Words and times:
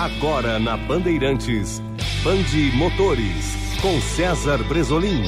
Agora 0.00 0.58
na 0.58 0.78
Bandeirantes, 0.78 1.78
Bande 2.24 2.72
Motores, 2.74 3.54
com 3.82 4.00
César 4.00 4.56
Bresolim. 4.64 5.22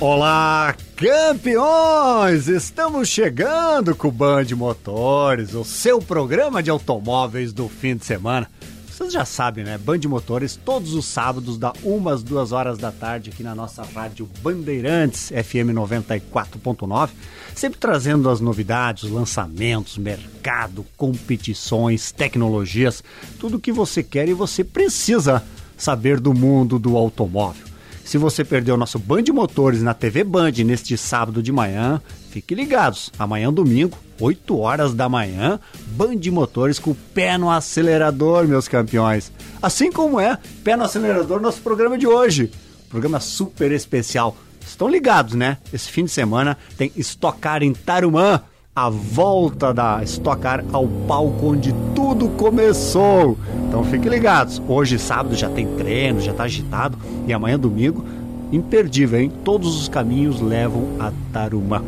Olá, 0.00 0.74
campeões! 0.96 2.48
Estamos 2.48 3.08
chegando 3.08 3.94
com 3.94 4.08
o 4.08 4.10
Band 4.10 4.46
Motores, 4.56 5.54
o 5.54 5.64
seu 5.64 6.00
programa 6.00 6.64
de 6.64 6.68
automóveis 6.68 7.52
do 7.52 7.68
fim 7.68 7.94
de 7.94 8.04
semana. 8.04 8.50
Vocês 8.98 9.12
já 9.12 9.24
sabem, 9.24 9.62
né? 9.62 9.78
Band 9.78 10.00
Motores, 10.08 10.56
todos 10.56 10.92
os 10.92 11.06
sábados, 11.06 11.56
da 11.56 11.72
1 11.84 12.08
às 12.08 12.20
2 12.24 12.50
horas 12.50 12.78
da 12.78 12.90
tarde, 12.90 13.30
aqui 13.30 13.44
na 13.44 13.54
nossa 13.54 13.84
rádio 13.84 14.28
Bandeirantes, 14.42 15.28
FM 15.28 15.70
94.9. 15.72 17.10
Sempre 17.54 17.78
trazendo 17.78 18.28
as 18.28 18.40
novidades, 18.40 19.04
os 19.04 19.12
lançamentos, 19.12 19.96
mercado, 19.96 20.84
competições, 20.96 22.10
tecnologias, 22.10 23.04
tudo 23.38 23.58
o 23.58 23.60
que 23.60 23.70
você 23.70 24.02
quer 24.02 24.28
e 24.28 24.34
você 24.34 24.64
precisa 24.64 25.44
saber 25.76 26.18
do 26.18 26.34
mundo 26.34 26.76
do 26.76 26.96
automóvel. 26.96 27.68
Se 28.04 28.18
você 28.18 28.44
perdeu 28.44 28.74
o 28.74 28.78
nosso 28.78 28.98
Band 28.98 29.22
Motores 29.32 29.80
na 29.80 29.94
TV 29.94 30.24
Band 30.24 30.50
neste 30.64 30.98
sábado 30.98 31.40
de 31.40 31.52
manhã, 31.52 32.02
fique 32.30 32.54
ligados. 32.54 33.10
Amanhã, 33.18 33.52
domingo, 33.52 33.96
8 34.20 34.58
horas 34.58 34.94
da 34.94 35.08
manhã, 35.08 35.58
Band 35.88 36.20
Motores 36.30 36.78
com 36.78 36.90
o 36.90 36.96
pé 37.14 37.38
no 37.38 37.50
acelerador, 37.50 38.46
meus 38.46 38.68
campeões. 38.68 39.32
Assim 39.60 39.90
como 39.90 40.20
é 40.20 40.38
pé 40.62 40.76
no 40.76 40.84
acelerador 40.84 41.40
nosso 41.40 41.60
programa 41.60 41.96
de 41.98 42.06
hoje. 42.06 42.50
Programa 42.88 43.20
super 43.20 43.72
especial. 43.72 44.36
Estão 44.60 44.88
ligados, 44.88 45.34
né? 45.34 45.58
Esse 45.72 45.88
fim 45.88 46.04
de 46.04 46.10
semana 46.10 46.56
tem 46.76 46.92
Estocar 46.96 47.62
em 47.62 47.72
Tarumã 47.72 48.42
a 48.78 48.88
volta 48.88 49.74
da 49.74 50.04
Stock 50.04 50.40
Car 50.40 50.64
ao 50.72 50.86
palco 50.86 51.46
onde 51.48 51.74
tudo 51.96 52.28
começou. 52.28 53.36
Então 53.66 53.82
fiquem 53.82 54.08
ligados. 54.08 54.62
Hoje, 54.68 55.00
sábado, 55.00 55.34
já 55.34 55.48
tem 55.48 55.66
treino, 55.74 56.20
já 56.20 56.30
está 56.30 56.44
agitado. 56.44 56.96
E 57.26 57.32
amanhã, 57.32 57.58
domingo, 57.58 58.04
imperdível, 58.52 59.20
hein? 59.20 59.32
Todos 59.44 59.74
os 59.80 59.88
caminhos 59.88 60.40
levam 60.40 60.90
a 61.00 61.12
Tarumã. 61.32 61.82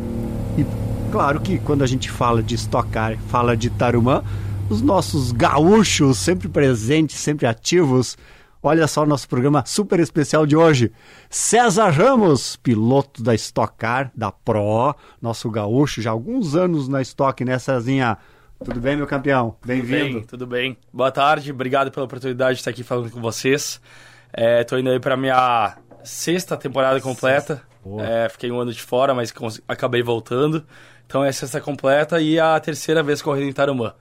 E 0.57 0.65
claro 1.11 1.39
que 1.39 1.59
quando 1.59 1.83
a 1.83 1.87
gente 1.87 2.09
fala 2.09 2.41
de 2.43 2.55
Stock 2.55 2.89
Car, 2.89 3.17
fala 3.29 3.55
de 3.55 3.69
Tarumã, 3.69 4.23
os 4.69 4.81
nossos 4.81 5.31
gaúchos 5.31 6.17
sempre 6.17 6.47
presentes, 6.47 7.19
sempre 7.19 7.47
ativos, 7.47 8.17
Olha 8.63 8.85
só 8.85 9.01
o 9.01 9.07
nosso 9.07 9.27
programa 9.27 9.63
super 9.65 9.99
especial 9.99 10.45
de 10.45 10.55
hoje. 10.55 10.91
César 11.31 11.89
Ramos, 11.89 12.57
piloto 12.57 13.23
da 13.23 13.33
Stock 13.33 13.73
Car, 13.75 14.11
da 14.15 14.31
Pro, 14.31 14.93
nosso 15.19 15.49
gaúcho, 15.49 15.99
já 15.99 16.11
há 16.11 16.13
alguns 16.13 16.55
anos 16.55 16.87
na 16.87 17.01
Stock, 17.01 17.43
né, 17.43 17.57
Cezinha? 17.57 18.19
Tudo 18.63 18.79
bem, 18.79 18.95
meu 18.95 19.07
campeão? 19.07 19.55
Bem-vindo. 19.65 19.97
Tudo 19.97 20.13
bem, 20.13 20.27
tudo 20.27 20.47
bem. 20.47 20.77
Boa 20.93 21.11
tarde, 21.11 21.51
obrigado 21.51 21.89
pela 21.89 22.05
oportunidade 22.05 22.53
de 22.53 22.59
estar 22.61 22.69
aqui 22.69 22.83
falando 22.83 23.09
com 23.09 23.19
vocês. 23.19 23.81
Estou 24.31 24.77
é, 24.77 24.81
indo 24.81 24.91
aí 24.91 24.99
para 24.99 25.17
minha 25.17 25.75
sexta 26.03 26.55
temporada 26.55 27.01
completa. 27.01 27.63
É, 27.99 28.29
fiquei 28.29 28.51
um 28.51 28.59
ano 28.59 28.71
de 28.71 28.81
fora, 28.81 29.13
mas 29.13 29.33
acabei 29.67 30.03
voltando. 30.03 30.65
Então 31.05 31.23
é 31.23 31.29
a 31.29 31.33
sexta 31.33 31.59
completa 31.59 32.21
e 32.21 32.39
a 32.39 32.59
terceira 32.59 33.03
vez 33.03 33.21
correndo 33.21 33.49
em 33.49 33.53
Tarumã. 33.53 33.93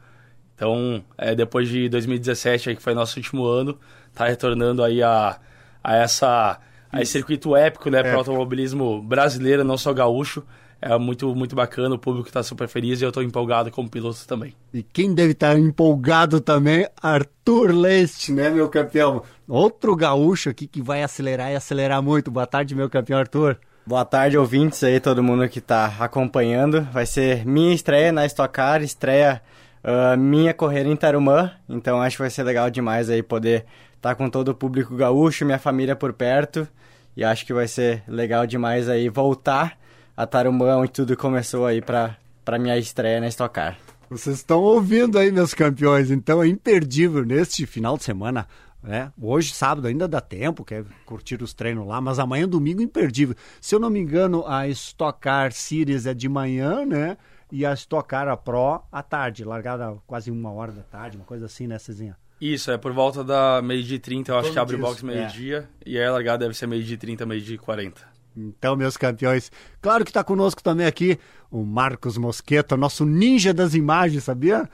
Então, 0.55 1.03
é, 1.17 1.34
depois 1.34 1.69
de 1.69 1.89
2017, 1.89 2.69
aí, 2.69 2.77
que 2.77 2.83
foi 2.83 2.92
nosso 2.92 3.19
último 3.19 3.47
ano, 3.47 3.78
tá 4.14 4.27
retornando 4.27 4.84
aí 4.84 5.03
a, 5.03 5.39
a, 5.83 5.97
essa, 5.97 6.61
a 6.92 7.00
esse 7.00 7.12
circuito 7.12 7.56
épico, 7.56 7.89
né, 7.89 8.03
para 8.03 8.14
o 8.14 8.19
automobilismo 8.19 9.00
brasileiro, 9.00 9.64
não 9.64 9.78
só 9.78 9.92
gaúcho. 9.94 10.44
É 10.83 10.97
muito, 10.98 11.34
muito 11.34 11.56
bacana, 11.56 11.94
o 11.94 11.98
público 11.98 12.28
está 12.28 12.42
super 12.42 12.69
feliz 12.69 13.00
e 13.00 13.05
eu 13.05 13.09
estou 13.09 13.22
empolgado 13.22 13.70
como 13.70 13.89
piloto 13.89 14.27
também. 14.27 14.55
E 14.72 14.83
quem 14.83 15.15
deve 15.15 15.33
estar 15.33 15.55
tá 15.55 15.59
empolgado 15.59 16.41
também, 16.41 16.87
Arthur 17.03 17.75
Leste, 17.75 18.33
né, 18.33 18.50
meu 18.50 18.69
campeão? 18.69 19.22
Outro 19.48 19.97
gaúcho 19.97 20.48
aqui 20.48 20.67
que 20.67 20.81
vai 20.81 21.03
acelerar 21.03 21.50
e 21.50 21.56
acelerar 21.56 22.03
muito. 22.03 22.31
Boa 22.31 22.47
tarde, 22.47 22.75
meu 22.75 22.88
campeão 22.88 23.19
Arthur. 23.19 23.59
Boa 23.91 24.05
tarde, 24.05 24.39
ouvintes 24.39 24.84
aí, 24.84 25.01
todo 25.01 25.21
mundo 25.21 25.49
que 25.49 25.59
está 25.59 25.97
acompanhando. 25.99 26.83
Vai 26.93 27.05
ser 27.05 27.45
minha 27.45 27.75
estreia 27.75 28.12
na 28.12 28.25
Stock 28.25 28.55
Car, 28.55 28.83
estreia 28.83 29.43
uh, 29.83 30.17
minha 30.17 30.55
corrida 30.55 30.89
em 30.89 30.95
Tarumã, 30.95 31.51
então 31.69 32.00
acho 32.00 32.15
que 32.15 32.23
vai 32.23 32.31
ser 32.31 32.45
legal 32.45 32.71
demais 32.71 33.11
aí 33.11 33.21
poder 33.21 33.67
tá 34.00 34.15
com 34.15 34.31
todo 34.31 34.50
o 34.50 34.55
público 34.55 34.95
gaúcho, 34.95 35.45
minha 35.45 35.59
família 35.59 35.97
por 35.97 36.12
perto. 36.12 36.69
E 37.17 37.25
acho 37.25 37.45
que 37.45 37.53
vai 37.53 37.67
ser 37.67 38.05
legal 38.06 38.47
demais 38.47 38.89
aí 38.89 39.09
voltar 39.09 39.77
a 40.17 40.25
Tarumã, 40.25 40.77
onde 40.77 40.93
tudo 40.93 41.17
começou 41.17 41.67
aí 41.67 41.83
para 41.83 42.17
para 42.45 42.61
minha 42.61 42.79
estreia 42.79 43.21
na 43.21 43.27
Stock 43.27 43.53
Car. 43.53 43.77
Vocês 44.09 44.37
estão 44.37 44.61
ouvindo 44.61 45.19
aí, 45.19 45.33
meus 45.33 45.53
campeões, 45.53 46.12
então 46.12 46.41
é 46.41 46.47
imperdível 46.47 47.25
neste 47.25 47.67
final 47.67 47.97
de 47.97 48.05
semana. 48.05 48.47
Né? 48.83 49.13
Hoje, 49.21 49.53
sábado, 49.53 49.87
ainda 49.87 50.09
dá 50.09 50.21
tempo, 50.21 50.65
quer 50.65 50.85
curtir 51.05 51.43
os 51.43 51.53
treinos 51.53 51.87
lá, 51.87 52.01
mas 52.01 52.19
amanhã, 52.19 52.49
domingo, 52.49 52.81
imperdível. 52.81 53.37
Se 53.61 53.75
eu 53.75 53.79
não 53.79 53.91
me 53.91 54.01
engano, 54.01 54.45
a 54.47 54.67
Stock 54.69 55.21
Car 55.21 55.53
Series 55.53 56.07
é 56.07 56.15
de 56.15 56.29
manhã, 56.29 56.87
né? 56.87 57.19
E 57.53 57.67
a 57.67 57.75
Stock 57.75 58.09
Car 58.09 58.29
a 58.29 58.37
Pro 58.37 58.83
à 58.91 59.03
tarde, 59.03 59.45
largada 59.45 59.97
quase 60.07 60.31
uma 60.31 60.51
hora 60.53 60.73
da 60.73 60.83
tarde, 60.83 61.17
uma 61.17 61.27
coisa 61.27 61.47
assim, 61.47 61.67
né, 61.67 61.79
Cezinha? 61.79 62.17
Isso, 62.41 62.71
é 62.71 62.79
por 62.79 62.93
volta 62.93 63.23
da 63.23 63.61
meio-dia 63.61 63.97
e 63.97 64.01
30, 64.01 64.33
eu 64.33 64.39
acho 64.39 64.53
que 64.53 64.59
abre 64.59 64.77
o 64.77 64.79
box 64.79 65.03
meio-dia. 65.03 65.69
É. 65.85 65.91
E 65.91 65.99
aí 65.99 66.05
a 66.05 66.12
largada 66.12 66.39
deve 66.39 66.57
ser 66.57 66.67
meio-dia 66.67 66.95
e 66.95 66.99
30, 66.99 67.27
meio-dia 67.27 67.57
e 67.57 67.59
40. 67.59 68.01
Então, 68.37 68.77
meus 68.77 68.97
campeões, 68.97 69.51
claro 69.81 70.05
que 70.05 70.11
está 70.11 70.23
conosco 70.23 70.63
também 70.63 70.87
aqui 70.87 71.19
o 71.51 71.65
Marcos 71.65 72.17
Mosqueta, 72.17 72.77
nosso 72.77 73.05
ninja 73.05 73.53
das 73.53 73.75
imagens, 73.75 74.23
sabia? 74.23 74.69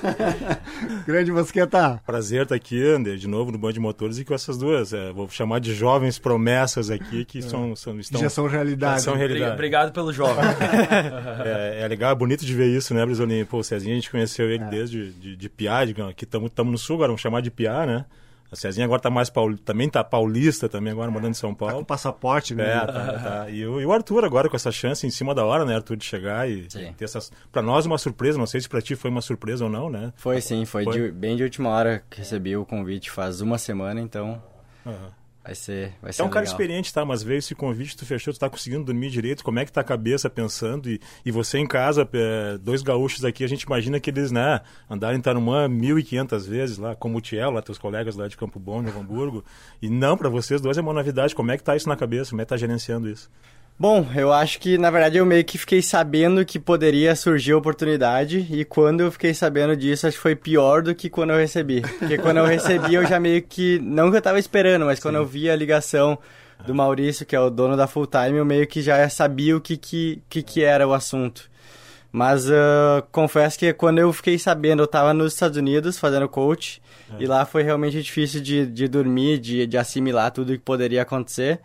Grande 1.06 1.32
Mosqueta. 1.32 1.98
Prazer 2.04 2.42
estar 2.42 2.54
aqui, 2.54 2.82
André, 2.82 3.16
de 3.16 3.26
novo 3.26 3.50
no 3.50 3.56
Band 3.56 3.72
de 3.72 3.80
Motores 3.80 4.18
e 4.18 4.24
com 4.24 4.34
essas 4.34 4.58
duas, 4.58 4.92
é, 4.92 5.10
vou 5.12 5.28
chamar 5.30 5.60
de 5.60 5.74
jovens 5.74 6.18
promessas 6.18 6.90
aqui 6.90 7.24
que 7.24 7.40
são, 7.40 7.74
são 7.74 7.98
estão, 7.98 8.20
já 8.20 8.28
são 8.28 8.46
realidade. 8.46 8.96
Já 8.96 9.04
são 9.04 9.14
realidade. 9.16 9.52
Obrigado 9.52 9.92
pelo 9.92 10.12
jovem. 10.12 10.44
é, 11.46 11.80
é, 11.80 11.88
legal, 11.88 12.12
é 12.12 12.14
bonito 12.14 12.44
de 12.44 12.54
ver 12.54 12.66
isso, 12.66 12.92
né, 12.92 13.04
Brisolinho? 13.06 13.46
Pô, 13.46 13.62
Cezinha, 13.62 13.94
a 13.94 13.96
gente 13.96 14.10
conheceu 14.10 14.50
ele 14.50 14.64
é. 14.64 14.68
desde 14.68 15.10
de, 15.12 15.36
de 15.36 15.48
Piá, 15.48 15.80
que 16.14 16.24
estamos 16.24 16.52
no 16.70 16.78
sul, 16.78 16.96
agora 16.96 17.08
vamos 17.08 17.22
chamar 17.22 17.40
de 17.40 17.50
Piá, 17.50 17.86
né? 17.86 18.04
A 18.50 18.56
Cezinha 18.56 18.84
agora 18.86 19.00
tá 19.00 19.10
mais 19.10 19.28
paul... 19.28 19.56
também 19.58 19.88
tá 19.88 20.02
paulista 20.02 20.68
também 20.68 20.92
agora 20.92 21.10
morando 21.10 21.30
em 21.30 21.34
São 21.34 21.54
Paulo. 21.54 21.74
Tá 21.74 21.78
com 21.80 21.84
passaporte, 21.84 22.54
né? 22.54 22.76
É, 22.76 22.80
tá, 22.80 23.12
tá. 23.12 23.50
E, 23.50 23.66
o, 23.66 23.80
e 23.80 23.86
o 23.86 23.92
Arthur 23.92 24.24
agora 24.24 24.48
com 24.48 24.56
essa 24.56 24.72
chance 24.72 25.06
em 25.06 25.10
cima 25.10 25.34
da 25.34 25.44
hora, 25.44 25.64
né, 25.64 25.74
Arthur, 25.74 25.96
de 25.96 26.04
chegar 26.04 26.48
e, 26.48 26.66
e 26.74 26.92
ter 26.94 27.04
essas 27.04 27.30
para 27.52 27.62
nós 27.62 27.86
uma 27.86 27.98
surpresa, 27.98 28.38
não 28.38 28.46
sei 28.46 28.60
se 28.60 28.68
para 28.68 28.80
ti 28.80 28.94
foi 28.94 29.10
uma 29.10 29.20
surpresa 29.20 29.64
ou 29.64 29.70
não, 29.70 29.88
né? 29.90 30.12
Foi 30.16 30.40
sim, 30.40 30.64
foi, 30.64 30.84
foi? 30.84 30.92
De, 30.92 31.12
bem 31.12 31.36
de 31.36 31.42
última 31.42 31.70
hora 31.70 32.02
que 32.10 32.18
recebi 32.18 32.56
o 32.56 32.64
convite 32.64 33.10
faz 33.10 33.40
uma 33.40 33.58
semana, 33.58 34.00
então 34.00 34.42
uhum. 34.84 35.17
Vai 35.48 35.54
ser, 35.54 35.94
vai 36.02 36.12
ser 36.12 36.20
É 36.20 36.24
um 36.26 36.28
cara 36.28 36.44
experiente, 36.44 36.92
tá? 36.92 37.06
Mas 37.06 37.22
veio 37.22 37.38
esse 37.38 37.54
convite, 37.54 37.96
tu 37.96 38.04
fechou, 38.04 38.34
tu 38.34 38.38
tá 38.38 38.50
conseguindo 38.50 38.84
dormir 38.84 39.08
direito. 39.08 39.42
Como 39.42 39.58
é 39.58 39.64
que 39.64 39.72
tá 39.72 39.80
a 39.80 39.84
cabeça 39.84 40.28
pensando? 40.28 40.90
E, 40.90 41.00
e 41.24 41.30
você 41.30 41.56
em 41.56 41.66
casa, 41.66 42.06
é, 42.12 42.58
dois 42.58 42.82
gaúchos 42.82 43.24
aqui, 43.24 43.42
a 43.42 43.46
gente 43.46 43.62
imagina 43.62 43.98
que 43.98 44.10
eles, 44.10 44.30
né, 44.30 44.60
andaram 44.90 45.16
em 45.16 45.20
Tarumã 45.22 45.66
1.500 45.66 46.46
vezes 46.46 46.76
lá, 46.76 46.94
como 46.94 47.16
o 47.16 47.20
Tiel, 47.22 47.50
lá, 47.50 47.62
teus 47.62 47.78
colegas 47.78 48.14
lá 48.14 48.28
de 48.28 48.36
Campo 48.36 48.60
Bom, 48.60 48.82
Novo 48.82 49.00
Hamburgo. 49.00 49.42
E 49.80 49.88
não, 49.88 50.18
para 50.18 50.28
vocês 50.28 50.60
dois 50.60 50.76
é 50.76 50.82
uma 50.82 50.92
novidade. 50.92 51.34
Como 51.34 51.50
é 51.50 51.56
que 51.56 51.62
tá 51.62 51.74
isso 51.74 51.88
na 51.88 51.96
cabeça? 51.96 52.28
Como 52.28 52.42
é 52.42 52.44
que 52.44 52.50
tá 52.50 52.56
gerenciando 52.58 53.08
isso? 53.08 53.30
Bom, 53.80 54.04
eu 54.16 54.32
acho 54.32 54.58
que 54.58 54.76
na 54.76 54.90
verdade 54.90 55.18
eu 55.18 55.24
meio 55.24 55.44
que 55.44 55.56
fiquei 55.56 55.80
sabendo 55.80 56.44
que 56.44 56.58
poderia 56.58 57.14
surgir 57.14 57.52
a 57.52 57.56
oportunidade 57.56 58.44
e 58.50 58.64
quando 58.64 59.02
eu 59.02 59.12
fiquei 59.12 59.32
sabendo 59.32 59.76
disso 59.76 60.04
acho 60.04 60.16
que 60.16 60.22
foi 60.22 60.34
pior 60.34 60.82
do 60.82 60.96
que 60.96 61.08
quando 61.08 61.30
eu 61.30 61.36
recebi. 61.36 61.82
Porque 61.98 62.18
quando 62.18 62.38
eu 62.38 62.44
recebi 62.44 62.94
eu 62.94 63.06
já 63.06 63.20
meio 63.20 63.40
que, 63.40 63.78
não 63.78 64.10
que 64.10 64.16
eu 64.16 64.22
tava 64.22 64.40
esperando, 64.40 64.84
mas 64.86 64.98
quando 64.98 65.14
Sim. 65.14 65.20
eu 65.20 65.26
vi 65.26 65.48
a 65.48 65.54
ligação 65.54 66.18
do 66.66 66.74
Maurício, 66.74 67.24
que 67.24 67.36
é 67.36 67.40
o 67.40 67.50
dono 67.50 67.76
da 67.76 67.86
Full 67.86 68.08
Time, 68.08 68.38
eu 68.38 68.44
meio 68.44 68.66
que 68.66 68.82
já 68.82 69.08
sabia 69.08 69.56
o 69.56 69.60
que, 69.60 69.76
que, 69.76 70.20
que, 70.28 70.42
que 70.42 70.64
era 70.64 70.86
o 70.86 70.92
assunto. 70.92 71.48
Mas 72.10 72.48
uh, 72.48 73.00
confesso 73.12 73.56
que 73.56 73.72
quando 73.72 73.98
eu 73.98 74.12
fiquei 74.12 74.40
sabendo, 74.40 74.80
eu 74.82 74.86
estava 74.86 75.14
nos 75.14 75.34
Estados 75.34 75.56
Unidos 75.56 75.98
fazendo 75.98 76.28
coach 76.28 76.82
é. 77.12 77.22
e 77.22 77.26
lá 77.26 77.44
foi 77.44 77.62
realmente 77.62 78.02
difícil 78.02 78.40
de, 78.40 78.66
de 78.66 78.88
dormir, 78.88 79.38
de, 79.38 79.68
de 79.68 79.78
assimilar 79.78 80.32
tudo 80.32 80.52
que 80.52 80.58
poderia 80.58 81.02
acontecer. 81.02 81.60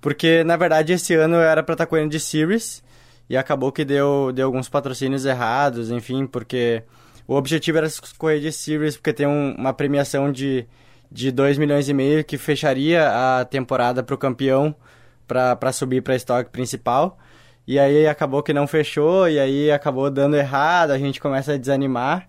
Porque, 0.00 0.42
na 0.44 0.56
verdade, 0.56 0.92
esse 0.92 1.14
ano 1.14 1.36
era 1.36 1.62
pra 1.62 1.74
estar 1.74 1.86
correndo 1.86 2.10
de 2.10 2.20
Series 2.20 2.82
e 3.28 3.36
acabou 3.36 3.70
que 3.70 3.84
deu, 3.84 4.32
deu 4.32 4.46
alguns 4.46 4.68
patrocínios 4.68 5.24
errados, 5.24 5.90
enfim, 5.90 6.26
porque 6.26 6.82
o 7.28 7.34
objetivo 7.34 7.78
era 7.78 7.88
correr 8.18 8.40
de 8.40 8.50
Series, 8.50 8.96
porque 8.96 9.12
tem 9.12 9.26
um, 9.26 9.54
uma 9.56 9.72
premiação 9.72 10.32
de, 10.32 10.66
de 11.12 11.30
2 11.30 11.58
milhões 11.58 11.88
e 11.88 11.94
meio 11.94 12.24
que 12.24 12.38
fecharia 12.38 13.08
a 13.08 13.44
temporada 13.44 14.02
pro 14.02 14.18
campeão 14.18 14.74
para 15.26 15.72
subir 15.72 16.02
para 16.02 16.14
a 16.14 16.16
estoque 16.16 16.50
principal. 16.50 17.18
E 17.66 17.78
aí 17.78 18.06
acabou 18.08 18.42
que 18.42 18.52
não 18.52 18.66
fechou, 18.66 19.28
e 19.28 19.38
aí 19.38 19.70
acabou 19.70 20.10
dando 20.10 20.36
errado, 20.36 20.90
a 20.90 20.98
gente 20.98 21.20
começa 21.20 21.52
a 21.52 21.56
desanimar. 21.56 22.26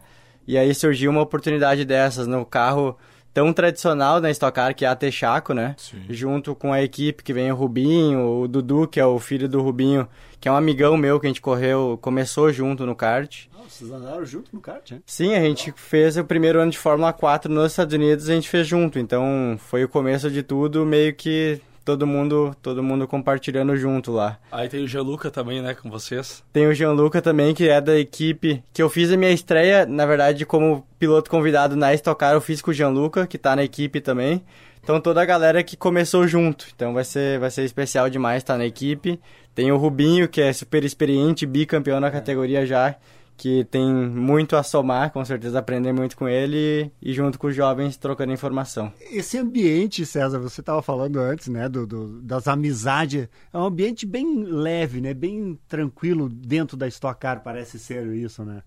E 0.48 0.58
aí 0.58 0.74
surgiu 0.76 1.10
uma 1.10 1.22
oportunidade 1.22 1.84
dessas 1.86 2.28
no 2.28 2.46
carro 2.46 2.96
tão 3.34 3.54
tradicional 3.54 4.20
na 4.20 4.30
Stock 4.32 4.54
Car, 4.54 4.76
que 4.76 4.86
é 4.86 4.88
a 4.88 4.96
Texaco, 4.96 5.54
né? 5.54 5.76
Sim. 5.78 6.04
Junto 6.10 6.56
com 6.56 6.74
a 6.74 6.82
equipe 6.82 7.24
que 7.24 7.34
vem 7.34 7.52
o 7.52 7.56
Rubinho, 7.56 8.42
o 8.42 8.48
Dudu, 8.48 8.88
que 8.88 9.00
é 9.00 9.06
o 9.06 9.20
filho 9.20 9.48
do 9.48 9.62
Rubinho, 9.62 10.08
que 10.40 10.48
é 10.48 10.52
um 10.52 10.56
amigão 10.56 10.98
meu 10.98 11.20
que 11.20 11.28
a 11.28 11.30
gente 11.30 11.42
correu, 11.42 11.98
começou 12.02 12.52
junto 12.52 12.86
no 12.86 12.96
kart. 12.96 13.46
Ah, 13.54 13.64
vocês 13.68 13.92
andaram 13.92 14.26
junto 14.26 14.54
no 14.54 14.60
kart, 14.60 14.92
né? 14.92 15.02
Sim, 15.06 15.34
a 15.36 15.42
gente 15.42 15.74
fez 15.76 16.18
o 16.18 16.24
primeiro 16.26 16.60
ano 16.60 16.72
de 16.72 16.78
Fórmula 16.78 17.14
4 17.14 17.52
nos 17.52 17.72
Estados 17.72 17.94
Unidos, 17.94 18.30
a 18.30 18.34
gente 18.34 18.50
fez 18.50 18.68
junto. 18.68 19.00
Então, 19.00 19.56
foi 19.58 19.84
o 19.84 19.90
começo 19.90 20.30
de 20.30 20.44
tudo, 20.44 20.86
meio 20.86 21.14
que 21.14 21.62
todo 21.84 22.06
mundo, 22.08 22.56
todo 22.62 22.84
mundo 22.84 23.08
compartilhando 23.08 23.76
junto 23.76 24.12
lá. 24.12 24.38
Aí 24.52 24.70
tem 24.70 24.84
o 24.84 24.88
Gianluca 24.88 25.30
também, 25.32 25.62
né, 25.62 25.74
com 25.74 25.90
vocês. 25.90 26.44
Tem 26.54 26.68
o 26.68 26.74
Gianluca 26.74 27.22
também, 27.22 27.54
que 27.54 27.68
é 27.68 27.82
da 27.82 27.98
equipe, 27.98 28.64
que 28.74 28.82
eu 28.82 28.90
fiz 28.90 29.12
a 29.12 29.18
minha 29.18 29.32
estreia, 29.32 29.86
na 29.86 30.06
verdade, 30.06 30.46
como 30.46 30.86
piloto 31.00 31.30
convidado 31.30 31.76
na 31.76 31.94
Stock 31.94 32.20
Car, 32.20 32.34
eu 32.34 32.42
fiz 32.42 32.62
com 32.62 32.72
o 32.72 32.74
Gianluca, 32.74 33.26
que 33.26 33.38
tá 33.38 33.56
na 33.56 33.64
equipe 33.64 34.00
também. 34.00 34.44
Então 34.84 35.00
toda 35.00 35.22
a 35.22 35.26
galera 35.26 35.64
que 35.64 35.78
começou 35.78 36.28
junto. 36.28 36.66
Então 36.76 36.94
vai 36.94 37.04
ser, 37.04 37.40
vai 37.40 37.52
ser 37.52 37.64
especial 37.64 38.10
demais 38.10 38.38
estar 38.38 38.54
tá 38.54 38.58
na 38.58 38.66
equipe. 38.66 39.20
Tem 39.54 39.72
o 39.72 39.78
Rubinho, 39.78 40.28
que 40.28 40.42
é 40.42 40.52
super 40.54 40.84
experiente, 40.84 41.46
bicampeão 41.46 42.00
na 42.00 42.10
categoria 42.10 42.66
já, 42.66 42.96
que 43.42 43.66
tem 43.66 43.92
muito 43.92 44.56
a 44.56 44.62
somar, 44.62 45.12
com 45.12 45.26
certeza 45.26 45.58
aprender 45.58 45.92
muito 45.92 46.16
com 46.16 46.30
ele 46.30 46.92
e 47.02 47.12
junto 47.12 47.40
com 47.40 47.48
os 47.48 47.56
jovens 47.56 47.98
trocando 47.98 48.32
informação. 48.32 48.94
Esse 49.12 49.36
ambiente, 49.40 50.06
César, 50.06 50.38
você 50.38 50.62
estava 50.62 50.80
falando 50.84 51.20
antes, 51.20 51.48
né, 51.48 51.68
do, 51.68 51.88
do, 51.88 52.22
das 52.22 52.48
amizades, 52.48 53.28
é 53.52 53.58
um 53.58 53.66
ambiente 53.66 54.06
bem 54.06 54.44
leve, 54.44 55.02
né, 55.02 55.16
bem 55.16 55.60
tranquilo 55.68 56.30
dentro 56.30 56.78
da 56.78 56.88
Stock 56.88 57.20
Car, 57.20 57.42
parece 57.42 57.80
ser 57.80 58.06
isso, 58.14 58.46
né? 58.46 58.62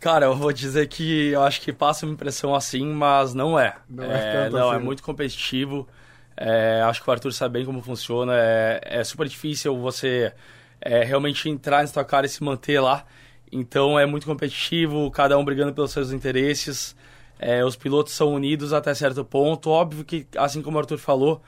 Cara, 0.00 0.24
eu 0.24 0.34
vou 0.34 0.54
dizer 0.54 0.88
que 0.88 1.28
eu 1.28 1.42
acho 1.42 1.60
que 1.60 1.70
passa 1.70 2.06
uma 2.06 2.14
impressão 2.14 2.54
assim, 2.54 2.86
mas 2.86 3.34
não 3.34 3.60
é. 3.60 3.76
Não 3.90 4.04
é, 4.04 4.46
é 4.46 4.48
não, 4.48 4.70
assim. 4.70 4.80
é 4.80 4.82
muito 4.82 5.02
competitivo. 5.02 5.86
É, 6.34 6.80
acho 6.80 7.02
que 7.02 7.10
o 7.10 7.12
Arthur 7.12 7.32
sabe 7.34 7.58
bem 7.58 7.66
como 7.66 7.82
funciona. 7.82 8.32
É, 8.34 8.80
é 8.82 9.04
super 9.04 9.28
difícil 9.28 9.76
você 9.76 10.32
é, 10.80 11.04
realmente 11.04 11.50
entrar 11.50 11.78
na 11.78 11.84
Stock 11.84 12.08
Car 12.08 12.24
e 12.24 12.28
se 12.30 12.42
manter 12.42 12.80
lá. 12.80 13.04
Então 13.50 13.98
é 13.98 14.06
muito 14.06 14.26
competitivo, 14.26 15.10
cada 15.10 15.38
um 15.38 15.44
brigando 15.44 15.72
pelos 15.72 15.90
seus 15.90 16.12
interesses. 16.12 16.94
É, 17.38 17.64
os 17.64 17.76
pilotos 17.76 18.12
são 18.12 18.34
unidos 18.34 18.72
até 18.72 18.92
certo 18.94 19.24
ponto. 19.24 19.70
Óbvio 19.70 20.04
que, 20.04 20.26
assim 20.36 20.60
como 20.60 20.76
o 20.76 20.80
Arthur 20.80 20.98
falou, 20.98 21.40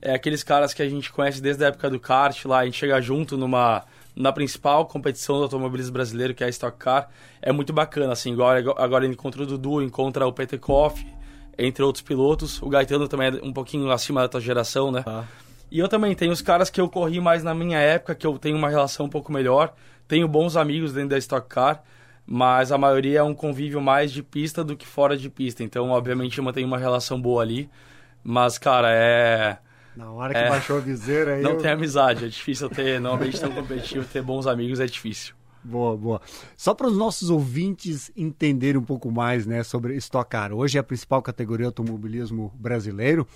é 0.00 0.14
aqueles 0.14 0.42
caras 0.42 0.72
que 0.74 0.82
a 0.82 0.88
gente 0.88 1.12
conhece 1.12 1.40
desde 1.40 1.64
a 1.64 1.68
época 1.68 1.90
do 1.90 1.98
kart 1.98 2.44
lá, 2.44 2.60
a 2.60 2.64
gente 2.64 2.76
chega 2.76 3.00
junto 3.00 3.36
numa 3.36 3.84
na 4.14 4.32
principal 4.32 4.84
competição 4.84 5.36
do 5.36 5.44
automobilismo 5.44 5.92
brasileiro, 5.92 6.34
que 6.34 6.42
é 6.42 6.48
a 6.48 6.50
Stock 6.50 6.76
Car, 6.76 7.08
é 7.40 7.52
muito 7.52 7.72
bacana, 7.72 8.12
assim, 8.12 8.32
agora, 8.32 8.58
agora 8.76 9.04
ele 9.04 9.12
encontra 9.12 9.44
o 9.44 9.46
Dudu, 9.46 9.80
encontra 9.80 10.26
o 10.26 10.32
Peter 10.32 10.58
Koff, 10.58 11.06
entre 11.56 11.84
outros 11.84 12.02
pilotos, 12.02 12.60
o 12.60 12.68
Gaetano 12.68 13.06
também 13.06 13.28
é 13.28 13.44
um 13.44 13.52
pouquinho 13.52 13.88
acima 13.92 14.20
da 14.22 14.28
tua 14.28 14.40
geração, 14.40 14.90
né? 14.90 15.04
Ah. 15.06 15.22
E 15.70 15.78
eu 15.78 15.88
também 15.88 16.16
tenho 16.16 16.32
os 16.32 16.42
caras 16.42 16.68
que 16.68 16.80
eu 16.80 16.88
corri 16.88 17.20
mais 17.20 17.44
na 17.44 17.54
minha 17.54 17.78
época, 17.78 18.14
que 18.14 18.26
eu 18.26 18.36
tenho 18.38 18.56
uma 18.56 18.68
relação 18.68 19.06
um 19.06 19.08
pouco 19.08 19.30
melhor, 19.30 19.72
tenho 20.08 20.26
bons 20.26 20.56
amigos 20.56 20.92
dentro 20.92 21.10
da 21.10 21.18
Stock 21.18 21.46
Car, 21.48 21.82
mas 22.26 22.72
a 22.72 22.78
maioria 22.78 23.20
é 23.20 23.22
um 23.22 23.34
convívio 23.34 23.80
mais 23.80 24.10
de 24.10 24.22
pista 24.22 24.64
do 24.64 24.76
que 24.76 24.86
fora 24.86 25.16
de 25.16 25.30
pista. 25.30 25.62
Então, 25.62 25.90
obviamente, 25.90 26.38
eu 26.38 26.44
mantenho 26.44 26.66
uma 26.66 26.78
relação 26.78 27.20
boa 27.20 27.42
ali. 27.42 27.68
Mas, 28.24 28.58
cara, 28.58 28.88
é. 28.92 29.58
Na 29.96 30.10
hora 30.12 30.32
que 30.34 30.40
É. 30.40 30.48
baixou 30.48 30.76
a 30.78 30.80
viseira 30.80 31.34
aí. 31.34 31.42
Não 31.42 31.52
eu- 31.52 31.58
tem 31.58 31.70
amizade, 31.70 32.24
é 32.24 32.28
difícil 32.28 32.68
ter, 32.68 33.00
não 33.00 33.14
ambiente 33.14 33.40
tão 33.40 33.50
competitivo, 33.50 34.04
ter 34.04 34.22
bons 34.22 34.46
amigos 34.46 34.80
é 34.80 34.86
difícil. 34.86 35.34
Boa, 35.64 35.96
boa. 35.96 36.20
Só 36.56 36.72
para 36.72 36.86
os 36.86 36.96
nossos 36.96 37.30
ouvintes 37.30 38.10
entenderem 38.16 38.80
um 38.80 38.84
pouco 38.84 39.10
mais 39.10 39.44
né, 39.44 39.62
sobre 39.64 39.96
Stock 39.96 40.30
Car. 40.30 40.52
Hoje 40.52 40.78
é 40.78 40.80
a 40.80 40.84
principal 40.84 41.20
categoria 41.20 41.66
automobilismo 41.66 42.52
brasileiro. 42.56 43.26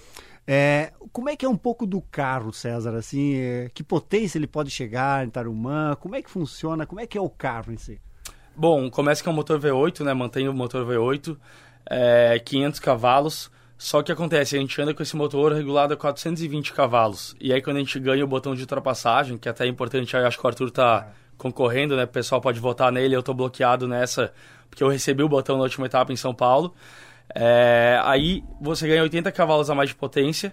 É, 0.47 0.93
como 1.13 1.29
é 1.29 1.37
que 1.37 1.45
é 1.45 1.49
um 1.49 1.57
pouco 1.57 1.87
do 1.87 2.01
carro, 2.01 2.53
César? 2.53 2.95
Assim, 2.97 3.37
é, 3.37 3.71
que 3.73 3.83
potência 3.83 4.39
ele 4.39 4.47
pode 4.47 4.71
chegar 4.71 5.25
em 5.25 5.31
Tarumã? 5.31 5.97
Como 6.01 6.17
é 6.17 6.23
que 6.23 6.31
funciona? 6.31 6.87
Como 6.87 7.01
é 7.01 7.07
que 7.07 7.17
é 7.17 7.21
o 7.21 7.31
carro 7.31 7.73
em 7.73 7.77
si? 7.77 8.01
Bom, 8.55 8.91
começa 8.91 9.23
com 9.23 9.31
o 9.31 9.35
motor 9.35 9.59
V8, 9.59 10.05
né? 10.05 10.13
Mantém 10.13 10.49
o 10.49 10.53
motor 10.53 10.87
V8, 10.87 11.37
é, 11.87 12.39
500 12.39 12.81
cavalos. 12.81 13.51
Só 13.79 14.03
que 14.03 14.13
acontece, 14.13 14.57
a 14.57 14.61
gente 14.61 14.81
anda 14.81 14.95
com 14.95 15.03
esse 15.03 15.17
motor 15.17 15.53
regulado 15.53 15.95
a 15.95 15.97
420 15.97 16.73
cavalos. 16.73 17.35
E 17.41 17.53
aí 17.53 17.61
quando 17.61 17.79
a 17.79 17.81
gente 17.81 17.99
ganha 17.99 18.25
o 18.25 18.29
botão 18.29 18.55
de 18.55 18.61
ultrapassagem, 18.61 19.39
que 19.39 19.49
até 19.49 19.65
é 19.65 19.69
importante, 19.69 20.17
acho 20.17 20.39
que 20.39 20.45
o 20.45 20.49
Arthur 20.49 20.71
tá 20.71 21.09
concorrendo, 21.37 21.97
né? 21.97 22.05
O 22.05 22.09
pessoal 22.09 22.41
pode 22.41 22.61
votar 22.61 22.93
nele, 22.93 23.17
eu 23.17 23.23
tô 23.23 23.35
bloqueado 23.35 23.89
nessa, 23.89 24.33
porque 24.71 24.85
eu 24.85 24.89
recebi 24.89 25.23
o 25.25 25.29
botão 25.29 25.57
na 25.57 25.65
última 25.65 25.87
etapa 25.87 26.13
em 26.13 26.17
São 26.17 26.33
Paulo. 26.33 26.75
É, 27.35 28.01
aí 28.05 28.45
você 28.61 28.87
ganha 28.87 29.03
80 29.03 29.33
cavalos 29.33 29.71
a 29.71 29.75
mais 29.75 29.91
de 29.91 29.95
potência, 29.97 30.53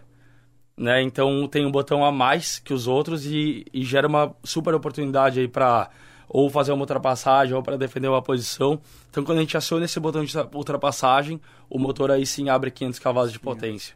né? 0.77 1.01
Então 1.01 1.47
tem 1.47 1.65
um 1.65 1.71
botão 1.71 2.05
a 2.05 2.11
mais 2.11 2.59
que 2.59 2.73
os 2.73 2.87
outros 2.87 3.25
e, 3.25 3.65
e 3.73 3.83
gera 3.83 4.07
uma 4.07 4.33
super 4.43 4.73
oportunidade 4.73 5.39
aí 5.39 5.47
para 5.47 5.89
ou 6.27 6.49
fazer 6.49 6.71
uma 6.71 6.81
ultrapassagem 6.81 7.55
ou 7.55 7.63
para 7.63 7.77
defender 7.77 8.07
uma 8.07 8.21
posição. 8.21 8.79
Então 9.09 9.23
quando 9.23 9.39
a 9.39 9.41
gente 9.41 9.57
aciona 9.57 9.85
esse 9.85 9.99
botão 9.99 10.23
de 10.23 10.37
ultrapassagem, 10.53 11.41
o 11.69 11.79
motor 11.79 12.11
aí 12.11 12.25
sim 12.25 12.49
abre 12.49 12.71
500 12.71 12.99
cavalos 12.99 13.31
de 13.33 13.39
potência. 13.39 13.95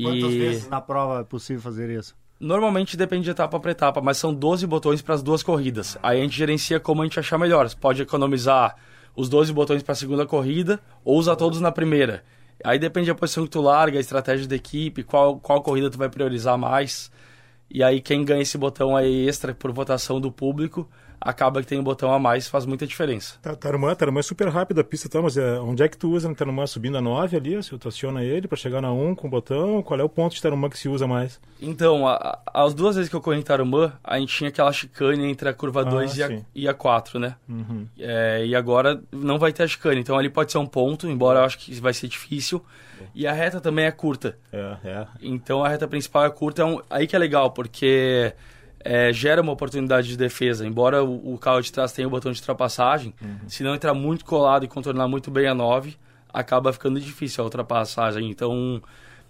Quantas 0.00 0.34
E 0.34 0.38
vezes 0.38 0.68
na 0.68 0.80
prova 0.80 1.20
é 1.20 1.24
possível 1.24 1.62
fazer 1.62 1.90
isso? 1.90 2.16
normalmente 2.40 2.96
depende 2.96 3.24
de 3.24 3.30
etapa 3.30 3.58
para 3.58 3.70
etapa, 3.72 4.00
mas 4.00 4.16
são 4.16 4.32
12 4.32 4.66
botões 4.66 5.02
para 5.02 5.14
as 5.14 5.22
duas 5.22 5.42
corridas. 5.42 5.98
Aí 6.02 6.18
a 6.20 6.22
gente 6.22 6.36
gerencia 6.36 6.78
como 6.78 7.02
a 7.02 7.04
gente 7.04 7.18
achar 7.18 7.38
melhor. 7.38 7.68
Você 7.68 7.76
pode 7.76 8.02
economizar 8.02 8.76
os 9.18 9.28
12 9.28 9.52
botões 9.52 9.82
para 9.82 9.94
a 9.94 9.96
segunda 9.96 10.24
corrida 10.24 10.78
ou 11.04 11.18
usar 11.18 11.34
todos 11.34 11.60
na 11.60 11.72
primeira. 11.72 12.22
Aí 12.62 12.78
depende 12.78 13.08
da 13.08 13.16
posição 13.16 13.42
que 13.42 13.50
tu 13.50 13.60
larga, 13.60 13.98
a 13.98 14.00
estratégia 14.00 14.46
da 14.46 14.54
equipe, 14.54 15.02
qual, 15.02 15.40
qual 15.40 15.60
corrida 15.60 15.90
tu 15.90 15.98
vai 15.98 16.08
priorizar 16.08 16.56
mais. 16.56 17.10
E 17.68 17.82
aí 17.82 18.00
quem 18.00 18.24
ganha 18.24 18.42
esse 18.42 18.56
botão 18.56 18.96
aí 18.96 19.26
extra 19.28 19.52
por 19.52 19.72
votação 19.72 20.20
do 20.20 20.30
público, 20.30 20.88
acaba 21.20 21.60
que 21.60 21.66
tem 21.66 21.78
um 21.78 21.82
botão 21.82 22.12
a 22.12 22.18
mais, 22.18 22.48
faz 22.48 22.64
muita 22.66 22.86
diferença. 22.86 23.36
Ta- 23.42 23.56
Tarumã, 23.56 23.94
Tarumã 23.94 24.20
é 24.20 24.22
super 24.22 24.48
rápido 24.48 24.80
a 24.80 24.84
pista, 24.84 25.08
tá? 25.08 25.20
Mas 25.20 25.36
é, 25.36 25.58
onde 25.60 25.82
é 25.82 25.88
que 25.88 25.96
tu 25.96 26.10
usa 26.10 26.28
no 26.28 26.34
Tarumã? 26.34 26.66
Subindo 26.66 26.98
a 26.98 27.00
9 27.00 27.36
ali, 27.36 27.62
se 27.62 27.76
tu 27.78 27.88
aciona 27.88 28.22
ele 28.22 28.46
para 28.48 28.56
chegar 28.56 28.80
na 28.80 28.92
1 28.92 29.14
com 29.14 29.26
o 29.26 29.30
botão? 29.30 29.82
Qual 29.82 29.98
é 29.98 30.02
o 30.02 30.08
ponto 30.08 30.34
de 30.34 30.42
Tarumã 30.42 30.68
que 30.68 30.78
se 30.78 30.88
usa 30.88 31.06
mais? 31.06 31.40
Então, 31.60 32.06
a- 32.06 32.40
a- 32.54 32.64
as 32.64 32.74
duas 32.74 32.96
vezes 32.96 33.08
que 33.10 33.16
eu 33.16 33.20
corri 33.20 33.38
em 33.38 33.42
Tarumã, 33.42 33.92
a 34.02 34.18
gente 34.18 34.34
tinha 34.36 34.48
aquela 34.48 34.72
chicane 34.72 35.24
entre 35.24 35.48
a 35.48 35.52
curva 35.54 35.80
Ah, 35.80 35.84
2 35.84 36.16
e, 36.16 36.22
a- 36.22 36.40
e 36.54 36.68
a 36.68 36.74
4, 36.74 37.18
né? 37.18 37.34
Uhum. 37.48 37.86
É, 37.98 38.44
e 38.46 38.54
agora 38.54 39.00
não 39.12 39.38
vai 39.38 39.52
ter 39.52 39.64
a 39.64 39.66
chicane, 39.68 40.00
então 40.00 40.16
ali 40.16 40.28
pode 40.28 40.52
ser 40.52 40.58
um 40.58 40.66
ponto, 40.66 41.08
embora 41.08 41.40
eu 41.40 41.44
acho 41.44 41.58
que 41.58 41.74
vai 41.80 41.92
ser 41.92 42.08
difícil. 42.08 42.64
E 43.14 43.26
a 43.28 43.32
reta 43.32 43.60
também 43.60 43.84
é 43.84 43.90
curta. 43.92 44.36
É, 44.52 44.76
é. 44.84 45.06
Então 45.22 45.62
a 45.64 45.68
reta 45.68 45.86
principal 45.86 46.24
é 46.24 46.30
curta, 46.30 46.62
é 46.62 46.64
um- 46.64 46.80
aí 46.90 47.06
que 47.06 47.14
é 47.14 47.18
legal, 47.18 47.50
porque 47.52 48.32
é, 48.80 49.12
gera 49.12 49.42
uma 49.42 49.52
oportunidade 49.52 50.08
de 50.08 50.16
defesa. 50.16 50.66
Embora 50.66 51.02
o, 51.02 51.34
o 51.34 51.38
carro 51.38 51.60
de 51.60 51.72
trás 51.72 51.92
tenha 51.92 52.06
o 52.06 52.10
botão 52.10 52.32
de 52.32 52.40
ultrapassagem, 52.40 53.14
se 53.46 53.62
não 53.62 53.74
entrar 53.74 53.94
muito 53.94 54.24
colado 54.24 54.64
e 54.64 54.68
contornar 54.68 55.08
muito 55.08 55.30
bem 55.30 55.46
a 55.46 55.54
9, 55.54 55.96
acaba 56.32 56.72
ficando 56.72 57.00
difícil 57.00 57.42
a 57.42 57.44
ultrapassagem. 57.44 58.30
Então 58.30 58.82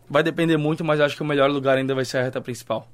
vai 0.08 0.22
depender 0.22 0.56
muito, 0.56 0.84
mas 0.84 1.00
acho 1.00 1.16
que 1.16 1.22
o 1.22 1.26
melhor 1.26 1.50
lugar 1.50 1.78
ainda 1.78 1.94
vai 1.94 2.04
ser 2.04 2.18
a 2.18 2.22
reta 2.22 2.40
principal. 2.40 2.88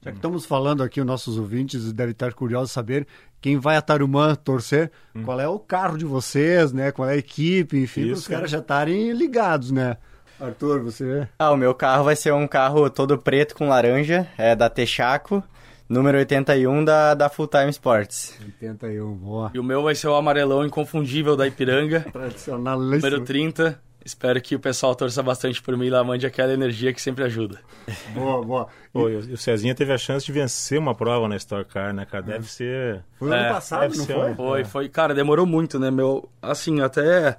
Já 0.00 0.12
que 0.12 0.18
estamos 0.18 0.46
falando 0.46 0.82
aqui, 0.82 1.00
os 1.00 1.06
nossos 1.06 1.36
ouvintes 1.38 1.92
devem 1.92 2.12
estar 2.12 2.32
curiosos 2.32 2.68
de 2.68 2.74
saber 2.74 3.06
quem 3.40 3.58
vai 3.58 3.76
a 3.76 3.82
Tarumã 3.82 4.34
torcer, 4.36 4.92
qual 5.24 5.40
é 5.40 5.48
o 5.48 5.58
carro 5.58 5.98
de 5.98 6.04
vocês, 6.04 6.72
né? 6.72 6.92
Qual 6.92 7.08
é 7.08 7.14
a 7.14 7.16
equipe, 7.16 7.82
enfim, 7.82 8.06
para 8.06 8.12
os 8.12 8.28
caras 8.28 8.50
já 8.50 8.58
estarem 8.58 9.12
ligados, 9.12 9.72
né? 9.72 9.96
Arthur, 10.40 10.82
você... 10.84 11.26
Ah, 11.36 11.50
o 11.50 11.56
meu 11.56 11.74
carro 11.74 12.04
vai 12.04 12.14
ser 12.14 12.32
um 12.32 12.46
carro 12.46 12.88
todo 12.88 13.18
preto 13.18 13.56
com 13.56 13.68
laranja, 13.68 14.28
é 14.38 14.54
da 14.54 14.70
Texaco, 14.70 15.42
número 15.88 16.18
81 16.18 16.84
da, 16.84 17.14
da 17.14 17.28
Full 17.28 17.48
Time 17.48 17.70
Sports. 17.70 18.38
81, 18.60 19.14
boa. 19.14 19.50
E 19.54 19.58
o 19.58 19.64
meu 19.64 19.82
vai 19.82 19.94
ser 19.94 20.08
o 20.08 20.14
amarelão 20.14 20.64
inconfundível 20.64 21.36
da 21.36 21.46
Ipiranga, 21.46 22.00
Tradicionalíssimo. 22.12 22.96
número 23.10 23.24
30. 23.24 23.80
Espero 24.04 24.40
que 24.40 24.54
o 24.54 24.60
pessoal 24.60 24.94
torça 24.94 25.22
bastante 25.22 25.60
por 25.60 25.76
mim 25.76 25.86
e 25.86 25.90
lá 25.90 26.02
mande 26.02 26.24
aquela 26.26 26.52
energia 26.52 26.92
que 26.94 27.02
sempre 27.02 27.24
ajuda. 27.24 27.60
Boa, 28.14 28.42
boa. 28.42 28.68
Pô, 28.90 29.08
e 29.10 29.16
o 29.16 29.34
o 29.34 29.36
Cezinha 29.36 29.74
teve 29.74 29.92
a 29.92 29.98
chance 29.98 30.24
de 30.24 30.32
vencer 30.32 30.78
uma 30.78 30.94
prova 30.94 31.28
na 31.28 31.36
Stock 31.36 31.70
Car, 31.70 31.92
né, 31.92 32.06
cara? 32.06 32.22
Deve 32.22 32.50
ser... 32.50 33.02
Foi 33.18 33.30
É, 33.30 33.34
ano 33.40 33.54
passado, 33.54 33.80
deve 33.82 33.98
não 33.98 34.06
foi? 34.06 34.30
um- 34.30 34.34
Foi, 34.36 34.60
É. 34.60 34.64
foi. 34.64 34.88
Cara, 34.88 35.14
demorou 35.14 35.44
muito, 35.44 35.78
né, 35.78 35.90
meu? 35.90 36.26
Assim, 36.40 36.80
até 36.80 37.36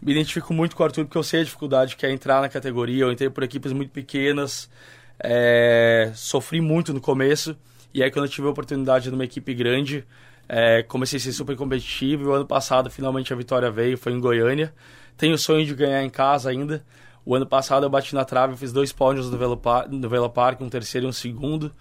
me 0.00 0.12
identifico 0.12 0.54
muito 0.54 0.76
com 0.76 0.82
o 0.82 0.86
Arthur 0.86 1.06
porque 1.06 1.18
eu 1.18 1.22
sei 1.24 1.40
a 1.40 1.44
dificuldade 1.44 1.96
que 1.96 2.06
é 2.06 2.12
entrar 2.12 2.40
na 2.40 2.48
categoria. 2.48 3.02
Eu 3.04 3.10
entrei 3.10 3.28
por 3.28 3.42
equipes 3.42 3.72
muito 3.72 3.90
pequenas, 3.90 4.70
é, 5.18 6.12
sofri 6.14 6.60
muito 6.60 6.92
no 6.94 7.00
começo. 7.00 7.56
E 7.92 8.02
aí, 8.02 8.10
quando 8.10 8.26
eu 8.26 8.30
tive 8.30 8.46
a 8.46 8.50
oportunidade 8.50 9.10
numa 9.10 9.24
equipe 9.24 9.54
grande, 9.54 10.04
é, 10.48 10.82
comecei 10.82 11.18
a 11.18 11.20
ser 11.20 11.32
super 11.32 11.56
competitivo. 11.56 12.24
E 12.24 12.26
o 12.26 12.32
ano 12.32 12.46
passado, 12.46 12.90
finalmente, 12.90 13.32
a 13.32 13.36
vitória 13.36 13.70
veio, 13.70 13.96
foi 13.96 14.12
em 14.12 14.20
Goiânia. 14.20 14.72
Tenho 15.16 15.34
o 15.34 15.38
sonho 15.38 15.64
de 15.64 15.74
ganhar 15.74 16.02
em 16.02 16.10
casa 16.10 16.50
ainda. 16.50 16.84
O 17.24 17.34
ano 17.34 17.46
passado 17.46 17.84
eu 17.84 17.90
bati 17.90 18.14
na 18.14 18.24
trave, 18.24 18.56
fiz 18.56 18.72
dois 18.72 18.92
pódios 18.92 19.30
no 19.30 19.36
Velopar, 19.36 19.90
no 19.90 20.08
Velopark, 20.08 20.60
um 20.60 20.68
terceiro 20.68 21.06
e 21.06 21.10
um 21.10 21.12
segundo. 21.12 21.72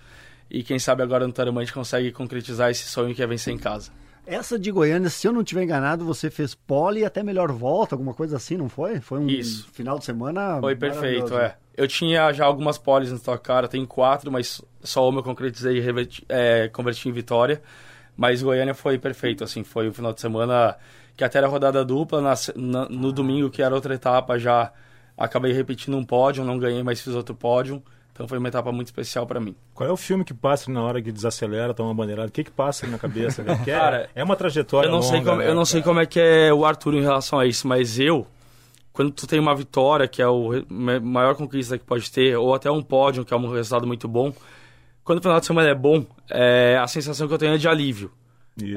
E 0.49 0.63
quem 0.63 0.79
sabe 0.79 1.03
agora 1.03 1.27
no 1.27 1.33
gente 1.61 1.73
consegue 1.73 2.11
concretizar 2.11 2.71
esse 2.71 2.85
sonho 2.85 3.13
que 3.13 3.21
é 3.21 3.27
vencer 3.27 3.53
em 3.53 3.57
casa. 3.57 3.91
Essa 4.25 4.57
de 4.57 4.71
Goiânia, 4.71 5.09
se 5.09 5.27
eu 5.27 5.31
não 5.31 5.43
tiver 5.43 5.63
enganado, 5.63 6.03
você 6.03 6.31
fez 6.31 6.55
pole 6.55 7.01
e 7.01 7.05
até 7.05 7.21
melhor 7.21 7.51
volta, 7.51 7.93
alguma 7.93 8.13
coisa 8.13 8.37
assim, 8.37 8.57
não 8.57 8.67
foi? 8.67 8.99
Foi 8.99 9.19
um 9.19 9.27
Isso. 9.27 9.69
final 9.71 9.99
de 9.99 10.05
semana. 10.05 10.59
Foi 10.59 10.75
perfeito, 10.75 11.37
é. 11.37 11.55
Eu 11.77 11.87
tinha 11.87 12.31
já 12.31 12.45
algumas 12.45 12.77
poles 12.77 13.09
no 13.11 13.17
Stock 13.17 13.43
Car, 13.43 13.63
eu 13.63 13.67
tenho 13.67 13.85
quatro, 13.85 14.31
mas 14.31 14.61
só 14.83 15.07
uma 15.09 15.19
eu 15.19 15.23
concretizei 15.23 15.77
e 15.77 15.79
reverti- 15.79 16.25
é, 16.29 16.69
converti 16.69 17.09
em 17.09 17.11
vitória. 17.11 17.61
Mas 18.15 18.41
Goiânia 18.41 18.73
foi 18.73 18.97
perfeito, 18.97 19.43
assim, 19.43 19.63
foi 19.63 19.89
um 19.89 19.93
final 19.93 20.13
de 20.13 20.21
semana 20.21 20.77
que 21.17 21.23
até 21.23 21.37
era 21.37 21.47
rodada 21.47 21.83
dupla, 21.83 22.21
na 22.21 22.33
na- 22.55 22.87
no 22.89 23.11
domingo, 23.11 23.49
que 23.49 23.61
era 23.61 23.75
outra 23.75 23.93
etapa, 23.93 24.39
já 24.39 24.71
acabei 25.17 25.51
repetindo 25.51 25.97
um 25.97 26.03
pódio, 26.05 26.43
não 26.45 26.57
ganhei, 26.57 26.81
mas 26.83 27.01
fiz 27.01 27.13
outro 27.13 27.35
pódio. 27.35 27.83
Então 28.13 28.25
foi 28.29 28.37
uma 28.37 28.47
etapa 28.47 28.71
muito 28.71 28.87
especial 28.87 29.27
pra 29.27 29.41
mim. 29.41 29.53
Qual 29.73 29.89
é 29.89 29.91
o 29.91 29.97
filme 29.97 30.23
que 30.23 30.33
passa 30.33 30.71
na 30.71 30.81
hora 30.81 31.01
que 31.01 31.11
desacelera, 31.11 31.73
toma 31.73 31.89
uma 31.89 31.95
bandeirada? 31.95 32.29
O 32.29 32.31
que 32.31 32.45
que 32.45 32.51
passa 32.51 32.87
na 32.87 32.97
cabeça? 32.97 33.41
é- 33.45 33.65
Cara, 33.65 34.09
é, 34.15 34.23
uma 34.23 34.37
trajetória 34.37 34.87
Eu 34.87 34.91
não, 34.93 35.01
sei 35.01 35.17
longa, 35.17 35.29
como, 35.31 35.41
né, 35.41 35.49
eu 35.49 35.53
não 35.55 35.65
sei 35.65 35.81
cara? 35.81 35.91
como 35.91 35.99
é 35.99 36.05
que 36.05 36.19
é 36.21 36.53
o 36.53 36.63
Arthur 36.63 36.93
em 36.93 37.01
relação 37.01 37.37
a 37.37 37.45
isso, 37.45 37.67
mas 37.67 37.99
eu, 37.99 38.25
quando 38.95 39.11
tu 39.11 39.27
tem 39.27 39.39
uma 39.39 39.53
vitória, 39.53 40.07
que 40.07 40.21
é 40.21 40.25
ma- 40.69 40.99
maior 41.01 41.35
conquista 41.35 41.77
que 41.77 41.83
pode 41.83 42.09
ter, 42.09 42.37
ou 42.37 42.55
até 42.55 42.71
um 42.71 42.81
pódio, 42.81 43.25
que 43.25 43.33
é 43.33 43.37
um 43.37 43.51
resultado 43.51 43.85
muito 43.85 44.07
bom, 44.07 44.33
quando 45.03 45.19
o 45.19 45.21
final 45.21 45.39
de 45.39 45.45
semana 45.45 45.69
é 45.69 45.75
bom, 45.75 46.05
é, 46.31 46.79
a 46.81 46.87
sensação 46.87 47.27
que 47.27 47.33
eu 47.33 47.37
tenho 47.37 47.53
é 47.53 47.57
de 47.57 47.67
alívio. 47.67 48.09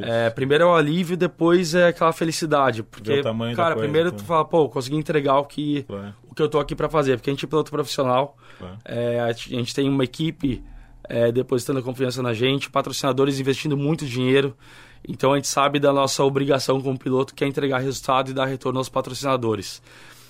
É, 0.02 0.28
primeiro 0.28 0.64
é 0.64 0.66
o 0.66 0.74
alívio, 0.74 1.16
depois 1.16 1.72
é 1.72 1.86
aquela 1.86 2.12
felicidade. 2.12 2.82
Porque, 2.82 3.22
cara, 3.54 3.74
coisa, 3.74 3.86
primeiro 3.86 4.08
então. 4.08 4.18
tu 4.18 4.24
fala, 4.24 4.44
pô, 4.44 4.68
consegui 4.68 4.96
entregar 4.96 5.38
o 5.38 5.44
que, 5.44 5.84
Claro, 5.84 6.14
o 6.28 6.34
que 6.34 6.42
eu 6.42 6.48
tô 6.48 6.58
aqui 6.58 6.74
pra 6.74 6.88
fazer. 6.88 7.16
Porque 7.16 7.30
a 7.30 7.32
gente 7.32 7.44
é 7.44 7.48
piloto 7.48 7.70
profissional, 7.70 8.36
claro. 8.58 8.76
é, 8.84 9.20
a 9.20 9.30
gente 9.30 9.54
a 9.54 9.58
gente 9.58 9.72
tem 9.72 9.88
uma 9.88 10.02
equipe 10.02 10.64
é, 11.08 11.30
depositando 11.30 11.80
confiança 11.80 12.20
na 12.20 12.34
gente, 12.34 12.68
patrocinadores 12.68 13.38
investindo 13.38 13.76
muito 13.76 14.04
dinheiro. 14.04 14.56
Então 15.06 15.32
a 15.32 15.36
gente 15.36 15.48
sabe 15.48 15.78
da 15.78 15.92
nossa 15.92 16.22
obrigação 16.24 16.80
como 16.80 16.98
piloto, 16.98 17.34
que 17.34 17.44
é 17.44 17.46
entregar 17.46 17.78
resultado 17.78 18.30
e 18.30 18.34
dar 18.34 18.46
retorno 18.46 18.78
aos 18.78 18.88
patrocinadores. 18.88 19.82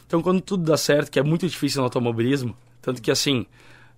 Então 0.06 0.22
quando 0.22 0.40
tudo 0.40 0.64
dá 0.64 0.76
certo, 0.76 1.10
que 1.10 1.18
é 1.18 1.22
muito 1.22 1.46
difícil 1.46 1.80
no 1.80 1.84
automobilismo, 1.84 2.56
tanto 2.80 3.02
que 3.02 3.10
assim, 3.10 3.46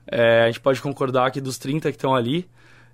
é, 0.06 0.42
a 0.44 0.46
gente 0.46 0.60
pode 0.60 0.80
concordar 0.80 1.30
que 1.30 1.40
dos 1.40 1.58
30 1.58 1.90
que 1.90 1.96
estão 1.96 2.14
ali, 2.14 2.48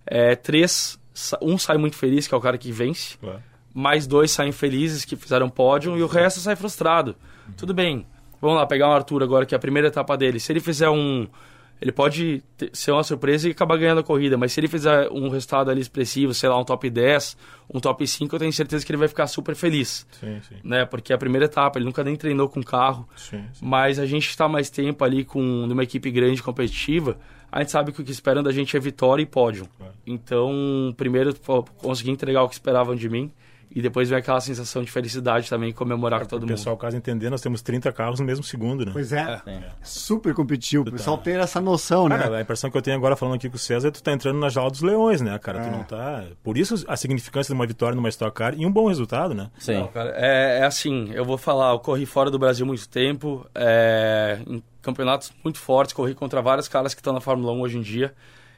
é, 0.06 0.36
três, 0.36 0.98
um 1.40 1.58
sai 1.58 1.78
muito 1.78 1.96
feliz, 1.96 2.26
que 2.28 2.34
é 2.34 2.36
o 2.36 2.40
cara 2.40 2.58
que 2.58 2.70
vence, 2.70 3.16
claro. 3.18 3.42
mais 3.74 4.06
dois 4.06 4.30
saem 4.30 4.52
felizes 4.52 5.04
que 5.04 5.16
fizeram 5.16 5.48
pódio 5.48 5.96
e 5.96 6.02
o 6.02 6.06
resto 6.06 6.40
sai 6.40 6.56
frustrado. 6.56 7.16
Tudo 7.56 7.72
bem. 7.72 8.06
Vamos 8.40 8.58
lá, 8.58 8.66
pegar 8.66 8.88
o 8.88 8.92
Arthur 8.92 9.22
agora, 9.22 9.46
que 9.46 9.54
é 9.54 9.56
a 9.56 9.60
primeira 9.60 9.88
etapa 9.88 10.16
dele. 10.16 10.38
Se 10.38 10.52
ele 10.52 10.60
fizer 10.60 10.88
um. 10.90 11.26
Ele 11.80 11.92
pode 11.92 12.42
ter- 12.56 12.70
ser 12.72 12.92
uma 12.92 13.02
surpresa 13.04 13.48
e 13.48 13.50
acabar 13.52 13.76
ganhando 13.76 14.00
a 14.00 14.02
corrida, 14.02 14.36
mas 14.38 14.52
se 14.52 14.60
ele 14.60 14.68
fizer 14.68 15.10
um 15.10 15.28
resultado 15.28 15.70
ali 15.70 15.80
expressivo, 15.80 16.32
sei 16.32 16.48
lá, 16.48 16.58
um 16.58 16.64
top 16.64 16.88
10, 16.88 17.36
um 17.72 17.78
top 17.80 18.06
5, 18.06 18.34
eu 18.34 18.38
tenho 18.38 18.52
certeza 18.52 18.84
que 18.84 18.90
ele 18.90 18.96
vai 18.98 19.08
ficar 19.08 19.26
super 19.26 19.54
feliz. 19.54 20.06
Sim, 20.18 20.40
sim. 20.48 20.54
Né? 20.64 20.84
Porque 20.86 21.12
é 21.12 21.16
a 21.16 21.18
primeira 21.18 21.44
etapa, 21.44 21.78
ele 21.78 21.84
nunca 21.84 22.02
nem 22.02 22.16
treinou 22.16 22.48
com 22.48 22.62
carro. 22.62 23.06
sim. 23.16 23.44
Mas 23.60 23.98
a 23.98 24.06
gente 24.06 24.28
está 24.28 24.48
mais 24.48 24.70
tempo 24.70 25.04
ali 25.04 25.24
com 25.24 25.40
numa 25.42 25.82
equipe 25.82 26.10
grande 26.10 26.42
competitiva, 26.42 27.18
a 27.52 27.60
gente 27.60 27.70
sabe 27.72 27.92
que 27.92 28.00
o 28.00 28.04
que 28.04 28.10
esperam 28.10 28.42
da 28.42 28.52
gente 28.52 28.76
é 28.76 28.80
vitória 28.80 29.22
e 29.22 29.26
pódio. 29.26 29.68
Claro. 29.76 29.92
Então, 30.06 30.94
primeiro 30.96 31.34
consegui 31.78 32.10
entregar 32.10 32.42
o 32.42 32.48
que 32.48 32.54
esperavam 32.54 32.94
de 32.96 33.08
mim 33.08 33.30
e 33.76 33.82
depois 33.82 34.08
vem 34.08 34.18
aquela 34.18 34.40
sensação 34.40 34.82
de 34.82 34.90
felicidade 34.90 35.50
também, 35.50 35.70
comemorar 35.70 36.20
com 36.20 36.26
todo 36.26 36.44
O 36.44 36.46
mundo. 36.46 36.56
pessoal, 36.56 36.78
caso 36.78 36.96
entender, 36.96 37.28
nós 37.28 37.42
temos 37.42 37.60
30 37.60 37.92
carros 37.92 38.18
no 38.18 38.24
mesmo 38.24 38.42
segundo, 38.42 38.86
né? 38.86 38.90
Pois 38.90 39.12
é, 39.12 39.36
Sim. 39.44 39.60
super 39.82 40.32
competitivo. 40.32 40.80
O 40.84 40.86
tá. 40.86 40.92
pessoal 40.92 41.18
tem 41.18 41.36
essa 41.36 41.60
noção, 41.60 42.08
né? 42.08 42.16
Cara, 42.16 42.38
a 42.38 42.40
impressão 42.40 42.70
que 42.70 42.78
eu 42.78 42.80
tenho 42.80 42.96
agora 42.96 43.14
falando 43.16 43.34
aqui 43.34 43.50
com 43.50 43.56
o 43.56 43.58
César 43.58 43.88
é 43.88 43.90
que 43.90 43.98
tu 43.98 44.02
tá 44.02 44.12
entrando 44.12 44.38
na 44.38 44.48
jaula 44.48 44.70
dos 44.70 44.80
leões, 44.80 45.20
né, 45.20 45.38
cara? 45.38 45.60
Tu 45.60 45.68
É. 45.68 45.70
não 45.70 45.84
tá... 45.84 46.24
Por 46.42 46.56
isso 46.56 46.86
a 46.88 46.96
significância 46.96 47.52
de 47.52 47.54
uma 47.60 47.66
vitória 47.66 47.94
numa 47.94 48.08
Stock 48.08 48.34
Car 48.34 48.54
e 48.56 48.64
um 48.64 48.72
bom 48.72 48.88
resultado, 48.88 49.34
né? 49.34 49.50
Sim. 49.58 49.74
Não, 49.74 49.88
cara, 49.88 50.14
é, 50.16 50.60
é 50.60 50.64
assim, 50.64 51.10
eu 51.12 51.26
vou 51.26 51.36
falar, 51.36 51.72
eu 51.72 51.78
corri 51.78 52.06
fora 52.06 52.30
do 52.30 52.38
Brasil 52.38 52.64
muito 52.64 52.88
tempo, 52.88 53.46
é, 53.54 54.38
em 54.46 54.62
campeonatos 54.80 55.32
muito 55.44 55.58
fortes, 55.58 55.92
corri 55.92 56.14
contra 56.14 56.40
vários 56.40 56.66
caras 56.66 56.94
que 56.94 57.00
estão 57.00 57.12
na 57.12 57.20
Fórmula 57.20 57.52
1 57.52 57.60
hoje 57.60 57.76
em 57.76 57.82
dia, 57.82 58.14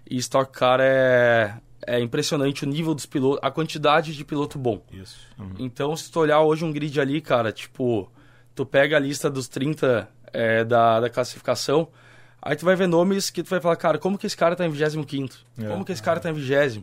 e 0.09 0.17
Stock 0.19 0.53
Car 0.57 0.79
é, 0.81 1.55
é 1.87 2.01
impressionante 2.01 2.65
o 2.65 2.67
nível 2.69 2.95
dos 2.95 3.07
pilotos, 3.07 3.41
a 3.43 3.51
quantidade 3.51 4.15
de 4.15 4.25
piloto 4.25 4.59
bom. 4.59 4.83
Isso. 4.93 5.19
Uhum. 5.39 5.55
Então, 5.59 5.97
se 5.97 6.11
tu 6.11 6.21
olhar 6.21 6.41
hoje 6.41 6.65
um 6.65 6.73
grid 6.73 7.01
ali, 7.01 7.21
cara, 7.21 7.53
tipo, 7.53 8.11
tu 8.55 8.67
pega 8.67 8.97
a 8.97 9.01
lista 9.01 9.31
dos 9.31 9.49
30 9.49 10.09
é, 10.33 10.65
da, 10.65 11.01
da 11.01 11.11
classificação, 11.11 11.89
aí 12.43 12.57
tu 12.57 12.65
vai 12.65 12.77
ver 12.77 12.87
nomes 12.87 13.31
que 13.31 13.43
tu 13.43 13.51
vai 13.51 13.61
falar, 13.61 13.77
cara, 13.77 13.99
como 13.99 14.19
que 14.19 14.27
esse 14.27 14.37
cara 14.37 14.57
tá 14.57 14.67
em 14.67 14.71
25 14.71 15.07
É. 15.59 15.69
Como 15.69 15.85
que 15.85 15.93
esse 15.93 16.03
cara 16.03 16.21
tá 16.21 16.31
em 16.31 16.35
20 16.35 16.83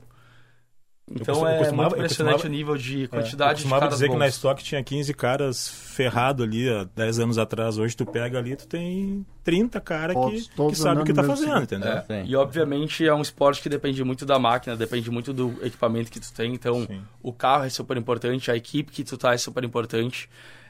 Então 1.08 1.42
eu 1.42 1.48
é 1.48 1.58
costumava- 1.60 1.90
muito 1.90 1.94
eu 1.94 1.98
impressionante 2.00 2.34
costumava- 2.34 2.48
o 2.56 2.58
nível 2.58 2.78
de 2.78 3.02
É, 3.02 3.04
eu 3.06 3.10
quantidade 3.10 3.50
de 3.52 3.56
costumava 3.64 3.80
caras 3.82 3.94
dizer 3.96 4.10
que 4.10 4.16
na 4.16 4.26
bons. 4.26 4.34
Stock 4.34 4.64
tinha 4.64 4.84
15 4.84 5.14
caras 5.14 5.68
ferrado 5.70 6.42
ali 6.44 6.68
há 6.68 6.84
10 6.96 7.20
anos 7.20 7.38
atrás. 7.38 7.78
Hoje 7.78 7.96
tu 7.96 8.06
pega 8.08 8.40
ali, 8.40 8.56
tu 8.56 8.68
tem 8.68 9.24
30 9.44 9.80
caras 9.80 10.16
que, 10.18 10.50
que 10.70 10.76
sabem 10.76 11.04
o 11.04 11.06
que 11.06 11.14
tá 11.14 11.22
mesmo 11.22 11.38
fazendo, 11.38 11.62
entendeu? 11.62 12.02
É. 12.10 12.24
E 12.26 12.36
obviamente 12.36 13.06
é 13.08 13.14
um 13.14 13.22
esporte 13.22 13.62
que 13.62 13.70
depende 13.70 14.04
muito 14.04 14.26
da 14.26 14.40
máquina, 14.40 14.76
depende 14.76 15.12
muito 15.12 15.32
do 15.32 15.54
equipamento 15.62 16.12
que 16.12 16.20
tu 16.20 16.34
tem. 16.34 16.54
Então, 16.56 16.86
Sim. 16.88 17.02
o 17.22 17.32
carro 17.32 17.66
é 17.66 17.70
super 17.70 17.96
importante, 17.98 18.50
a 18.50 18.56
equipe 18.56 18.92
que 18.92 19.04
tu 19.04 19.16
tá 19.16 19.34
é 19.34 19.38
super 19.38 19.64
importante. 19.64 20.28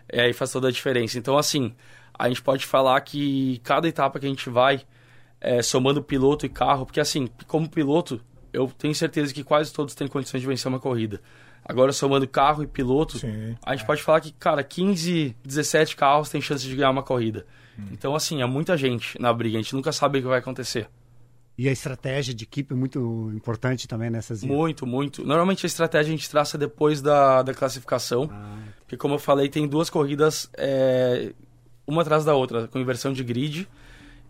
É, 0.09 0.23
aí 0.23 0.33
faz 0.33 0.51
toda 0.51 0.67
a 0.67 0.71
diferença. 0.71 1.17
Então, 1.17 1.37
assim, 1.37 1.73
a 2.13 2.27
gente 2.27 2.41
pode 2.41 2.65
falar 2.65 2.99
que 3.01 3.59
cada 3.63 3.87
etapa 3.87 4.19
que 4.19 4.25
a 4.25 4.29
gente 4.29 4.49
vai, 4.49 4.81
é, 5.39 5.61
somando 5.61 6.03
piloto 6.03 6.45
e 6.45 6.49
carro, 6.49 6.85
porque 6.85 6.99
assim, 6.99 7.27
como 7.47 7.69
piloto, 7.69 8.19
eu 8.55 8.71
tenho 8.77 8.95
certeza 8.95 9.33
que 9.33 9.43
quase 9.43 9.71
todos 9.71 9.93
têm 9.93 10.07
condições 10.07 10.41
de 10.41 10.47
vencer 10.47 10.67
uma 10.67 10.79
corrida. 10.79 11.21
Agora, 11.63 11.91
somando 11.91 12.27
carro 12.27 12.63
e 12.63 12.67
piloto, 12.67 13.17
Sim. 13.17 13.55
a 13.65 13.75
gente 13.75 13.85
pode 13.85 14.01
falar 14.01 14.21
que, 14.21 14.31
cara, 14.31 14.63
15, 14.63 15.35
17 15.43 15.95
carros 15.95 16.29
têm 16.29 16.39
chance 16.39 16.63
de 16.65 16.75
ganhar 16.75 16.91
uma 16.91 17.01
corrida. 17.01 17.45
Hum. 17.77 17.87
Então, 17.91 18.15
assim, 18.15 18.41
é 18.41 18.45
muita 18.45 18.77
gente 18.77 19.19
na 19.19 19.33
briga, 19.33 19.57
a 19.57 19.61
gente 19.61 19.73
nunca 19.75 19.91
sabe 19.91 20.19
o 20.19 20.21
que 20.21 20.27
vai 20.27 20.39
acontecer. 20.39 20.87
E 21.57 21.69
a 21.69 21.71
estratégia 21.71 22.33
de 22.33 22.43
equipe 22.43 22.73
é 22.73 22.75
muito 22.75 23.31
importante 23.33 23.87
também 23.87 24.09
nessas 24.09 24.43
Muito, 24.43 24.85
muito. 24.85 25.25
Normalmente 25.25 25.65
a 25.65 25.67
estratégia 25.67 26.13
a 26.13 26.15
gente 26.17 26.29
traça 26.29 26.57
depois 26.57 27.01
da, 27.01 27.41
da 27.41 27.53
classificação. 27.53 28.29
Porque, 28.81 28.97
como 28.97 29.15
eu 29.15 29.19
falei, 29.19 29.47
tem 29.47 29.65
duas 29.65 29.89
corridas, 29.89 30.49
é, 30.57 31.31
uma 31.87 32.01
atrás 32.01 32.25
da 32.25 32.35
outra, 32.35 32.67
com 32.67 32.77
inversão 32.77 33.13
de 33.13 33.23
grid. 33.23 33.67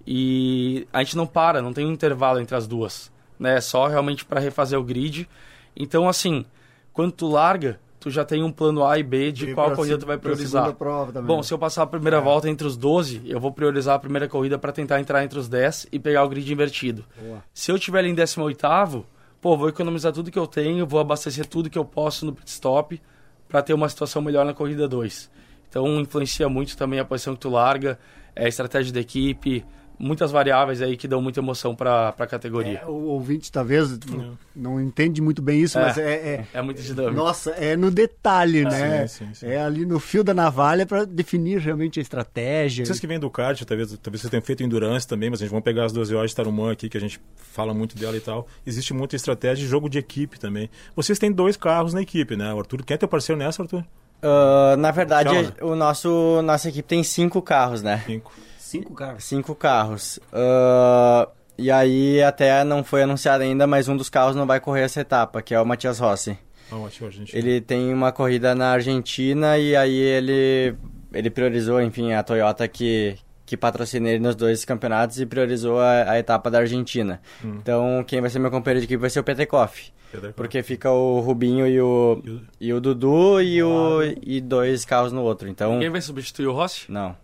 E 0.05 0.87
a 0.93 1.03
gente 1.03 1.17
não 1.17 1.25
para, 1.25 1.63
não 1.63 1.73
tem 1.73 1.85
um 1.85 1.91
intervalo 1.91 2.39
entre 2.39 2.55
as 2.55 2.67
duas. 2.67 3.11
Né? 3.39 3.57
É 3.57 3.61
só 3.61 3.87
realmente 3.87 4.25
para 4.25 4.39
refazer 4.39 4.79
o 4.79 4.83
grid. 4.83 5.27
Então, 5.75 6.07
assim, 6.07 6.45
quando 6.93 7.11
tu 7.11 7.27
larga, 7.27 7.79
tu 7.99 8.09
já 8.09 8.23
tem 8.23 8.43
um 8.43 8.51
plano 8.51 8.85
A 8.85 8.99
e 8.99 9.03
B 9.03 9.31
de 9.31 9.49
E 9.49 9.53
qual 9.53 9.71
corrida 9.71 9.97
tu 9.97 10.05
vai 10.05 10.17
priorizar. 10.17 10.75
Bom, 11.23 11.41
se 11.41 11.53
eu 11.53 11.57
passar 11.57 11.83
a 11.83 11.87
primeira 11.87 12.21
volta 12.21 12.49
entre 12.49 12.67
os 12.67 12.77
12, 12.77 13.23
eu 13.25 13.39
vou 13.39 13.51
priorizar 13.51 13.95
a 13.95 13.99
primeira 13.99 14.27
corrida 14.27 14.59
para 14.59 14.71
tentar 14.71 14.99
entrar 14.99 15.23
entre 15.23 15.39
os 15.39 15.49
10 15.49 15.87
e 15.91 15.99
pegar 15.99 16.23
o 16.23 16.29
grid 16.29 16.51
invertido. 16.51 17.03
Boa. 17.19 17.43
Se 17.53 17.71
eu 17.71 17.79
tiver 17.79 17.99
ali 17.99 18.09
em 18.09 18.15
18º, 18.15 19.03
pô, 19.41 19.57
vou 19.57 19.69
economizar 19.69 20.13
tudo 20.13 20.29
que 20.29 20.39
eu 20.39 20.47
tenho, 20.47 20.85
vou 20.85 20.99
abastecer 20.99 21.45
tudo 21.45 21.69
que 21.69 21.77
eu 21.77 21.85
posso 21.85 22.25
no 22.25 22.33
pit 22.33 22.49
stop 22.49 23.01
para 23.49 23.61
ter 23.61 23.73
uma 23.73 23.89
situação 23.89 24.21
melhor 24.21 24.45
na 24.45 24.53
corrida 24.53 24.87
2. 24.87 25.31
Então 25.67 25.99
influencia 25.99 26.47
muito 26.47 26.77
também 26.77 26.99
a 26.99 27.05
posição 27.05 27.33
que 27.33 27.41
tu 27.41 27.49
larga, 27.49 27.99
é, 28.35 28.45
a 28.45 28.47
estratégia 28.47 28.93
da 28.93 28.99
equipe, 28.99 29.65
muitas 29.99 30.31
variáveis 30.31 30.81
aí 30.81 30.97
que 30.97 31.07
dão 31.07 31.21
muita 31.21 31.39
emoção 31.39 31.75
para 31.75 32.09
a 32.17 32.27
categoria. 32.27 32.79
É, 32.83 32.85
o 32.85 32.93
ouvinte 33.05 33.51
talvez 33.51 33.97
não, 33.99 34.37
não 34.55 34.81
entende 34.81 35.21
muito 35.21 35.41
bem 35.41 35.61
isso, 35.61 35.77
É. 35.77 35.81
mas 35.81 35.97
é, 35.97 36.13
é- 36.13 36.45
É, 36.53 36.61
muito 36.61 36.81
dinâmico. 36.81 37.15
Nossa, 37.15 37.51
é 37.51 37.75
no 37.75 37.89
detalhe, 37.91 38.63
né? 38.63 39.07
sim, 39.07 39.33
sim. 39.33 39.47
É 39.47 39.59
ali 39.61 39.85
no 39.85 39.99
fio 39.99 40.23
da 40.23 40.33
navalha 40.33 40.85
para 40.85 41.05
definir 41.05 41.59
realmente 41.59 41.99
a 41.99 42.01
estratégia. 42.01 42.85
Vocês 42.85 42.99
que 42.99 43.07
vêm 43.07 43.19
do 43.19 43.29
kart, 43.29 43.61
talvez, 43.63 43.97
talvez 44.01 44.21
vocês 44.21 44.29
tenham 44.31 44.41
feito 44.43 44.63
endurance 44.63 45.07
também, 45.07 45.29
mas 45.29 45.39
a 45.39 45.45
gente 45.45 45.51
vamos 45.51 45.63
pegar 45.63 45.85
as 45.85 45.93
12 45.93 46.13
horas 46.15 46.31
de 46.31 46.35
Tarumã 46.35 46.71
aqui, 46.71 46.89
que 46.89 46.97
a 46.97 47.01
gente 47.01 47.19
fala 47.35 47.73
muito 47.73 47.95
dela 47.97 48.15
e 48.17 48.19
tal. 48.21 48.47
Existe 48.65 48.93
muita 48.93 49.15
estratégia 49.15 49.63
de 49.63 49.67
jogo 49.69 49.89
de 49.89 49.97
equipe 49.97 50.39
também. 50.39 50.69
Vocês 50.95 51.17
têm 51.19 51.31
dois 51.31 51.55
carros 51.57 51.93
na 51.93 52.01
equipe, 52.01 52.35
né? 52.35 52.53
O 52.53 52.59
Arthur, 52.59 52.83
quem 52.83 52.95
é 52.95 52.97
teu 52.97 53.07
parceiro 53.07 53.39
nessa, 53.39 53.61
Arthur? 53.63 53.83
Ah, 54.21 54.75
na 54.77 54.91
verdade, 54.91 55.29
Calma. 55.29 55.53
o 55.73 55.75
nosso 55.75 56.41
nossa 56.43 56.69
equipe 56.69 56.87
tem 56.87 57.03
cinco 57.03 57.41
carros, 57.41 57.83
né? 57.83 58.03
Cinco. 58.05 58.31
Cinco 58.77 58.93
caras. 58.93 59.23
Cinco 59.23 59.55
carros. 59.55 60.19
Ah, 60.33 61.27
e 61.57 61.71
aí 61.71 62.21
até 62.21 62.63
não 62.63 62.83
foi 62.83 63.03
anunciado 63.03 63.43
ainda, 63.43 63.65
mas 63.67 63.87
um 63.87 63.95
dos 63.97 64.09
carros 64.09 64.35
não 64.35 64.45
vai 64.45 64.59
correr 64.59 64.81
essa 64.81 65.01
etapa, 65.01 65.41
que 65.41 65.53
é 65.53 65.59
o 65.61 65.65
Matias 65.65 65.99
Rossi. 65.99 66.37
Ah, 66.71 67.09
gente... 67.11 67.37
Ele 67.37 67.61
tem 67.61 67.93
uma 67.93 68.11
corrida 68.11 68.55
na 68.55 68.71
Argentina 68.71 69.57
e 69.57 69.75
aí 69.75 69.95
ele 69.95 70.75
ele 71.13 71.29
priorizou, 71.29 71.81
enfim, 71.81 72.11
a 72.13 72.23
Toyota 72.23 72.67
que 72.67 73.15
que 73.45 73.55
patrocina 73.55 74.09
ele 74.09 74.17
nos 74.23 74.35
dois 74.35 74.65
campeonatos 74.65 75.19
e 75.19 75.25
priorizou 75.25 75.79
a, 75.79 76.09
a 76.13 76.17
etapa 76.19 76.49
da 76.49 76.57
Argentina. 76.57 77.21
Hum. 77.43 77.57
Então, 77.61 78.03
quem 78.07 78.19
vai 78.19 78.27
ser 78.31 78.39
meu 78.39 78.49
companheiro 78.49 78.79
de 78.79 78.85
equipe 78.85 78.99
vai 78.99 79.09
ser 79.11 79.19
o 79.19 79.23
Petekoff. 79.23 79.93
Porque 80.35 80.63
fica 80.63 80.89
o 80.89 81.19
Rubinho 81.19 81.67
e 81.67 81.79
o, 81.79 82.21
E 82.25 82.29
o- 82.31 82.41
e 82.61 82.73
o 82.73 82.81
Dudu 82.81 83.39
e, 83.41 83.61
o, 83.61 83.99
e 84.23 84.41
dois 84.41 84.83
carros 84.83 85.11
no 85.11 85.21
outro. 85.21 85.47
Então, 85.47 85.77
Quem 85.79 85.89
vai 85.91 86.01
substituir 86.01 86.47
o 86.47 86.53
Rossi? 86.53 86.91
não. 86.91 87.15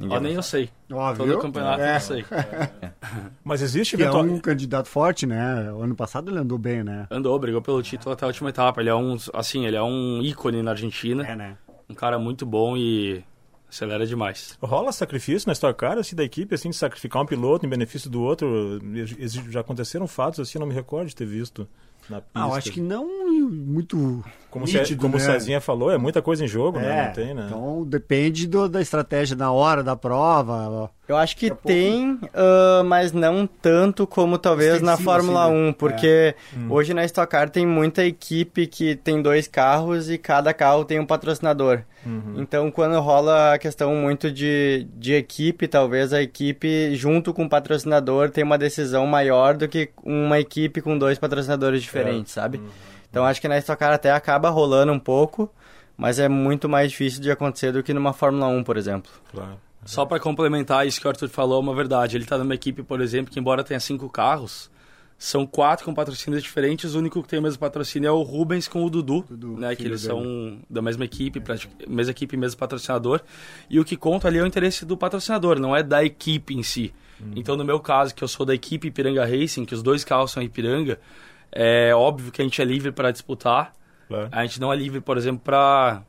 Ó, 0.00 0.18
nem 0.20 0.34
eu 0.34 0.42
sei. 0.42 0.70
Ó, 0.90 1.14
Todo 1.14 1.26
viu? 1.26 1.38
campeonato 1.38 1.82
É. 1.82 1.96
eu 1.96 2.00
sei. 2.00 2.24
Mas 3.44 3.60
existe 3.60 3.96
Que 3.96 4.02
é 4.02 4.06
eventual... 4.06 4.24
um 4.24 4.38
candidato 4.40 4.88
forte, 4.88 5.26
né? 5.26 5.70
O 5.72 5.82
ano 5.82 5.94
passado 5.94 6.30
ele 6.30 6.38
andou 6.38 6.58
bem, 6.58 6.82
né? 6.82 7.06
Andou, 7.10 7.38
brigou 7.38 7.60
pelo 7.60 7.82
título 7.82 8.12
até 8.12 8.24
a 8.24 8.28
última 8.28 8.50
etapa. 8.50 8.80
Ele 8.80 8.88
é 8.90 8.94
um, 8.94 9.16
assim, 9.34 9.66
ele 9.66 9.76
é 9.76 9.82
um 9.82 10.20
ícone 10.22 10.62
na 10.62 10.70
Argentina. 10.70 11.26
É, 11.26 11.36
né? 11.36 11.56
Um 11.88 11.94
cara 11.94 12.18
muito 12.18 12.46
bom 12.46 12.76
e 12.76 13.22
acelera 13.68 14.06
demais. 14.06 14.56
Rola 14.62 14.92
sacrifício 14.92 15.46
na 15.46 15.52
Stock 15.52 15.78
Car, 15.78 15.98
assim, 15.98 16.14
da 16.16 16.24
equipe, 16.24 16.54
assim, 16.54 16.70
de 16.70 16.76
sacrificar 16.76 17.22
um 17.22 17.26
piloto 17.26 17.66
em 17.66 17.68
benefício 17.68 18.08
do 18.10 18.22
outro? 18.22 18.78
Já 19.50 19.60
aconteceram 19.60 20.06
fatos, 20.06 20.40
assim, 20.40 20.58
não 20.58 20.66
me 20.66 20.74
recordo 20.74 21.08
de 21.08 21.16
ter 21.16 21.26
visto 21.26 21.68
na 22.08 22.20
pista. 22.20 22.30
Ah, 22.34 22.48
eu 22.48 22.54
acho 22.54 22.72
que 22.72 22.80
não 22.80 23.06
muito 23.50 24.24
Como, 24.52 24.66
se- 24.66 24.78
nítido, 24.78 25.00
como 25.00 25.16
né? 25.16 25.22
o 25.22 25.24
Cezinha 25.26 25.60
falou, 25.62 25.90
é 25.90 25.96
muita 25.96 26.20
coisa 26.20 26.44
em 26.44 26.46
jogo, 26.46 26.78
né? 26.78 27.00
É, 27.00 27.06
Não 27.06 27.12
tem, 27.14 27.34
né? 27.34 27.44
então 27.48 27.84
depende 27.86 28.46
do- 28.46 28.68
da 28.68 28.82
estratégia 28.82 29.34
na 29.34 29.50
hora 29.50 29.82
da 29.82 29.96
prova. 29.96 30.90
Eu 31.08 31.16
acho 31.16 31.36
que 31.36 31.50
tem, 31.50 32.18
ah, 32.34 32.82
mas 32.84 33.12
não 33.12 33.46
tanto 33.46 34.06
como 34.06 34.36
talvez 34.38 34.80
na 34.82 34.92
Extensivo, 34.92 35.02
Fórmula 35.10 35.44
assim, 35.46 35.54
né? 35.54 35.68
1, 35.70 35.72
porque 35.72 36.34
hoje 36.68 36.92
na 36.94 37.02
Stock 37.06 37.30
Car 37.30 37.48
tem 37.50 37.66
muita 37.66 38.04
equipe 38.04 38.66
que 38.66 38.94
tem 38.94 39.20
dois 39.22 39.48
carros 39.48 40.10
e 40.10 40.18
cada 40.18 40.52
carro 40.52 40.84
tem 40.84 41.00
um 41.00 41.06
patrocinador. 41.06 41.80
Então, 42.36 42.68
quando 42.70 42.98
rola 43.00 43.54
a 43.54 43.58
questão 43.58 43.94
muito 43.94 44.30
de, 44.30 44.86
de 44.96 45.14
equipe, 45.14 45.68
talvez 45.68 46.12
a 46.12 46.20
equipe, 46.20 46.94
junto 46.96 47.32
com 47.32 47.44
o 47.44 47.48
patrocinador, 47.48 48.28
tem 48.28 48.42
uma 48.42 48.58
decisão 48.58 49.06
maior 49.06 49.54
do 49.54 49.68
que 49.68 49.88
uma 50.04 50.38
equipe 50.40 50.80
com 50.80 50.98
dois 50.98 51.16
patrocinadores 51.18 51.80
diferentes, 51.80 52.32
sabe? 52.32 52.60
Então, 53.12 53.24
acho 53.26 53.40
que 53.40 53.46
na 53.46 53.58
Stock 53.58 53.78
Car 53.78 53.92
até 53.92 54.10
acaba 54.10 54.48
rolando 54.48 54.90
um 54.90 54.98
pouco, 54.98 55.48
mas 55.98 56.18
é 56.18 56.28
muito 56.30 56.66
mais 56.66 56.90
difícil 56.90 57.20
de 57.20 57.30
acontecer 57.30 57.70
do 57.70 57.82
que 57.82 57.92
numa 57.92 58.14
Fórmula 58.14 58.46
1, 58.48 58.64
por 58.64 58.78
exemplo. 58.78 59.12
Claro. 59.30 59.60
Só 59.84 60.06
pra 60.06 60.18
complementar 60.18 60.86
isso 60.86 60.98
que 60.98 61.06
o 61.06 61.10
Arthur 61.10 61.28
falou, 61.28 61.58
é 61.58 61.60
uma 61.60 61.74
verdade. 61.74 62.16
Ele 62.16 62.24
tá 62.24 62.38
numa 62.38 62.54
equipe, 62.54 62.82
por 62.82 63.00
exemplo, 63.02 63.30
que 63.30 63.38
embora 63.38 63.62
tenha 63.62 63.78
cinco 63.80 64.08
carros, 64.08 64.70
são 65.18 65.44
quatro 65.44 65.84
com 65.84 65.92
patrocínios 65.92 66.42
diferentes. 66.42 66.94
O 66.94 66.98
único 67.00 67.22
que 67.22 67.28
tem 67.28 67.38
o 67.38 67.42
mesmo 67.42 67.58
patrocínio 67.58 68.08
é 68.08 68.10
o 68.12 68.22
Rubens 68.22 68.66
com 68.66 68.82
o 68.84 68.88
Dudu, 68.88 69.24
Dudu, 69.28 69.58
né? 69.60 69.76
Que 69.76 69.82
eles 69.82 70.02
dele. 70.02 70.14
são 70.14 70.58
da 70.70 70.80
mesma 70.80 71.04
equipe, 71.04 71.38
pratic- 71.38 71.70
mesma 71.86 72.12
equipe, 72.12 72.36
mesmo 72.36 72.58
patrocinador. 72.58 73.20
E 73.68 73.78
o 73.78 73.84
que 73.84 73.96
conta 73.96 74.26
ali 74.28 74.38
é 74.38 74.42
o 74.42 74.46
interesse 74.46 74.86
do 74.86 74.96
patrocinador, 74.96 75.58
não 75.60 75.76
é 75.76 75.82
da 75.82 76.02
equipe 76.02 76.54
em 76.54 76.62
si. 76.62 76.94
Então, 77.36 77.56
no 77.56 77.64
meu 77.64 77.78
caso, 77.78 78.12
que 78.12 78.24
eu 78.24 78.26
sou 78.26 78.44
da 78.44 78.52
equipe 78.52 78.88
Ipiranga 78.88 79.24
Racing, 79.24 79.64
que 79.64 79.74
os 79.74 79.80
dois 79.82 80.02
carros 80.02 80.32
são 80.32 80.42
Ipiranga, 80.42 80.98
é 81.52 81.94
óbvio 81.94 82.32
que 82.32 82.40
a 82.40 82.44
gente 82.44 82.60
é 82.60 82.64
livre 82.64 82.90
para 82.92 83.10
disputar. 83.10 83.72
claro. 84.08 84.28
A 84.32 84.42
gente 84.44 84.60
não 84.60 84.72
é 84.72 84.76
livre, 84.76 85.00
por 85.00 85.16
exemplo, 85.16 85.42
para 85.44 86.02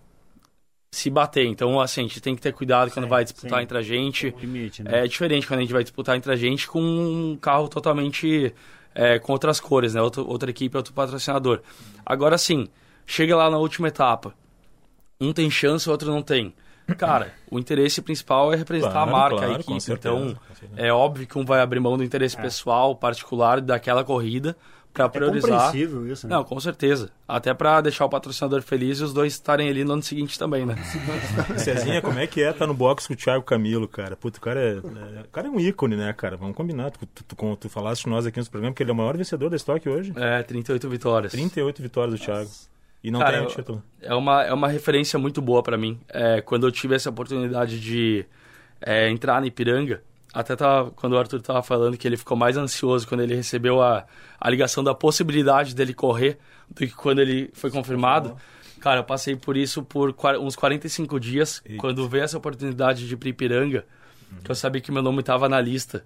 se 0.92 1.10
bater. 1.10 1.46
Então, 1.48 1.80
assim, 1.80 2.02
a 2.02 2.04
gente 2.04 2.22
tem 2.22 2.36
que 2.36 2.42
ter 2.42 2.54
cuidado 2.54 2.92
quando 2.92 3.08
vai 3.08 3.24
disputar 3.24 3.60
sim. 3.60 3.64
entre 3.64 3.78
a 3.78 3.82
gente. 3.82 4.34
Limite, 4.40 4.84
né? 4.84 5.04
É 5.04 5.08
diferente 5.08 5.48
quando 5.48 5.60
a 5.60 5.62
gente 5.64 5.74
vai 5.74 5.84
disputar 5.84 6.16
entre 6.16 6.32
a 6.32 6.36
gente 6.36 6.68
com 6.68 6.80
um 6.82 7.36
carro 7.36 7.68
totalmente 7.68 8.54
é, 8.94 9.18
com 9.20 9.34
outras 9.34 9.60
cores, 9.60 9.94
né? 9.94 10.02
Outro, 10.02 10.28
outra 10.28 10.50
equipe, 10.50 10.78
outro 10.78 10.94
patrocinador. 10.94 11.62
Agora 12.06 12.38
sim, 12.38 12.68
chega 13.06 13.36
lá 13.36 13.50
na 13.50 13.58
última 13.58 13.88
etapa. 13.88 14.34
Um 15.20 15.34
tem 15.34 15.50
chance, 15.50 15.88
o 15.88 15.92
outro 15.92 16.12
não 16.12 16.22
tem. 16.22 16.54
Cara, 16.98 17.34
o 17.50 17.58
interesse 17.58 18.02
principal 18.02 18.54
é 18.54 18.58
representar 18.58 18.92
Claro, 18.92 19.10
a 19.10 19.12
marca, 19.14 19.38
claro, 19.38 19.54
a 19.54 19.60
equipe. 19.60 19.82
certeza, 19.82 20.16
Então, 20.16 20.38
certeza. 20.54 20.82
é 20.82 20.92
óbvio 20.92 21.26
que 21.26 21.38
um 21.40 21.46
vai 21.46 21.62
abrir 21.62 21.80
mão 21.80 21.98
do 21.98 22.04
interesse 22.04 22.36
pessoal, 22.36 22.94
particular 22.96 23.62
daquela 23.62 24.04
corrida 24.04 24.56
para 24.94 25.06
É 25.06 25.10
priorizar. 25.10 25.50
compreensível 25.66 26.08
isso, 26.08 26.28
né? 26.28 26.36
Não, 26.36 26.44
com 26.44 26.60
certeza. 26.60 27.10
Até 27.28 27.54
para 27.54 27.82
deixar 27.82 28.06
o 28.06 28.10
patrocinador 28.10 28.62
feliz 28.62 29.00
e 29.00 29.04
os 29.04 29.12
dois 29.14 29.34
estarem 29.34 29.68
ali 29.70 29.84
no 29.84 29.94
ano 29.94 30.04
seguinte 30.04 30.38
também, 30.38 30.66
né? 30.66 30.76
Cezinha, 31.58 32.02
como 32.02 32.20
é 32.20 32.28
que 32.28 32.42
é 32.44 32.54
tá 32.54 32.68
no 32.68 32.74
box 32.74 33.08
com 33.08 33.14
o 33.14 33.18
Thiago 33.18 33.44
Camilo, 33.44 33.88
cara? 33.88 34.16
Puta, 34.16 34.38
o 34.38 34.42
cara 34.42 34.60
é, 34.60 34.74
é- 34.76 35.22
o 35.22 35.30
cara 35.32 35.48
é 35.48 35.50
um 35.52 35.60
ícone, 35.60 35.96
né, 35.96 36.14
cara? 36.14 36.38
Vamos 36.38 36.56
combinar. 36.56 36.92
Tu, 36.92 37.00
tu, 37.08 37.24
tu, 37.36 37.56
tu 37.58 37.70
falaste 37.70 38.08
nós 38.08 38.26
aqui 38.26 38.38
nos 38.40 38.50
programas 38.50 38.76
que 38.76 38.84
ele 38.84 38.92
é 38.92 38.94
o 38.94 38.98
maior 38.98 39.18
vencedor 39.18 39.50
da 39.50 39.56
estoque 39.56 39.90
hoje. 39.90 40.14
É, 40.16 40.44
38 40.44 40.88
vitórias. 40.90 41.32
38 41.32 41.82
vitórias 41.82 42.20
do 42.20 42.24
Thiago. 42.24 42.50
E 43.04 43.12
não 43.12 43.20
Cara, 43.20 43.38
tem 43.38 43.46
o 43.46 43.50
título. 43.50 43.84
É 44.02 44.14
uma, 44.16 44.44
é 44.44 44.54
uma 44.54 44.68
referência 44.70 45.20
muito 45.20 45.42
boa 45.42 45.62
para 45.62 45.78
mim. 45.78 46.00
É, 46.08 46.40
quando 46.42 46.66
eu 46.66 46.72
tive 46.72 46.96
essa 46.96 47.10
oportunidade 47.10 47.80
de 47.80 48.26
é, 48.80 49.10
entrar 49.10 49.42
na 49.42 49.48
Ipiranga, 49.48 50.02
até 50.34 50.56
tava, 50.56 50.92
quando 50.92 51.14
o 51.14 51.18
Arthur 51.18 51.42
tava 51.42 51.62
falando 51.62 51.98
que 51.98 52.08
ele 52.08 52.18
ficou 52.18 52.36
mais 52.36 52.58
ansioso 52.58 53.08
quando 53.08 53.22
ele 53.22 53.36
recebeu 53.36 53.82
a, 53.82 54.06
a 54.40 54.50
ligação 54.50 54.84
da 54.84 54.94
possibilidade 54.96 55.76
dele 55.76 55.94
correr 55.94 56.38
do 56.70 56.80
que 56.88 56.94
quando 56.94 57.20
ele 57.20 57.50
foi 57.54 57.70
confirmado. 57.70 58.36
Cara, 58.82 59.00
eu 59.00 59.04
passei 59.04 59.36
por 59.36 59.56
isso 59.56 59.84
por 59.84 60.14
uns 60.42 60.56
45 60.56 61.20
dias, 61.20 61.62
Eita. 61.66 61.80
quando 61.80 62.08
veio 62.10 62.24
essa 62.24 62.38
oportunidade 62.38 63.08
de 63.08 63.14
ir 63.14 63.28
Ipiranga, 63.28 63.86
que 64.44 64.50
eu 64.52 64.56
sabia 64.56 64.82
que 64.82 64.92
meu 64.92 65.02
nome 65.04 65.20
estava 65.20 65.48
na 65.48 65.62
lista. 65.62 66.04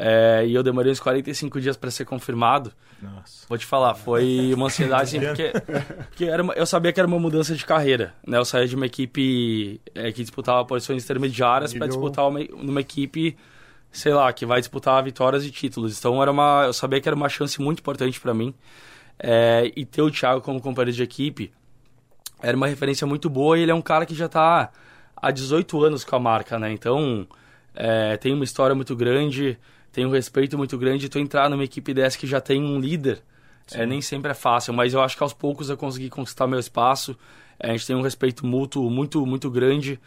É, 0.00 0.44
e 0.46 0.54
eu 0.54 0.62
demorei 0.62 0.92
uns 0.92 1.00
45 1.00 1.60
dias 1.60 1.76
para 1.76 1.90
ser 1.90 2.04
confirmado. 2.04 2.72
Nossa. 3.02 3.46
Vou 3.48 3.58
te 3.58 3.66
falar, 3.66 3.94
foi 3.94 4.52
uma 4.54 4.66
ansiedade, 4.66 5.16
assim, 5.16 5.18
porque, 5.26 5.52
porque 6.08 6.24
era 6.26 6.40
uma- 6.42 6.54
eu 6.54 6.66
sabia 6.66 6.92
que 6.92 7.00
era 7.00 7.06
uma 7.08 7.18
mudança 7.18 7.54
de 7.56 7.64
carreira, 7.66 8.14
né? 8.24 8.38
Eu 8.38 8.44
saí 8.44 8.68
de 8.68 8.76
uma 8.76 8.86
equipe 8.86 9.80
é, 9.94 10.12
que 10.12 10.22
disputava 10.22 10.64
posições 10.64 11.02
intermediárias 11.02 11.72
para 11.74 11.88
disputar 11.88 12.28
uma, 12.28 12.38
numa 12.62 12.80
equipe, 12.80 13.36
sei 13.90 14.12
lá, 14.12 14.32
que 14.32 14.46
vai 14.46 14.60
disputar 14.60 15.02
vitórias 15.02 15.44
e 15.44 15.50
títulos. 15.50 15.98
Então 15.98 16.20
era 16.22 16.30
uma, 16.30 16.64
eu 16.66 16.72
sabia 16.72 17.00
que 17.00 17.08
era 17.08 17.16
uma 17.16 17.28
chance 17.28 17.60
muito 17.60 17.80
importante 17.80 18.20
para 18.20 18.34
mim. 18.34 18.54
É, 19.18 19.72
e 19.74 19.84
ter 19.84 20.02
o 20.02 20.10
Thiago 20.10 20.40
como 20.40 20.60
companheiro 20.60 20.96
de 20.96 21.02
equipe 21.02 21.52
era 22.40 22.56
uma 22.56 22.68
referência 22.68 23.06
muito 23.06 23.28
boa 23.28 23.58
e 23.58 23.62
ele 23.62 23.72
é 23.72 23.74
um 23.74 23.82
cara 23.82 24.06
que 24.06 24.14
já 24.14 24.26
está 24.26 24.70
há 25.16 25.30
18 25.30 25.84
anos 25.84 26.04
com 26.04 26.14
a 26.14 26.20
marca, 26.20 26.58
né? 26.58 26.72
Então 26.72 27.26
é, 27.74 28.16
tem 28.16 28.32
uma 28.32 28.44
história 28.44 28.74
muito 28.74 28.94
grande, 28.94 29.58
tem 29.92 30.06
um 30.06 30.10
respeito 30.10 30.56
muito 30.56 30.78
grande. 30.78 31.08
Tu 31.08 31.18
entrar 31.18 31.50
numa 31.50 31.64
equipe 31.64 31.92
dessa 31.92 32.16
que 32.16 32.26
já 32.26 32.40
tem 32.40 32.62
um 32.62 32.78
líder, 32.78 33.20
é, 33.72 33.84
nem 33.84 34.00
sempre 34.00 34.30
é 34.30 34.34
fácil, 34.34 34.72
mas 34.72 34.94
eu 34.94 35.00
acho 35.02 35.16
que 35.16 35.22
aos 35.22 35.32
poucos 35.32 35.68
eu 35.68 35.76
consegui 35.76 36.08
conquistar 36.08 36.46
meu 36.46 36.60
espaço. 36.60 37.16
É, 37.58 37.70
a 37.70 37.72
gente 37.72 37.86
tem 37.86 37.96
um 37.96 38.02
respeito 38.02 38.46
mútuo 38.46 38.88
muito, 38.88 39.26
muito 39.26 39.50
grande 39.50 39.98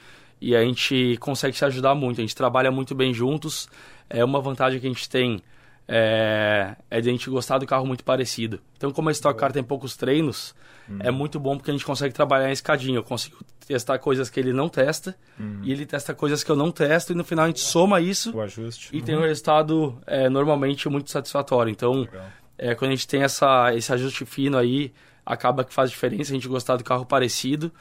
e 0.42 0.56
a 0.56 0.64
gente 0.64 1.18
consegue 1.20 1.56
se 1.56 1.64
ajudar 1.64 1.94
muito. 1.94 2.20
A 2.20 2.22
gente 2.22 2.36
trabalha 2.36 2.72
muito 2.72 2.96
bem 2.96 3.14
juntos. 3.14 3.70
É 4.10 4.26
uma 4.26 4.42
vantagem 4.42 4.80
que 4.80 4.88
a 4.88 4.90
gente 4.90 5.08
tem 5.08 5.42
é, 5.88 6.76
é 6.90 7.02
de 7.02 7.10
a 7.10 7.12
gente 7.12 7.30
gostar 7.30 7.58
do 7.60 7.68
carro 7.68 7.86
muito 7.86 8.04
parecido. 8.04 8.60
Então, 8.76 8.92
como 8.92 9.10
a 9.10 9.12
Stock 9.12 9.40
Car 9.40 9.52
tem 9.52 9.64
poucos 9.64 9.96
treinos, 9.96 10.56
é 11.00 11.12
muito 11.12 11.40
bom 11.40 11.58
porque 11.58 11.70
a 11.70 11.74
gente 11.74 11.86
consegue 11.86 12.14
trabalhar 12.14 12.50
em 12.50 12.54
escadinha. 12.54 12.98
Eu 12.98 13.04
consigo 13.04 13.38
testar 13.68 14.00
coisas 14.00 14.30
que 14.30 14.40
ele 14.40 14.52
não 14.52 14.68
testa 14.68 15.16
e 15.64 15.72
ele 15.72 15.86
testa 15.86 16.14
coisas 16.14 16.44
que 16.44 16.52
eu 16.52 16.56
não 16.56 16.72
testo 16.72 17.14
e 17.14 17.16
no 17.16 17.24
final 17.24 17.46
a 17.46 17.48
gente 17.48 17.62
soma 17.62 18.02
isso 18.02 18.36
O 18.36 18.42
ajuste. 18.42 18.90
e 18.92 19.02
tem 19.02 19.16
um 19.16 19.22
resultado 19.22 19.98
é, 20.06 20.28
normalmente 20.28 20.90
muito 20.90 21.10
satisfatório. 21.10 21.72
Então, 21.72 22.08
é, 22.58 22.76
quando 22.76 22.92
a 22.92 22.96
gente 22.96 23.08
tem 23.08 23.24
essa, 23.24 23.74
esse 23.74 23.94
ajuste 23.94 24.26
fino 24.26 24.58
aí, 24.58 24.92
acaba 25.26 25.64
que 25.64 25.74
faz 25.74 25.90
diferença 25.90 26.32
a 26.32 26.36
gente 26.36 26.48
gostar 26.48 26.78
do 26.78 26.84
carro 26.84 27.06
parecido. 27.06 27.72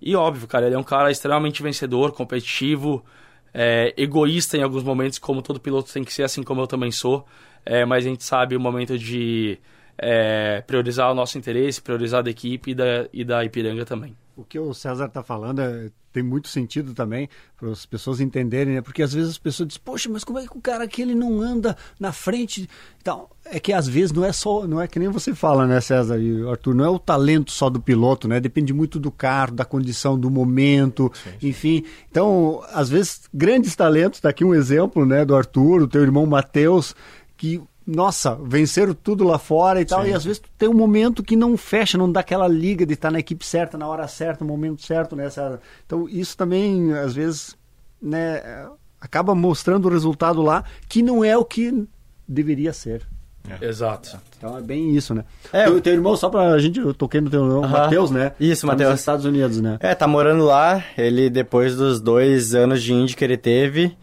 E 0.00 0.14
óbvio, 0.14 0.46
cara, 0.46 0.66
ele 0.66 0.74
é 0.74 0.78
um 0.78 0.84
cara 0.84 1.10
extremamente 1.10 1.62
vencedor, 1.62 2.12
competitivo, 2.12 3.04
é, 3.52 3.92
egoísta 3.96 4.56
em 4.56 4.62
alguns 4.62 4.82
momentos, 4.82 5.18
como 5.18 5.42
todo 5.42 5.60
piloto 5.60 5.92
tem 5.92 6.04
que 6.04 6.12
ser, 6.12 6.22
assim 6.22 6.42
como 6.42 6.60
eu 6.60 6.66
também 6.66 6.90
sou. 6.90 7.26
É, 7.64 7.84
mas 7.84 8.06
a 8.06 8.08
gente 8.08 8.24
sabe 8.24 8.56
o 8.56 8.60
momento 8.60 8.98
de 8.98 9.58
é, 9.98 10.62
priorizar 10.62 11.10
o 11.10 11.14
nosso 11.14 11.36
interesse, 11.36 11.82
priorizar 11.82 12.22
da 12.22 12.30
equipe 12.30 12.70
e 12.70 12.74
da, 12.74 13.08
e 13.12 13.24
da 13.24 13.44
Ipiranga 13.44 13.84
também. 13.84 14.16
O 14.38 14.44
que 14.44 14.56
o 14.56 14.72
César 14.72 15.06
está 15.06 15.20
falando 15.20 15.60
é- 15.60 15.90
tem 16.12 16.22
muito 16.22 16.46
sentido 16.46 16.94
também 16.94 17.28
para 17.56 17.70
as 17.70 17.84
pessoas 17.84 18.20
entenderem, 18.20 18.74
né? 18.76 18.80
Porque 18.80 19.02
às 19.02 19.12
vezes 19.12 19.30
as 19.30 19.38
pessoas 19.38 19.66
dizem, 19.66 19.82
poxa, 19.84 20.08
mas 20.08 20.22
como 20.22 20.38
é 20.38 20.46
que 20.46 20.56
o 20.56 20.60
cara 20.60 20.84
aqui 20.84 21.02
ele 21.02 21.14
não 21.14 21.42
anda 21.42 21.76
na 21.98 22.12
frente? 22.12 22.68
Então, 23.02 23.28
é 23.44 23.58
que 23.58 23.72
às 23.72 23.88
vezes 23.88 24.12
não 24.12 24.24
é 24.24 24.32
só, 24.32 24.64
não 24.64 24.80
é 24.80 24.86
que 24.86 24.96
nem 25.00 25.08
você 25.08 25.34
fala, 25.34 25.66
né, 25.66 25.80
César 25.80 26.18
e 26.18 26.48
Arthur, 26.48 26.72
não 26.72 26.84
é 26.84 26.88
o 26.88 27.00
talento 27.00 27.50
só 27.50 27.68
do 27.68 27.80
piloto, 27.80 28.28
né? 28.28 28.38
Depende 28.38 28.72
muito 28.72 29.00
do 29.00 29.10
carro, 29.10 29.52
da 29.56 29.64
condição, 29.64 30.16
do 30.16 30.30
momento, 30.30 31.12
enfim. 31.42 31.84
Então, 32.08 32.62
às 32.72 32.88
vezes, 32.88 33.22
grandes 33.34 33.74
talentos, 33.74 34.20
tá 34.20 34.28
aqui 34.28 34.44
um 34.44 34.54
exemplo, 34.54 35.04
né, 35.04 35.24
do 35.24 35.34
Arthur, 35.34 35.82
o 35.82 35.88
teu 35.88 36.02
irmão 36.02 36.24
Matheus, 36.26 36.94
que 37.36 37.60
nossa, 37.90 38.34
venceram 38.44 38.92
tudo 38.92 39.24
lá 39.24 39.38
fora 39.38 39.80
e 39.80 39.84
tal, 39.86 40.06
e 40.06 40.12
às 40.12 40.22
vezes 40.22 40.40
tu 40.40 40.50
tem 40.58 40.68
um 40.68 40.74
momento 40.74 41.22
que 41.22 41.34
não 41.34 41.56
fecha, 41.56 41.96
não 41.96 42.12
dá 42.12 42.20
aquela 42.20 42.46
liga 42.46 42.84
de 42.84 42.92
estar 42.92 43.10
na 43.10 43.18
equipe 43.18 43.46
certa, 43.46 43.78
na 43.78 43.88
hora 43.88 44.06
certa, 44.06 44.44
no 44.44 44.50
momento 44.50 44.84
certo, 44.84 45.16
né? 45.16 45.26
Então 45.86 46.06
isso 46.06 46.36
também, 46.36 46.92
às 46.92 47.14
vezes, 47.14 47.56
né, 48.00 48.36
é, 48.44 48.66
acaba 49.00 49.34
mostrando 49.34 49.86
o 49.86 49.90
resultado 49.90 50.42
lá, 50.42 50.64
que 50.86 51.00
não 51.02 51.24
é 51.24 51.34
o 51.38 51.44
que 51.46 51.88
deveria 52.28 52.74
ser. 52.74 53.06
Exato. 53.62 54.18
Então 54.36 54.58
é 54.58 54.60
bem 54.60 54.94
isso, 54.94 55.14
né? 55.14 55.24
É, 55.50 55.64
teu, 55.64 55.74
eu- 55.76 55.80
teu 55.80 55.94
irmão, 55.94 56.14
só 56.14 56.28
pra 56.28 56.58
gente, 56.58 56.78
eu 56.80 56.92
toquei 56.92 57.22
no 57.22 57.30
teu 57.30 57.42
irmão, 57.42 57.64
Aham. 57.64 57.72
Matheus, 57.84 58.10
né? 58.10 58.32
Isso, 58.38 58.66
Tá 58.66 58.72
Matheus. 58.74 58.90
Nos 58.90 59.00
Estados 59.00 59.24
Unidos, 59.24 59.58
né? 59.62 59.78
É, 59.80 59.94
tá 59.94 60.06
morando 60.06 60.44
lá. 60.44 60.84
Ele, 60.98 61.30
depois 61.30 61.74
dos 61.74 61.98
dois 61.98 62.54
anos 62.54 62.82
de 62.82 62.92
Indy 62.92 63.16
que 63.16 63.24
ele 63.24 63.38
teve, 63.38 63.96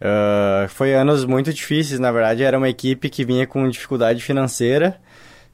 ah, 0.00 0.66
foi 0.68 0.94
anos 0.94 1.24
muito 1.24 1.52
difíceis, 1.52 1.98
na 1.98 2.12
verdade. 2.12 2.42
Era 2.42 2.58
uma 2.58 2.68
equipe 2.68 3.08
que 3.08 3.24
vinha 3.24 3.46
com 3.46 3.68
dificuldade 3.68 4.22
financeira. 4.22 4.98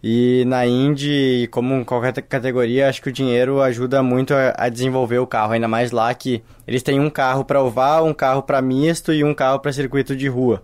E 0.04 0.44
na 0.46 0.66
Indy, 0.66 1.48
como 1.52 1.74
em 1.74 1.84
qualquer 1.84 2.12
categoria, 2.22 2.88
acho 2.88 3.00
que 3.00 3.08
o 3.08 3.12
dinheiro 3.12 3.62
ajuda 3.62 4.02
muito 4.02 4.34
a, 4.34 4.52
a 4.56 4.68
desenvolver 4.68 5.18
o 5.18 5.26
carro. 5.26 5.52
Ainda 5.52 5.68
mais 5.68 5.92
lá 5.92 6.12
que 6.12 6.42
eles 6.66 6.82
têm 6.82 6.98
um 6.98 7.08
carro 7.08 7.44
para 7.44 7.62
oval, 7.62 8.06
um 8.06 8.14
carro 8.14 8.42
para 8.42 8.60
misto 8.60 9.12
e 9.12 9.22
um 9.22 9.32
carro 9.32 9.60
para 9.60 9.72
circuito 9.72 10.16
de 10.16 10.26
rua. 10.26 10.60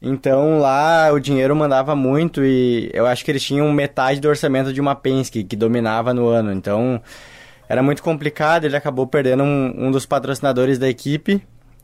Então 0.00 0.60
lá 0.60 1.10
o 1.12 1.18
dinheiro 1.18 1.56
mandava 1.56 1.96
muito 1.96 2.44
e 2.44 2.88
eu 2.94 3.04
acho 3.04 3.24
que 3.24 3.32
eles 3.32 3.42
tinham 3.42 3.70
metade 3.72 4.20
do 4.20 4.28
orçamento 4.28 4.72
de 4.72 4.80
uma 4.80 4.94
Penske 4.94 5.42
que 5.42 5.56
dominava 5.56 6.14
no 6.14 6.28
ano. 6.28 6.52
Então 6.52 7.02
era 7.68 7.82
muito 7.82 8.00
complicado. 8.00 8.64
Ele 8.64 8.76
acabou 8.76 9.08
perdendo 9.08 9.42
um, 9.42 9.88
um 9.88 9.90
dos 9.90 10.06
patrocinadores 10.06 10.78
da 10.78 10.88
equipe 10.88 11.42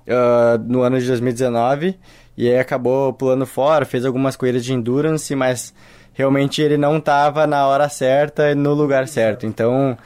uh, 0.08 0.58
no 0.66 0.82
ano 0.82 0.98
de 0.98 1.06
2019 1.06 1.98
e 2.36 2.48
aí 2.48 2.58
acabou 2.58 3.12
pulando 3.12 3.46
fora. 3.46 3.84
Fez 3.84 4.04
algumas 4.04 4.36
corridas 4.36 4.64
de 4.64 4.72
endurance, 4.72 5.34
mas 5.34 5.74
realmente 6.12 6.60
ele 6.62 6.76
não 6.76 6.98
estava 6.98 7.46
na 7.46 7.66
hora 7.66 7.88
certa 7.88 8.50
e 8.50 8.54
no 8.54 8.74
lugar 8.74 9.06
certo. 9.08 9.46
Então, 9.46 9.96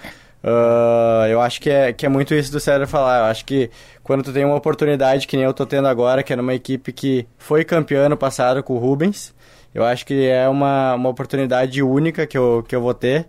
uh, 0.43 1.27
eu 1.29 1.41
acho 1.41 1.61
que 1.61 1.71
é, 1.71 1.93
que 1.93 2.07
é 2.07 2.09
muito 2.09 2.35
isso 2.35 2.53
do 2.53 2.61
César 2.61 2.87
falar. 2.87 3.21
Eu 3.21 3.25
acho 3.25 3.45
que 3.45 3.71
quando 4.03 4.23
tu 4.23 4.33
tem 4.33 4.45
uma 4.45 4.57
oportunidade 4.57 5.27
que 5.27 5.37
nem 5.37 5.45
eu 5.45 5.55
tô 5.55 5.67
tendo 5.67 5.89
agora, 5.89 6.23
que 6.23 6.33
é 6.33 6.37
numa 6.37 6.55
equipe 6.55 6.93
que 6.93 7.27
foi 7.37 7.65
campeã 7.65 8.07
ano 8.07 8.17
passado 8.17 8.63
com 8.63 8.75
o 8.75 8.79
Rubens, 8.79 9.35
eu 9.75 9.85
acho 9.85 10.05
que 10.07 10.27
é 10.27 10.49
uma, 10.49 10.95
uma 10.95 11.09
oportunidade 11.09 11.83
única 11.83 12.27
que 12.27 12.37
eu, 12.37 12.65
que 12.67 12.75
eu 12.75 12.81
vou 12.81 12.95
ter. 12.95 13.27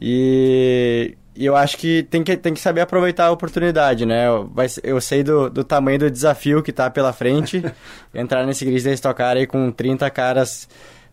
E, 0.00 1.16
e 1.36 1.44
eu 1.44 1.56
acho 1.56 1.76
que 1.76 2.04
tem, 2.04 2.22
que 2.22 2.36
tem 2.36 2.54
que 2.54 2.60
saber 2.60 2.80
aproveitar 2.80 3.26
a 3.26 3.30
oportunidade, 3.32 4.06
né? 4.06 4.28
Eu, 4.28 4.50
eu 4.82 5.00
sei 5.00 5.24
do, 5.24 5.50
do 5.50 5.64
tamanho 5.64 5.98
do 5.98 6.10
desafio 6.10 6.62
que 6.62 6.72
tá 6.72 6.88
pela 6.88 7.12
frente. 7.12 7.62
entrar 8.14 8.46
nesse 8.46 8.64
grid 8.64 8.84
da 8.84 8.92
Stock 8.92 9.16
Car 9.16 9.36
aí 9.36 9.46
com 9.46 9.72
30 9.72 10.08
caras 10.10 10.68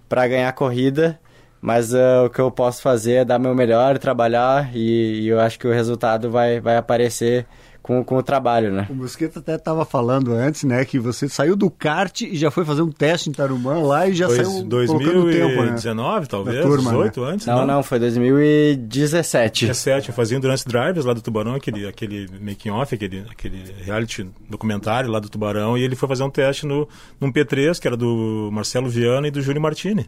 para 0.08 0.28
ganhar 0.28 0.50
a 0.50 0.54
corrida, 0.54 1.20
mas 1.60 1.94
uh, 1.94 2.26
o 2.26 2.30
que 2.30 2.40
eu 2.40 2.52
posso 2.52 2.82
fazer 2.82 3.14
é 3.14 3.26
dar 3.26 3.40
meu 3.40 3.56
melhor, 3.56 3.98
trabalhar 3.98 4.70
e, 4.76 5.22
e, 5.22 5.28
eu 5.28 5.40
acho 5.40 5.58
que 5.58 5.68
o 5.68 5.72
resultado 5.72 6.30
vai, 6.30 6.60
vai 6.60 6.76
aparecer 6.76 7.48
com, 7.82 8.04
com 8.04 8.18
o 8.18 8.24
trabalho, 8.24 8.72
né? 8.72 8.88
O 8.90 8.94
Mosqueta 8.94 9.40
até 9.40 9.56
estava 9.56 9.84
falando 9.86 10.34
antes, 10.34 10.64
né, 10.64 10.86
que 10.86 11.00
você 11.00 11.28
saiu 11.28 11.56
do 11.56 11.70
kart 11.70 12.22
e 12.22 12.36
já 12.36 12.52
foi 12.52 12.64
fazer 12.64 12.82
um 12.82 12.92
teste 12.92 13.30
em 13.30 13.34
Tarumã 13.34 13.80
lá 13.82 14.08
e 14.08 14.14
já 14.14 14.28
Pois, 14.28 14.48
saiu 14.48 14.64
2019, 14.64 15.32
tempo, 15.32 15.64
né? 15.64 16.26
talvez, 16.30 16.62
turma, 16.62 16.92
18 16.92 17.24
antes, 17.24 17.48
Não, 17.48 17.66
não, 17.66 17.84
foi 17.84 18.00
2017. 18.00 19.66
17, 19.66 20.10
eu 20.10 20.16
fazia 20.16 20.38
Endurance 20.38 20.68
Drivers 20.68 21.06
lá 21.06 21.14
do 21.14 21.22
Tubarão, 21.22 21.56
aquele, 21.56 21.88
aquele 21.88 22.28
making 22.40 22.70
off, 22.70 22.94
aquele, 22.94 23.26
aquele 23.30 23.64
reality 23.84 24.30
documentário 24.50 25.10
lá 25.10 25.20
do 25.20 25.30
Tubarão, 25.30 25.78
e 25.78 25.84
ele 25.84 25.96
foi 25.96 26.08
fazer 26.08 26.24
um 26.24 26.30
teste 26.30 26.66
no, 26.66 26.88
num 27.20 27.32
P3, 27.32 27.80
que 27.80 27.88
era 27.88 27.98
do 27.98 28.50
Marcelo 28.52 28.90
Viana 28.90 29.28
e 29.28 29.32
do 29.32 29.42
Júlio 29.42 29.62
Martini. 29.62 30.08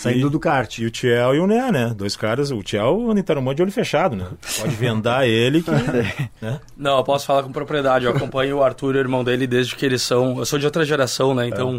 Saindo 0.00 0.28
E- 0.28 0.30
do 0.30 0.40
kart. 0.40 0.78
E 0.78 0.86
o 0.86 0.90
Tiel 0.90 1.34
e 1.34 1.40
o 1.40 1.46
Né, 1.46 1.70
né? 1.70 1.94
Dois 1.94 2.16
caras, 2.16 2.50
o 2.50 2.62
Tiel 2.62 3.10
anda 3.10 3.20
em 3.20 3.54
de 3.54 3.62
olho 3.62 3.70
fechado, 3.70 4.16
né? 4.16 4.28
Pode 4.58 4.74
vendar 4.74 5.28
ele 5.28 5.62
que... 5.62 5.70
né? 6.40 6.58
Não, 6.74 6.96
eu 6.96 7.04
posso 7.04 7.26
falar 7.26 7.42
com 7.42 7.52
propriedade. 7.52 8.06
Eu 8.06 8.12
acompanho 8.12 8.56
o 8.56 8.62
Arthur 8.62 8.94
e 8.94 8.98
o 8.98 9.00
irmão 9.00 9.22
dele 9.22 9.46
desde 9.46 9.76
que 9.76 9.84
eles 9.84 10.00
são. 10.00 10.38
Eu 10.38 10.46
sou 10.46 10.58
de 10.58 10.64
outra 10.64 10.86
geração, 10.86 11.34
né? 11.34 11.46
Então, 11.46 11.78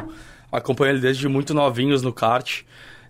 acompanho 0.52 0.92
ele 0.94 1.00
desde 1.02 1.28
muito 1.28 1.52
novinhos 1.52 2.04
no 2.04 2.14
kart. 2.14 2.62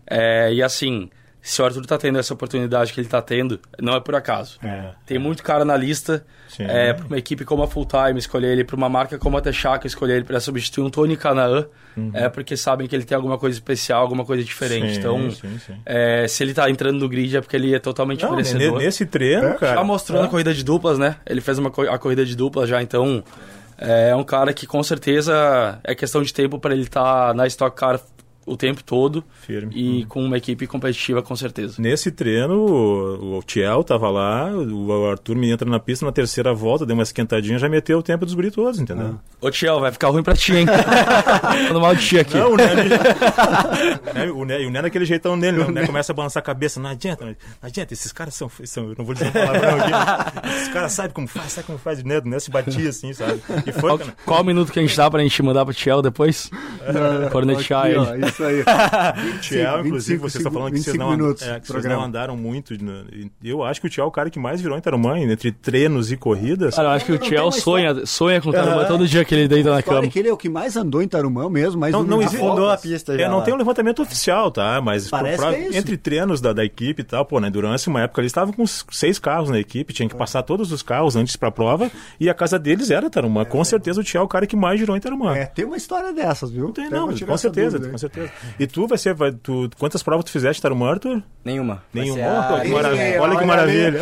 É, 0.07 0.53
e 0.53 0.63
assim, 0.63 1.09
se 1.41 1.61
o 1.61 1.65
Arthur 1.65 1.85
tá 1.85 1.97
tendo 1.97 2.19
essa 2.19 2.33
oportunidade 2.33 2.93
que 2.93 2.99
ele 3.01 3.07
tá 3.07 3.21
tendo, 3.21 3.59
não 3.81 3.95
é 3.95 3.99
por 3.99 4.13
acaso. 4.15 4.59
É. 4.63 4.91
Tem 5.05 5.17
muito 5.17 5.41
cara 5.43 5.65
na 5.65 5.75
lista. 5.75 6.23
Sim. 6.47 6.65
É, 6.67 6.91
pra 6.93 7.05
uma 7.07 7.17
equipe 7.17 7.45
como 7.45 7.63
a 7.63 7.67
Full 7.67 7.85
Time 7.85 8.19
escolher 8.19 8.49
ele, 8.51 8.63
pra 8.65 8.75
uma 8.75 8.89
marca 8.89 9.17
como 9.17 9.37
a 9.37 9.41
Texaco 9.41 9.87
escolher 9.87 10.15
ele 10.17 10.25
pra 10.25 10.37
substituir 10.39 10.83
um 10.83 10.89
Tony 10.89 11.15
Canaan, 11.15 11.65
é 12.13 12.27
porque 12.27 12.57
sabem 12.57 12.87
que 12.87 12.95
ele 12.95 13.05
tem 13.05 13.15
alguma 13.15 13.37
coisa 13.37 13.57
especial, 13.57 14.01
alguma 14.01 14.25
coisa 14.25 14.43
diferente. 14.43 14.85
Uhum. 14.85 14.91
Sim, 14.93 14.99
então, 14.99 15.31
sim, 15.31 15.59
sim. 15.65 15.73
é, 15.85 16.27
se 16.27 16.43
ele 16.43 16.53
tá 16.53 16.69
entrando 16.69 16.99
no 16.99 17.07
grid 17.07 17.37
é 17.37 17.41
porque 17.41 17.55
ele 17.55 17.73
é 17.73 17.79
totalmente 17.79 18.23
Não, 18.23 18.31
merecedor. 18.31 18.77
nesse 18.79 19.05
treino, 19.05 19.55
cara... 19.55 19.75
Já 19.75 19.83
mostrou 19.83 20.19
é. 20.19 20.23
na 20.23 20.27
corrida 20.27 20.53
de 20.53 20.61
duplas, 20.63 20.99
né? 20.99 21.15
Ele 21.25 21.39
fez 21.39 21.57
uma 21.57 21.71
co- 21.71 21.89
a 21.89 21.97
corrida 21.97 22.25
de 22.25 22.35
duplas 22.35 22.67
já, 22.67 22.81
então 22.81 23.23
é 23.77 24.13
um 24.15 24.23
cara 24.23 24.53
que 24.53 24.67
com 24.67 24.83
certeza 24.83 25.79
é 25.83 25.95
questão 25.95 26.21
de 26.21 26.31
tempo 26.33 26.59
para 26.59 26.73
ele 26.73 26.83
estar 26.83 27.33
na 27.33 27.47
Stock 27.47 27.75
Car 27.75 27.99
o 28.45 28.57
tempo 28.57 28.83
todo 28.83 29.23
Firme. 29.41 29.73
e 29.75 30.05
com 30.05 30.23
uma 30.23 30.37
equipe 30.37 30.65
competitiva 30.67 31.21
com 31.21 31.35
certeza. 31.35 31.75
Nesse 31.79 32.11
treino, 32.11 32.55
o, 32.55 33.37
o 33.37 33.43
Tiel 33.43 33.83
tava 33.83 34.09
lá, 34.09 34.49
o 34.51 35.09
Arthur 35.09 35.35
me 35.35 35.49
entra 35.51 35.69
na 35.69 35.79
pista 35.79 36.05
na 36.05 36.11
terceira 36.11 36.53
volta, 36.53 36.85
deu 36.85 36.95
uma 36.95 37.03
esquentadinha, 37.03 37.59
já 37.59 37.69
meteu 37.69 37.99
o 37.99 38.03
tempo 38.03 38.25
dos 38.25 38.33
guri 38.33 38.49
todos, 38.51 38.79
entendeu? 38.79 39.19
Ô 39.39 39.49
Tiel, 39.51 39.79
vai 39.79 39.91
ficar 39.91 40.09
ruim 40.09 40.23
pra 40.23 40.35
ti, 40.35 40.55
hein? 40.55 40.65
Falando 41.67 41.81
mal 41.81 41.95
de 41.95 42.05
ti 42.07 42.19
aqui. 42.19 42.37
Não, 42.37 42.53
o 42.53 42.57
Né, 42.57 42.65
né, 44.13 44.31
o 44.31 44.45
Né, 44.45 44.61
e 44.61 44.65
o 44.65 44.71
Né 44.71 44.81
daquele 44.81 45.05
jeitão 45.05 45.39
dele, 45.39 45.57
né? 45.57 45.65
o 45.65 45.71
Né 45.71 45.85
começa 45.85 46.11
a 46.11 46.15
balançar 46.15 46.41
a 46.41 46.45
cabeça, 46.45 46.79
não 46.79 46.89
adianta, 46.89 47.25
não 47.25 47.35
adianta, 47.61 47.93
esses 47.93 48.11
caras 48.11 48.33
são, 48.33 48.49
são 48.65 48.89
eu 48.89 48.95
não 48.97 49.05
vou 49.05 49.13
dizer 49.13 49.27
um 49.27 49.31
palavrão 49.31 49.77
aqui, 49.79 50.49
esses 50.49 50.67
caras 50.69 50.91
sabem 50.91 51.11
como 51.11 51.27
faz, 51.27 51.51
sabe 51.51 51.67
como 51.67 51.77
faz, 51.77 51.99
o 52.01 52.07
Né, 52.07 52.19
o 52.19 52.27
Né 52.27 52.39
se 52.39 52.49
batia 52.51 52.89
assim, 52.89 53.13
sabe? 53.13 53.41
E 53.65 53.71
foi, 53.71 53.89
Qual, 53.97 53.99
qual 54.25 54.41
o 54.41 54.45
minuto 54.45 54.71
que 54.71 54.79
a 54.79 54.81
gente 54.81 54.95
dá 54.95 55.09
pra 55.09 55.21
gente 55.21 55.41
mandar 55.43 55.65
pro 55.65 55.73
Tiel 55.73 56.01
depois? 56.01 56.49
Cornetear 57.31 57.85
Aqui, 57.85 57.95
ele. 57.95 58.30
Isso 58.31 58.43
aí. 58.43 58.61
O 58.61 59.39
Tiel, 59.39 59.83
25 59.83 59.87
inclusive, 59.87 60.17
vocês 60.19 60.35
estão 60.35 60.51
falando 60.51 60.71
que 60.73 60.79
vocês 60.79 60.93
25 60.93 60.97
não, 61.03 61.11
minutos 61.11 61.43
é, 61.47 61.59
que 61.59 61.67
vocês 61.67 61.85
não 61.85 62.03
andaram 62.03 62.35
muito. 62.37 62.73
né? 62.83 63.03
Eu 63.43 63.63
acho 63.63 63.81
que 63.81 63.87
o 63.87 63.89
Tiel 63.89 64.05
é 64.05 64.07
o 64.07 64.11
cara 64.11 64.29
que 64.29 64.39
mais 64.39 64.61
virou 64.61 64.77
em 64.77 64.81
Tarumã, 64.81 65.19
entre 65.19 65.51
treinos 65.51 66.11
e 66.11 66.17
corridas. 66.17 66.75
Cara, 66.75 66.89
eu 66.89 66.91
acho 66.91 67.05
que 67.05 67.11
o 67.11 67.17
Tiel 67.17 67.49
tem 67.49 67.59
sonha, 67.61 68.05
sonha 68.05 68.41
com 68.41 68.49
o 68.49 68.51
Tarumã 68.53 68.85
todo 68.85 69.07
dia 69.07 69.23
que 69.25 69.35
ele 69.35 69.47
deita 69.47 69.71
na 69.71 69.81
cama. 69.83 70.07
que 70.07 70.19
ele 70.19 70.29
é 70.29 70.33
o 70.33 70.37
que 70.37 70.49
mais 70.49 70.75
andou 70.75 71.01
em 71.01 71.07
Tarumã 71.07 71.49
mesmo, 71.49 71.79
mas 71.79 71.91
Não- 71.91 72.01
o 72.01 72.03
não 72.03 72.21
existe- 72.21 72.41
a 72.41 72.77
pista 72.77 73.13
É, 73.13 73.19
já. 73.19 73.29
não 73.29 73.37
lá. 73.39 73.43
tem 73.43 73.53
um 73.53 73.57
levantamento 73.57 74.01
oficial, 74.01 74.51
tá? 74.51 74.79
Mas 74.81 75.09
Parece 75.09 75.37
pra- 75.37 75.49
que 75.53 75.55
é 75.55 75.67
isso. 75.69 75.77
entre 75.77 75.97
treinos 75.97 76.39
da, 76.41 76.53
da 76.53 76.63
equipe 76.63 77.01
e 77.01 77.05
tal, 77.05 77.25
pô, 77.25 77.39
na 77.39 77.47
Endurance, 77.47 77.87
uma 77.87 78.01
época 78.01 78.21
eles 78.21 78.29
estavam 78.29 78.53
com 78.53 78.65
seis 78.65 79.19
carros 79.19 79.49
na 79.49 79.59
equipe, 79.59 79.93
tinha 79.93 80.07
que 80.07 80.15
passar 80.15 80.43
todos 80.43 80.71
os 80.71 80.81
carros 80.81 81.15
antes 81.15 81.35
pra 81.35 81.51
prova, 81.51 81.89
e 82.19 82.29
a 82.29 82.33
casa 82.33 82.57
deles 82.59 82.89
era 82.91 83.09
Tarumã. 83.09 83.43
Com 83.45 83.63
certeza 83.63 83.99
o 84.01 84.03
Tiel 84.03 84.21
é 84.21 84.25
o 84.25 84.27
cara 84.27 84.45
que 84.47 84.55
mais 84.55 84.79
girou 84.79 84.95
em 84.95 84.99
Tarumã. 84.99 85.35
É, 85.35 85.45
tem 85.45 85.65
uma 85.65 85.77
história 85.77 86.13
dessas, 86.13 86.49
viu? 86.51 86.65
Não 86.65 86.71
tem, 86.71 86.85
Até 86.85 86.95
não, 86.95 87.07
com 87.07 87.37
certeza, 87.37 87.77
dúvida, 87.79 87.85
com 87.89 87.95
hein? 87.95 87.99
Certeza. 88.21 88.53
E 88.59 88.67
tu 88.67 88.87
vai 88.87 88.97
ser, 88.97 89.13
vai, 89.13 89.31
tu, 89.31 89.69
quantas 89.79 90.01
provas 90.03 90.25
tu 90.25 90.31
fizeste 90.31 90.59
em 90.59 90.63
Tarumã, 90.63 90.91
Arthur? 90.91 91.21
Nenhuma. 91.43 91.83
Nenhuma. 91.93 92.21
a- 92.23 92.53
Olha 92.53 92.61
que 92.63 92.69
maravilha. 92.71 93.21
Olha 93.21 93.37
que 93.39 93.45
maravilha. 93.45 94.01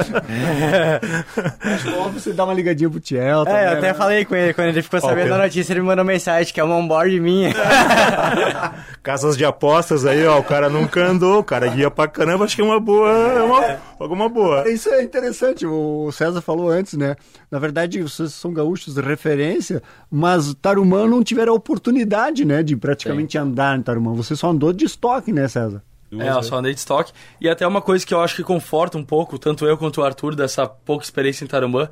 Acho 1.62 1.84
que 1.84 1.97
óbvio 1.97 2.19
você 2.19 2.34
dá 2.34 2.43
uma 2.45 2.53
ligadinha 2.53 2.89
pro 2.89 2.99
Tiel. 2.99 3.43
É, 3.47 3.65
eu 3.67 3.71
até 3.77 3.82
né? 3.82 3.93
falei 3.93 4.25
com 4.25 4.36
ele, 4.36 4.53
quando 4.53 4.67
ele 4.67 4.82
ficou 4.82 4.99
sabendo 4.99 5.29
da 5.29 5.38
notícia, 5.38 5.73
ele 5.73 5.82
me 5.82 5.88
mandou 5.88 6.03
mensagem 6.05 6.53
que 6.53 6.60
é 6.60 6.63
uma 6.63 6.75
onboard 6.75 7.19
minha. 7.19 7.53
Casas 9.01 9.38
de 9.38 9.45
apostas 9.45 10.05
aí, 10.05 10.25
ó, 10.25 10.39
o 10.39 10.43
cara 10.43 10.69
nunca 10.69 11.01
andou, 11.05 11.39
o 11.39 11.43
cara 11.43 11.67
guia 11.67 11.89
pra 11.89 12.08
caramba, 12.08 12.45
acho 12.45 12.55
que 12.55 12.62
é 12.62 12.65
uma 12.65 12.79
boa, 12.79 13.10
é 13.10 13.41
uma, 13.41 13.77
alguma 13.99 14.27
boa. 14.29 14.69
Isso 14.69 14.89
é 14.89 15.01
interessante, 15.01 15.65
o 15.65 16.12
César 16.12 16.41
falou 16.41 16.69
antes, 16.69 16.93
né? 16.93 17.15
Na 17.52 17.58
verdade, 17.60 18.02
vocês 18.02 18.34
são 18.34 18.54
gaúchos 18.54 18.94
de 18.94 19.02
referência, 19.02 19.82
mas 20.10 20.54
Tarumã 20.56 21.08
não 21.08 21.24
tiveram 21.24 21.54
a 21.54 21.56
oportunidade, 21.56 22.46
né, 22.46 22.62
de 22.62 22.76
praticamente 22.76 23.38
andar 23.38 23.78
em 23.78 23.82
Tarumã. 23.82 24.14
Você 24.14 24.36
só 24.36 24.50
andou 24.50 24.72
de 24.72 24.86
estoque, 24.86 25.32
né, 25.32 25.48
César? 25.48 25.84
É, 26.12 26.30
eu 26.30 26.44
só 26.44 26.58
andei 26.58 26.74
de 26.74 26.80
estoque. 26.80 27.12
E 27.40 27.48
até 27.48 27.68
uma 27.68 27.82
coisa 27.82 28.06
que 28.06 28.14
eu 28.14 28.22
acho 28.22 28.36
que 28.36 28.44
conforta 28.44 28.98
um 28.98 29.04
pouco, 29.04 29.38
tanto 29.38 29.66
eu 29.66 29.78
quanto 29.78 30.02
o 30.02 30.04
Arthur, 30.04 30.36
dessa 30.36 30.68
pouca 30.68 31.04
experiência 31.04 31.44
em 31.44 31.48
Tarumã, 31.48 31.90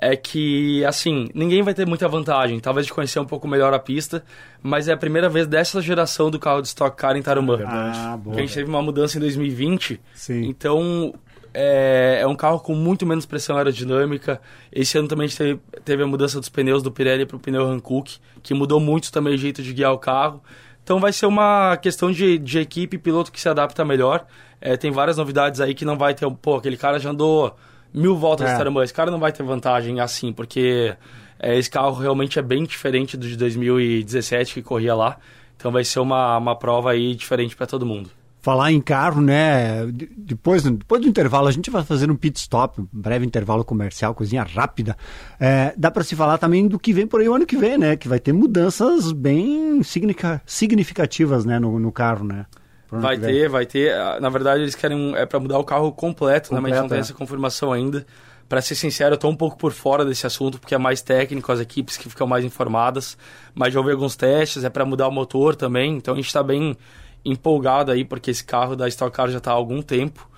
é 0.00 0.16
que, 0.16 0.84
assim, 0.84 1.28
ninguém 1.34 1.62
vai 1.62 1.74
ter 1.74 1.86
muita 1.86 2.08
vantagem, 2.08 2.60
talvez 2.60 2.86
de 2.86 2.92
conhecer 2.92 3.18
um 3.18 3.24
pouco 3.26 3.48
melhor 3.48 3.74
a 3.74 3.78
pista, 3.78 4.24
mas 4.62 4.88
é 4.88 4.92
a 4.92 4.96
primeira 4.96 5.28
vez 5.28 5.46
dessa 5.46 5.82
geração 5.82 6.30
do 6.30 6.38
carro 6.38 6.62
de 6.62 6.68
Stock 6.68 6.96
Car 6.96 7.16
em 7.16 7.22
Tarumã. 7.22 7.58
Ah, 7.66 8.16
boa. 8.16 8.18
Porque 8.22 8.38
a 8.40 8.46
gente 8.46 8.54
teve 8.54 8.68
uma 8.68 8.80
mudança 8.80 9.18
em 9.18 9.20
2020, 9.20 10.00
Sim. 10.14 10.44
então 10.46 11.12
é, 11.52 12.18
é 12.22 12.26
um 12.26 12.34
carro 12.34 12.60
com 12.60 12.74
muito 12.74 13.04
menos 13.06 13.26
pressão 13.26 13.56
aerodinâmica. 13.56 14.40
Esse 14.72 14.98
ano 14.98 15.08
também 15.08 15.24
a 15.24 15.28
gente 15.28 15.38
teve, 15.38 15.60
teve 15.84 16.02
a 16.02 16.06
mudança 16.06 16.38
dos 16.38 16.48
pneus 16.48 16.82
do 16.82 16.90
Pirelli 16.92 17.26
para 17.26 17.36
o 17.36 17.40
pneu 17.40 17.66
Hankook, 17.66 18.18
que 18.42 18.54
mudou 18.54 18.80
muito 18.80 19.10
também 19.12 19.34
o 19.34 19.38
jeito 19.38 19.62
de 19.62 19.72
guiar 19.72 19.92
o 19.92 19.98
carro. 19.98 20.42
Então 20.82 20.98
vai 21.00 21.12
ser 21.12 21.26
uma 21.26 21.76
questão 21.76 22.10
de, 22.10 22.38
de 22.38 22.58
equipe 22.58 22.96
piloto 22.96 23.30
que 23.30 23.40
se 23.40 23.48
adapta 23.48 23.84
melhor. 23.84 24.26
É, 24.60 24.76
tem 24.76 24.90
várias 24.90 25.16
novidades 25.16 25.60
aí 25.60 25.74
que 25.74 25.84
não 25.84 25.96
vai 25.98 26.14
ter. 26.14 26.28
Pô, 26.30 26.56
aquele 26.56 26.76
cara 26.76 26.98
já 26.98 27.10
andou 27.10 27.54
mil 27.92 28.16
voltas 28.16 28.48
É. 28.48 28.52
de 28.52 28.58
Tarumã. 28.58 28.82
Esse 28.82 28.94
cara 28.94 29.10
não 29.10 29.18
vai 29.18 29.30
ter 29.32 29.42
vantagem 29.42 30.00
assim, 30.00 30.32
porque 30.32 30.94
é, 31.38 31.56
esse 31.58 31.70
carro 31.70 31.92
realmente 31.92 32.38
é 32.38 32.42
bem 32.42 32.64
diferente 32.64 33.16
do 33.16 33.28
de 33.28 33.36
2017 33.36 34.54
que 34.54 34.62
corria 34.62 34.94
lá. 34.94 35.18
Então 35.56 35.70
vai 35.70 35.84
ser 35.84 36.00
uma, 36.00 36.36
uma 36.38 36.56
prova 36.56 36.92
aí 36.92 37.14
diferente 37.14 37.56
para 37.56 37.66
todo 37.66 37.84
mundo. 37.84 38.10
Falar 38.48 38.72
em 38.72 38.80
carro, 38.80 39.20
né? 39.20 39.84
de- 39.92 40.08
Depois, 40.16 40.62
depois 40.62 41.02
do 41.02 41.06
intervalo, 41.08 41.48
a 41.48 41.50
gente 41.52 41.70
vai 41.70 41.84
fazer 41.84 42.10
um 42.10 42.16
pit 42.16 42.38
stop, 42.38 42.80
um 42.80 42.86
breve 42.90 43.26
intervalo 43.26 43.62
comercial, 43.62 44.14
coisinha 44.14 44.42
rápida. 44.42 44.96
É, 45.38 45.74
dá 45.76 45.90
para 45.90 46.02
se 46.02 46.16
falar 46.16 46.38
também 46.38 46.66
do 46.66 46.78
que 46.78 46.92
vem 46.94 47.06
por 47.06 47.20
aí 47.20 47.28
o 47.28 47.34
ano 47.34 47.44
que 47.44 47.58
vem, 47.58 47.76
né? 47.76 47.94
Que 47.94 48.08
vai 48.08 48.18
ter 48.18 48.32
mudanças 48.32 49.12
bem 49.12 49.82
significa- 49.82 50.40
significativas, 50.46 51.44
né, 51.44 51.58
no, 51.58 51.78
no 51.78 51.92
carro, 51.92 52.24
né? 52.24 52.46
Vai 52.90 53.18
ter, 53.18 53.50
vai 53.50 53.66
ter. 53.66 53.92
Ah, 53.92 54.18
Na 54.18 54.30
verdade, 54.30 54.62
eles 54.62 54.74
querem. 54.74 55.14
É 55.14 55.26
pra 55.26 55.38
mudar 55.38 55.58
o 55.58 55.64
carro 55.64 55.92
completo, 55.92 56.54
né? 56.54 56.60
Mas 56.60 56.72
a 56.72 56.74
gente 56.76 56.76
não 56.76 56.82
Completo, 56.84 56.88
tem 56.88 56.98
é. 56.98 57.00
essa 57.00 57.12
confirmação 57.12 57.70
ainda. 57.70 58.06
Pra 58.48 58.62
ser 58.62 58.76
sincero, 58.76 59.12
eu 59.14 59.18
tô 59.18 59.28
um 59.28 59.36
pouco 59.36 59.58
por 59.58 59.72
fora 59.72 60.06
desse 60.06 60.26
assunto, 60.26 60.58
porque 60.58 60.74
é 60.74 60.78
mais 60.78 61.02
técnico, 61.02 61.52
as 61.52 61.60
equipes 61.60 61.98
que 61.98 62.08
ficam 62.08 62.26
mais 62.26 62.46
informadas. 62.46 63.18
Mas 63.54 63.74
já 63.74 63.78
houve 63.80 63.92
alguns 63.92 64.16
testes, 64.16 64.64
é 64.64 64.70
pra 64.70 64.86
mudar 64.86 65.06
o 65.06 65.12
motor 65.12 65.54
também. 65.54 65.98
Então 65.98 66.14
a 66.14 66.16
gente 66.16 66.32
tá 66.32 66.42
bem 66.42 66.74
empolgado 67.30 67.90
aí, 67.90 68.04
porque 68.04 68.30
esse 68.30 68.44
carro 68.44 68.74
da 68.74 68.88
Stock 68.88 69.14
Car 69.14 69.28
já 69.28 69.38
está 69.38 69.50
há 69.50 69.54
algum 69.54 69.82
tempo. 69.82 70.28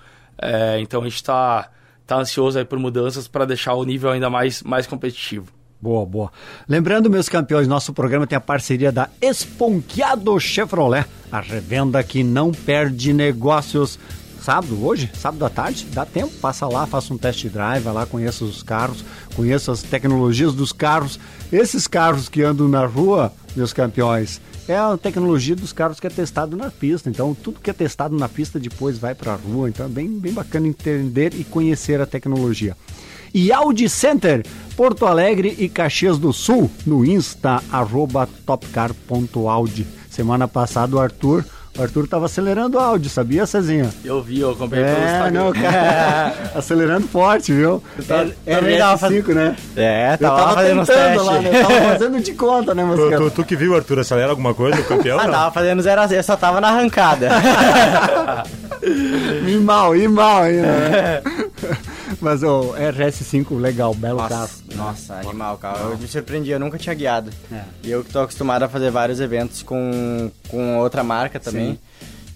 É, 0.41 0.79
então 0.79 1.01
a 1.01 1.03
gente 1.03 1.15
está 1.15 1.69
tá 2.05 2.17
ansioso 2.17 2.57
aí 2.57 2.65
por 2.65 2.79
mudanças 2.79 3.27
para 3.27 3.45
deixar 3.45 3.73
o 3.73 3.83
nível 3.83 4.09
ainda 4.09 4.29
mais, 4.29 4.61
mais 4.63 4.87
competitivo. 4.87 5.47
Boa, 5.81 6.05
boa. 6.05 6.31
Lembrando, 6.69 7.09
meus 7.09 7.27
campeões, 7.27 7.67
nosso 7.67 7.91
programa 7.91 8.27
tem 8.27 8.37
a 8.37 8.41
parceria 8.41 8.91
da 8.91 9.09
Esponqueado 9.19 10.39
Chevrolet, 10.39 11.05
a 11.31 11.39
revenda 11.39 12.03
que 12.03 12.23
não 12.23 12.51
perde 12.51 13.11
negócios. 13.11 13.97
Sábado, 14.39 14.85
hoje, 14.85 15.09
sábado 15.13 15.45
à 15.45 15.49
tarde, 15.49 15.85
dá 15.91 16.05
tempo, 16.05 16.31
passa 16.41 16.67
lá, 16.67 16.85
faça 16.85 17.13
um 17.13 17.17
test 17.17 17.45
drive, 17.47 17.83
vai 17.83 17.93
lá, 17.93 18.05
conheça 18.05 18.43
os 18.43 18.61
carros, 18.61 19.03
conheça 19.35 19.71
as 19.71 19.81
tecnologias 19.81 20.53
dos 20.53 20.71
carros. 20.71 21.19
Esses 21.51 21.87
carros 21.87 22.29
que 22.29 22.43
andam 22.43 22.67
na 22.67 22.85
rua, 22.85 23.33
meus 23.55 23.73
campeões, 23.73 24.39
é 24.67 24.77
a 24.77 24.97
tecnologia 24.97 25.55
dos 25.55 25.73
carros 25.73 25.99
que 25.99 26.07
é 26.07 26.09
testado 26.09 26.55
na 26.55 26.69
pista. 26.71 27.09
Então, 27.09 27.33
tudo 27.33 27.59
que 27.59 27.69
é 27.69 27.73
testado 27.73 28.17
na 28.17 28.29
pista 28.29 28.59
depois 28.59 28.97
vai 28.97 29.15
para 29.15 29.33
a 29.33 29.35
rua. 29.35 29.69
Então, 29.69 29.85
é 29.85 29.89
bem, 29.89 30.07
bem 30.07 30.33
bacana 30.33 30.67
entender 30.67 31.33
e 31.33 31.43
conhecer 31.43 31.99
a 31.99 32.05
tecnologia 32.05 32.75
e 33.33 33.51
Audi 33.51 33.87
Center, 33.87 34.45
Porto 34.75 35.05
Alegre 35.05 35.55
e 35.57 35.69
Caxias 35.69 36.17
do 36.17 36.33
Sul, 36.33 36.69
no 36.85 37.05
Insta, 37.05 37.63
arroba 37.71 38.27
topcar.audi. 38.45 39.87
Semana 40.09 40.47
passada 40.47 40.95
o 40.95 40.99
Arthur 40.99 41.45
o 41.77 41.81
Arthur 41.81 42.07
tava 42.07 42.25
acelerando 42.25 42.77
o 42.77 42.79
áudio, 42.79 43.09
sabia, 43.09 43.45
Cezinha? 43.45 43.89
Eu 44.03 44.21
vi, 44.21 44.41
eu 44.41 44.55
comprei 44.55 44.83
é, 44.83 44.93
pelo 44.93 45.05
Instagram. 45.05 45.31
Não, 45.31 45.53
cara, 45.53 46.33
acelerando 46.55 47.07
forte, 47.07 47.53
viu? 47.53 47.81
Tá, 48.05 48.25
é, 48.45 48.53
é 48.53 48.77
tava 48.77 48.97
faz... 48.97 49.27
né? 49.27 49.55
É, 49.75 50.17
tava, 50.17 50.37
tava 50.37 50.53
fazendo 50.55 50.85
tentando 50.85 51.23
lá, 51.23 51.39
né? 51.39 51.61
Tava 51.61 51.81
fazendo 51.81 52.21
de 52.21 52.33
conta, 52.33 52.75
né, 52.75 52.83
tu, 52.95 53.17
tu, 53.17 53.31
tu, 53.31 53.43
que 53.45 53.55
viu, 53.55 53.75
Arthur, 53.75 53.99
acelera 53.99 54.31
alguma 54.31 54.53
coisa, 54.53 54.81
o 54.81 54.85
campeão? 54.85 55.17
ah, 55.21 55.27
tava 55.27 55.51
fazendo 55.51 55.81
zero 55.81 56.01
a 56.01 56.07
zero, 56.07 56.23
só 56.23 56.35
tava 56.35 56.59
na 56.59 56.67
arrancada. 56.67 57.29
e 58.83 59.55
mal, 59.57 59.95
e 59.95 60.07
mal 60.07 60.43
ainda. 60.43 60.67
Né? 60.67 61.21
Mas 62.19 62.43
o 62.43 62.73
RS5, 62.73 63.59
legal, 63.59 63.93
belo 63.93 64.19
nossa, 64.19 64.35
carro. 64.35 64.49
Nossa, 64.75 65.13
animal 65.15 65.57
carro. 65.57 65.91
Eu 65.91 65.97
me 65.97 66.07
surpreendi, 66.07 66.51
eu 66.51 66.59
nunca 66.59 66.77
tinha 66.77 66.93
guiado. 66.93 67.31
É. 67.51 67.61
E 67.83 67.91
eu 67.91 68.03
que 68.03 68.11
tô 68.11 68.19
acostumado 68.19 68.63
a 68.63 68.69
fazer 68.69 68.91
vários 68.91 69.19
eventos 69.19 69.63
com, 69.63 70.29
com 70.47 70.77
outra 70.77 71.03
marca 71.03 71.39
também. 71.39 71.60
Sim. 71.60 71.60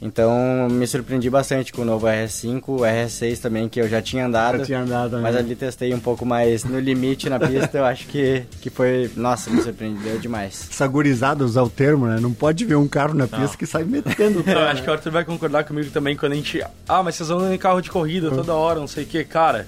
Então 0.02 0.68
me 0.70 0.86
surpreendi 0.86 1.30
bastante 1.30 1.72
com 1.72 1.82
o 1.82 1.86
novo 1.86 2.06
RS5, 2.06 2.62
o 2.68 2.78
RS6 2.80 3.40
também, 3.40 3.70
que 3.70 3.80
eu 3.80 3.88
já 3.88 4.02
tinha 4.02 4.26
andado. 4.26 4.60
Já 4.60 4.66
tinha 4.66 4.80
andado, 4.82 5.18
né? 5.18 5.24
Mas 5.24 5.36
ali 5.36 5.56
testei 5.56 5.94
um 5.94 6.00
pouco 6.00 6.26
mais 6.26 6.64
no 6.64 6.80
limite 6.80 7.30
na 7.30 7.40
pista, 7.40 7.78
eu 7.78 7.86
acho 7.86 8.08
que, 8.08 8.44
que 8.62 8.70
foi. 8.70 9.10
Nossa, 9.16 9.50
me 9.50 9.62
surpreendeu 9.62 10.20
demais. 10.20 10.68
Sagurizado 10.72 11.46
usar 11.46 11.64
o 11.64 11.70
termo, 11.70 12.08
né? 12.08 12.20
Não 12.20 12.34
pode 12.34 12.66
ver 12.66 12.76
um 12.76 12.88
carro 12.88 13.14
na 13.14 13.28
pista 13.28 13.48
Não. 13.48 13.56
que 13.56 13.66
sai 13.66 13.84
metendo. 13.84 14.44
Não, 14.46 14.62
acho 14.64 14.84
que 14.84 14.90
o 14.90 14.94
Arthur 14.94 15.12
vai 15.12 15.26
concordar 15.26 15.64
comigo 15.64 15.90
também 15.92 16.16
quando 16.16 16.34
a 16.34 16.36
gente. 16.36 16.62
Ah, 16.88 17.02
mas 17.02 17.16
vocês 17.16 17.30
andam 17.30 17.54
em 17.54 17.58
carro 17.58 17.82
de 17.82 17.90
corrida 17.90 18.30
toda 18.30 18.54
hora, 18.54 18.80
não 18.80 18.88
sei 18.88 19.04
o 19.04 19.08
que, 19.08 19.24
cara 19.24 19.66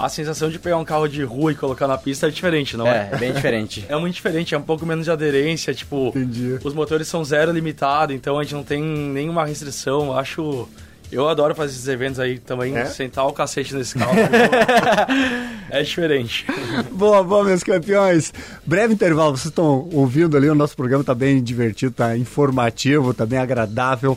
a 0.00 0.08
sensação 0.08 0.48
de 0.48 0.58
pegar 0.58 0.78
um 0.78 0.84
carro 0.84 1.06
de 1.06 1.22
rua 1.22 1.52
e 1.52 1.54
colocar 1.54 1.86
na 1.86 1.98
pista 1.98 2.26
é 2.26 2.30
diferente, 2.30 2.74
não 2.76 2.86
é? 2.86 3.10
É, 3.12 3.16
bem 3.18 3.32
diferente. 3.32 3.84
é 3.88 3.96
muito 3.96 4.14
diferente, 4.14 4.54
é 4.54 4.58
um 4.58 4.62
pouco 4.62 4.86
menos 4.86 5.04
de 5.04 5.10
aderência, 5.10 5.74
tipo, 5.74 6.08
Entendi. 6.08 6.58
os 6.64 6.72
motores 6.72 7.06
são 7.06 7.22
zero 7.22 7.52
limitado, 7.52 8.12
então 8.12 8.38
a 8.38 8.42
gente 8.42 8.54
não 8.54 8.64
tem 8.64 8.82
nenhuma 8.82 9.44
restrição. 9.44 10.16
Acho. 10.16 10.66
Eu 11.12 11.28
adoro 11.28 11.56
fazer 11.56 11.72
esses 11.72 11.88
eventos 11.88 12.20
aí 12.20 12.38
também, 12.38 12.76
é? 12.76 12.84
sentar 12.84 13.26
o 13.26 13.32
cacete 13.32 13.74
nesse 13.74 13.98
carro. 13.98 14.14
é 15.68 15.82
diferente. 15.82 16.46
boa, 16.92 17.22
boa, 17.24 17.44
meus 17.44 17.64
campeões. 17.64 18.32
Breve 18.64 18.94
intervalo, 18.94 19.36
vocês 19.36 19.46
estão 19.46 19.88
ouvindo 19.92 20.36
ali, 20.36 20.48
o 20.48 20.54
nosso 20.54 20.76
programa 20.76 21.02
tá 21.02 21.12
bem 21.12 21.42
divertido, 21.42 21.92
tá 21.92 22.16
informativo, 22.16 23.12
tá 23.12 23.26
bem 23.26 23.40
agradável. 23.40 24.16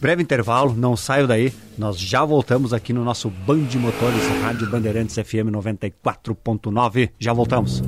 Breve 0.00 0.22
intervalo, 0.22 0.74
não 0.74 0.96
saio 0.96 1.26
daí. 1.26 1.52
Nós 1.76 1.98
já 1.98 2.24
voltamos 2.24 2.72
aqui 2.72 2.92
no 2.92 3.04
nosso 3.04 3.28
Band 3.28 3.68
Motores 3.74 4.26
Rádio 4.42 4.70
Bandeirantes 4.70 5.14
FM 5.14 5.52
94.9. 5.52 7.10
Já 7.18 7.32
voltamos. 7.34 7.82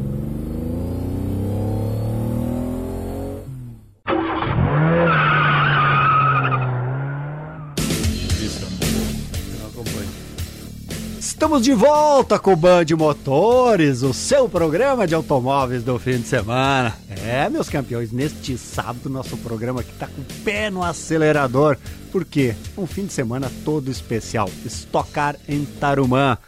Estamos 11.43 11.65
de 11.65 11.75
volta 11.75 12.39
com 12.39 12.53
o 12.53 12.57
Band 12.57 12.85
Motores, 12.97 14.05
o 14.05 14.15
seu 14.15 14.49
programa 14.49 15.09
de 15.09 15.15
automóveis 15.17 15.83
do 15.83 15.99
fim 15.99 16.19
de 16.19 16.29
semana. 16.29 16.95
É, 17.27 17.49
meus 17.51 17.69
campeões, 17.69 18.13
neste 18.13 18.57
sábado 18.57 19.11
nosso 19.11 19.37
programa 19.37 19.81
aqui 19.81 19.93
tá 19.95 20.07
com 20.07 20.21
o 20.21 20.45
pé 20.45 20.71
no 20.71 20.85
acelerador. 20.85 21.77
Por 22.13 22.25
quê? 22.25 22.55
Um 22.79 22.87
fim 22.87 23.07
de 23.07 23.13
semana 23.13 23.51
todo 23.65 23.91
especial. 23.91 24.49
Estocar 24.65 25.35
em 25.49 25.65
Tarumã. 25.65 26.39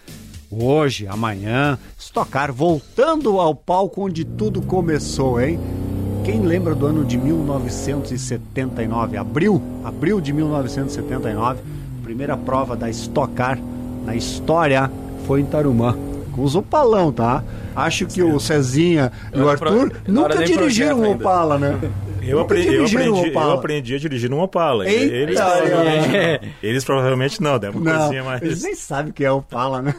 Hoje, 0.49 1.09
amanhã, 1.09 1.77
Estocar 1.99 2.53
voltando 2.53 3.41
ao 3.41 3.53
palco 3.53 4.07
onde 4.07 4.25
tudo 4.25 4.63
começou, 4.63 5.41
hein? 5.41 5.59
Quem 6.25 6.43
lembra 6.43 6.73
do 6.73 6.87
ano 6.87 7.05
de 7.05 7.19
1979? 7.19 9.17
Abril, 9.17 9.61
abril 9.85 10.21
de 10.21 10.33
1979, 10.33 11.61
primeira 12.05 12.37
prova 12.37 12.77
da 12.77 12.89
Estocar 12.89 13.59
na 14.05 14.15
história 14.15 14.91
foi 15.27 15.41
em 15.41 15.45
Tarumã. 15.45 15.97
Com 16.33 16.43
os 16.43 16.55
Opalão, 16.55 17.13
tá? 17.13 17.45
Acho 17.77 18.07
que 18.07 18.23
o 18.23 18.39
Cezinha 18.39 19.11
e 19.33 19.41
o 19.41 19.49
Arthur 19.49 19.93
nunca 20.07 20.45
dirigiram 20.45 21.01
um 21.01 21.13
Opala, 21.13 21.59
né? 21.59 21.79
Eu 22.27 22.41
aprendi, 22.41 22.75
eu, 22.75 22.85
aprendi, 22.87 23.33
eu 23.33 23.51
aprendi 23.51 23.95
a 23.95 23.99
dirigir 23.99 24.33
um 24.33 24.41
Opala. 24.41 24.89
Eita, 24.89 25.15
eles, 25.15 25.39
provavelmente, 25.39 26.17
é. 26.17 26.41
eles 26.63 26.85
provavelmente 26.85 27.43
não, 27.43 27.59
deve 27.59 27.77
uma 27.77 27.99
coisinha 27.99 28.25
mais. 28.25 28.43
Eles 28.43 28.63
nem 28.63 28.75
sabem 28.75 29.11
o 29.11 29.15
que 29.15 29.25
é 29.25 29.31
Opala, 29.31 29.83
né? 29.83 29.95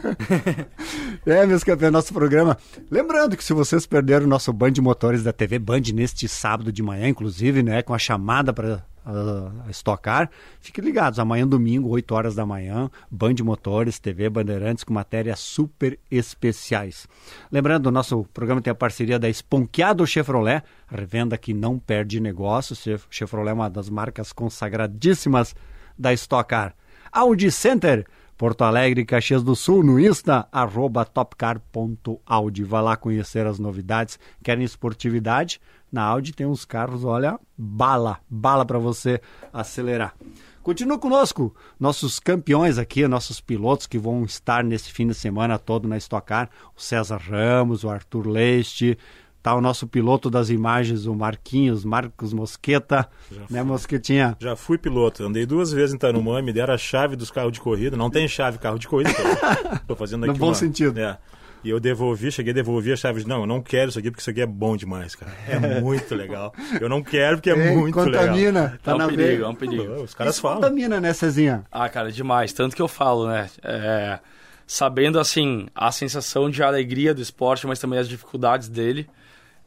é, 1.24 1.46
meus 1.46 1.62
campeões, 1.62 1.92
nosso 1.92 2.12
programa. 2.12 2.58
Lembrando 2.90 3.36
que 3.36 3.44
se 3.44 3.52
vocês 3.52 3.86
perderam 3.86 4.26
o 4.26 4.28
nosso 4.28 4.52
Band 4.52 4.72
de 4.72 4.80
Motores 4.80 5.22
da 5.22 5.32
TV 5.32 5.58
Band 5.58 5.82
neste 5.94 6.26
sábado 6.26 6.72
de 6.72 6.82
manhã, 6.82 7.08
inclusive, 7.08 7.62
né, 7.62 7.82
com 7.82 7.94
a 7.94 7.98
chamada 7.98 8.52
para 8.52 8.82
a 9.06 9.70
estocar. 9.70 10.28
Fiquem 10.60 10.84
ligados, 10.84 11.18
amanhã 11.18 11.46
domingo, 11.46 11.88
8 11.88 12.12
horas 12.12 12.34
da 12.34 12.44
manhã, 12.44 12.90
Band 13.10 13.36
Motores, 13.42 14.00
TV 14.00 14.28
Bandeirantes 14.28 14.82
com 14.82 14.92
matérias 14.92 15.38
super 15.38 15.98
especiais. 16.10 17.06
Lembrando, 17.50 17.86
o 17.86 17.92
nosso 17.92 18.24
programa 18.34 18.60
tem 18.60 18.70
a 18.70 18.74
parceria 18.74 19.18
da 19.18 19.28
Esponqueado 19.28 20.06
Chevrolet, 20.06 20.62
revenda 20.88 21.38
que 21.38 21.54
não 21.54 21.78
perde 21.78 22.18
negócio. 22.18 22.76
Chevrolet 23.08 23.50
é 23.50 23.54
uma 23.54 23.70
das 23.70 23.88
marcas 23.88 24.32
consagradíssimas 24.32 25.54
da 25.96 26.12
Stock 26.12 26.50
Car. 26.50 26.74
Audi 27.12 27.50
Center, 27.50 28.04
Porto 28.36 28.62
Alegre, 28.62 29.04
Caxias 29.04 29.42
do 29.42 29.56
Sul, 29.56 29.82
no 29.82 29.98
Insta, 29.98 30.46
arroba 30.52 31.04
topcar.audi. 31.04 32.64
Vai 32.64 32.82
lá 32.82 32.96
conhecer 32.96 33.46
as 33.46 33.58
novidades. 33.58 34.18
Querem 34.42 34.64
esportividade? 34.64 35.60
Na 35.90 36.02
Audi 36.02 36.32
tem 36.32 36.46
uns 36.46 36.64
carros, 36.64 37.04
olha, 37.04 37.38
bala, 37.56 38.18
bala 38.28 38.66
para 38.66 38.78
você 38.78 39.20
acelerar. 39.52 40.14
Continua 40.62 40.98
conosco, 40.98 41.54
nossos 41.78 42.18
campeões 42.18 42.76
aqui, 42.76 43.06
nossos 43.06 43.40
pilotos 43.40 43.86
que 43.86 43.96
vão 43.96 44.24
estar 44.24 44.64
nesse 44.64 44.90
fim 44.90 45.06
de 45.06 45.14
semana 45.14 45.60
todo 45.60 45.86
na 45.86 45.96
Stock 45.96 46.26
Car, 46.26 46.50
o 46.76 46.80
César 46.80 47.18
Ramos, 47.18 47.84
o 47.84 47.88
Arthur 47.88 48.26
Leite, 48.26 48.98
tá 49.46 49.54
o 49.54 49.60
nosso 49.60 49.86
piloto 49.86 50.28
das 50.28 50.50
imagens, 50.50 51.06
o 51.06 51.14
Marquinhos, 51.14 51.84
Marcos 51.84 52.32
Mosqueta, 52.32 53.08
já 53.30 53.40
né, 53.42 53.46
fui, 53.60 53.62
Mosquetinha? 53.62 54.36
Já 54.40 54.56
fui 54.56 54.76
piloto, 54.76 55.22
andei 55.22 55.46
duas 55.46 55.70
vezes 55.70 55.94
em 55.94 55.98
Tarumã, 55.98 56.42
me 56.42 56.52
deram 56.52 56.74
a 56.74 56.76
chave 56.76 57.14
dos 57.14 57.30
carros 57.30 57.52
de 57.52 57.60
corrida, 57.60 57.96
não 57.96 58.10
tem 58.10 58.26
chave 58.26 58.58
carro 58.58 58.76
de 58.76 58.88
corrida, 58.88 59.12
tô 59.86 59.94
fazendo 59.94 60.24
aqui 60.24 60.32
No 60.32 60.38
bom 60.40 60.48
uma, 60.48 60.54
sentido. 60.56 60.98
É, 60.98 61.16
e 61.62 61.70
eu 61.70 61.78
devolvi, 61.78 62.32
cheguei 62.32 62.50
a 62.50 62.54
devolver 62.54 62.94
a 62.94 62.96
chave. 62.96 63.24
Não, 63.24 63.42
eu 63.42 63.46
não 63.46 63.62
quero 63.62 63.90
isso 63.90 64.00
aqui 64.00 64.10
porque 64.10 64.20
isso 64.20 64.30
aqui 64.30 64.40
é 64.40 64.46
bom 64.46 64.76
demais, 64.76 65.14
cara. 65.14 65.32
É 65.48 65.60
muito 65.80 66.12
legal. 66.16 66.52
Eu 66.80 66.88
não 66.88 67.00
quero 67.00 67.36
porque 67.36 67.50
é, 67.50 67.52
é 67.52 67.72
muito 67.72 67.94
contamina, 67.94 68.62
legal. 68.62 68.78
Tá 68.82 68.90
é 68.90 68.94
um 68.96 68.98
na 68.98 69.06
perigo, 69.06 69.44
é 69.44 69.48
um 69.48 69.54
perigo. 69.54 70.02
Os 70.02 70.12
caras 70.12 70.34
isso 70.34 70.42
falam. 70.42 70.60
Contamina, 70.60 71.00
né, 71.00 71.12
Cezinha? 71.12 71.64
Ah, 71.70 71.88
cara, 71.88 72.10
demais. 72.10 72.52
Tanto 72.52 72.74
que 72.74 72.82
eu 72.82 72.88
falo, 72.88 73.28
né? 73.28 73.48
É, 73.62 74.18
sabendo, 74.66 75.20
assim, 75.20 75.68
a 75.72 75.92
sensação 75.92 76.50
de 76.50 76.64
alegria 76.64 77.14
do 77.14 77.22
esporte, 77.22 77.64
mas 77.64 77.78
também 77.78 78.00
as 78.00 78.08
dificuldades 78.08 78.68
dele. 78.68 79.08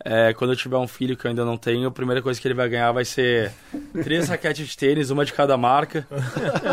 É, 0.04 0.34
quando 0.34 0.52
eu 0.52 0.56
tiver 0.56 0.78
um 0.78 0.88
filho 0.88 1.18
que 1.18 1.26
eu 1.26 1.30
ainda 1.30 1.44
não 1.44 1.58
tenho, 1.58 1.88
a 1.88 1.92
primeira 1.92 2.22
coisa 2.22 2.40
que 2.40 2.48
ele 2.48 2.56
vai 2.56 2.70
ganhar 2.70 2.92
vai 2.92 3.04
ser 3.04 3.52
três 4.04 4.28
raquetes 4.30 4.68
de 4.68 4.78
tênis, 4.78 5.10
uma 5.10 5.26
de 5.26 5.34
cada 5.34 5.58
marca, 5.58 6.08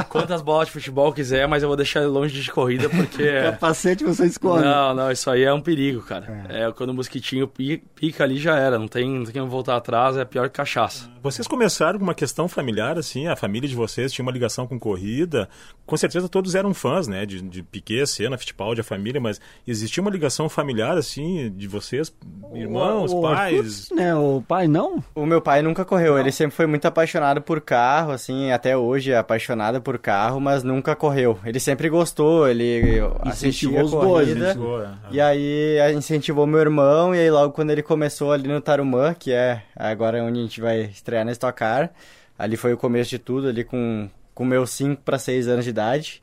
quantas 0.08 0.40
bolas 0.40 0.68
de 0.68 0.72
futebol 0.72 1.12
quiser, 1.12 1.48
mas 1.48 1.62
eu 1.62 1.68
vou 1.68 1.76
deixar 1.76 2.00
ele 2.00 2.08
longe 2.08 2.40
de 2.40 2.50
corrida 2.50 2.88
porque. 2.88 3.24
Capacete 3.42 4.04
você 4.04 4.26
escolhe. 4.26 4.64
Não, 4.64 4.94
não, 4.94 5.10
isso 5.10 5.28
aí 5.28 5.42
é 5.42 5.52
um 5.52 5.60
perigo, 5.60 6.02
cara. 6.02 6.46
É, 6.48 6.64
é 6.64 6.72
quando 6.72 6.90
o 6.90 6.94
mosquitinho 6.94 7.48
pica 7.48 8.22
ali 8.22 8.38
já 8.38 8.56
era, 8.56 8.78
não 8.78 8.88
tem, 8.88 9.10
não 9.10 9.24
tem 9.24 9.40
como 9.40 9.50
voltar 9.50 9.76
atrás, 9.76 10.16
é 10.16 10.24
pior 10.24 10.48
que 10.48 10.56
cachaça. 10.56 11.10
Vocês 11.22 11.48
começaram 11.48 11.98
com 11.98 12.04
uma 12.04 12.14
questão 12.14 12.46
familiar, 12.46 12.96
assim, 12.96 13.26
a 13.26 13.34
família 13.34 13.68
de 13.68 13.74
vocês 13.74 14.12
tinha 14.12 14.22
uma 14.22 14.30
ligação 14.30 14.66
com 14.66 14.78
corrida, 14.78 15.48
com 15.84 15.96
certeza 15.96 16.28
todos 16.28 16.54
eram 16.54 16.72
fãs, 16.72 17.08
né, 17.08 17.26
de, 17.26 17.42
de 17.42 17.64
Piquet, 17.64 18.06
Senna, 18.06 18.38
Fittipaldi, 18.38 18.80
a 18.80 18.84
família, 18.84 19.20
mas 19.20 19.40
existia 19.66 20.00
uma 20.00 20.10
ligação 20.10 20.48
familiar, 20.48 20.96
assim, 20.96 21.50
de 21.50 21.66
vocês, 21.66 22.14
irmãos, 22.54 23.12
o 23.12 23.15
pais. 23.22 23.90
Né? 23.90 24.14
O 24.14 24.42
pai 24.46 24.68
não? 24.68 25.02
O 25.14 25.26
meu 25.26 25.40
pai 25.40 25.62
nunca 25.62 25.84
correu, 25.84 26.18
ele 26.18 26.32
sempre 26.32 26.56
foi 26.56 26.66
muito 26.66 26.86
apaixonado 26.86 27.40
por 27.40 27.60
carro, 27.60 28.12
assim, 28.12 28.50
até 28.50 28.76
hoje 28.76 29.12
é 29.12 29.16
apaixonado 29.16 29.80
por 29.80 29.98
carro, 29.98 30.40
mas 30.40 30.62
nunca 30.62 30.94
correu. 30.96 31.38
Ele 31.44 31.60
sempre 31.60 31.88
gostou, 31.88 32.48
ele 32.48 33.00
assistia 33.22 33.80
a 33.80 33.84
os 33.84 33.90
dois, 33.90 34.28
corrida. 34.28 34.50
incentivou, 34.50 34.82
é. 34.82 34.88
E 35.10 35.20
aí 35.20 35.94
incentivou 35.94 36.46
meu 36.46 36.60
irmão, 36.60 37.14
e 37.14 37.18
aí 37.18 37.30
logo 37.30 37.52
quando 37.52 37.70
ele 37.70 37.82
começou 37.82 38.32
ali 38.32 38.48
no 38.48 38.60
Tarumã, 38.60 39.14
que 39.14 39.32
é 39.32 39.62
agora 39.74 40.22
onde 40.22 40.38
a 40.38 40.42
gente 40.42 40.60
vai 40.60 40.80
estrear 40.82 41.24
na 41.24 41.32
Stock 41.32 41.58
Car, 41.58 41.90
ali 42.38 42.56
foi 42.56 42.72
o 42.72 42.76
começo 42.76 43.10
de 43.10 43.18
tudo, 43.18 43.48
ali 43.48 43.64
com, 43.64 44.08
com 44.34 44.44
meus 44.44 44.70
5 44.70 45.02
para 45.02 45.18
6 45.18 45.48
anos 45.48 45.64
de 45.64 45.70
idade. 45.70 46.22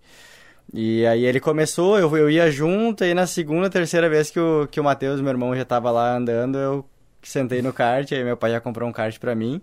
E 0.72 1.06
aí 1.06 1.26
ele 1.26 1.40
começou, 1.40 2.00
eu, 2.00 2.16
eu 2.16 2.30
ia 2.30 2.50
junto, 2.52 3.04
e 3.04 3.14
na 3.14 3.28
segunda, 3.28 3.70
terceira 3.70 4.10
vez 4.10 4.30
que 4.32 4.40
o, 4.40 4.68
que 4.68 4.80
o 4.80 4.84
Matheus, 4.84 5.22
meu 5.22 5.32
irmão, 5.32 5.56
já 5.56 5.66
tava 5.66 5.92
lá 5.92 6.16
andando, 6.16 6.58
eu 6.58 6.86
sentei 7.22 7.62
no 7.62 7.74
kart, 7.74 8.12
aí 8.12 8.24
meu 8.24 8.38
pai 8.38 8.52
já 8.52 8.60
comprou 8.60 8.88
um 8.88 8.92
kart 8.92 9.18
pra 9.20 9.36
mim. 9.36 9.62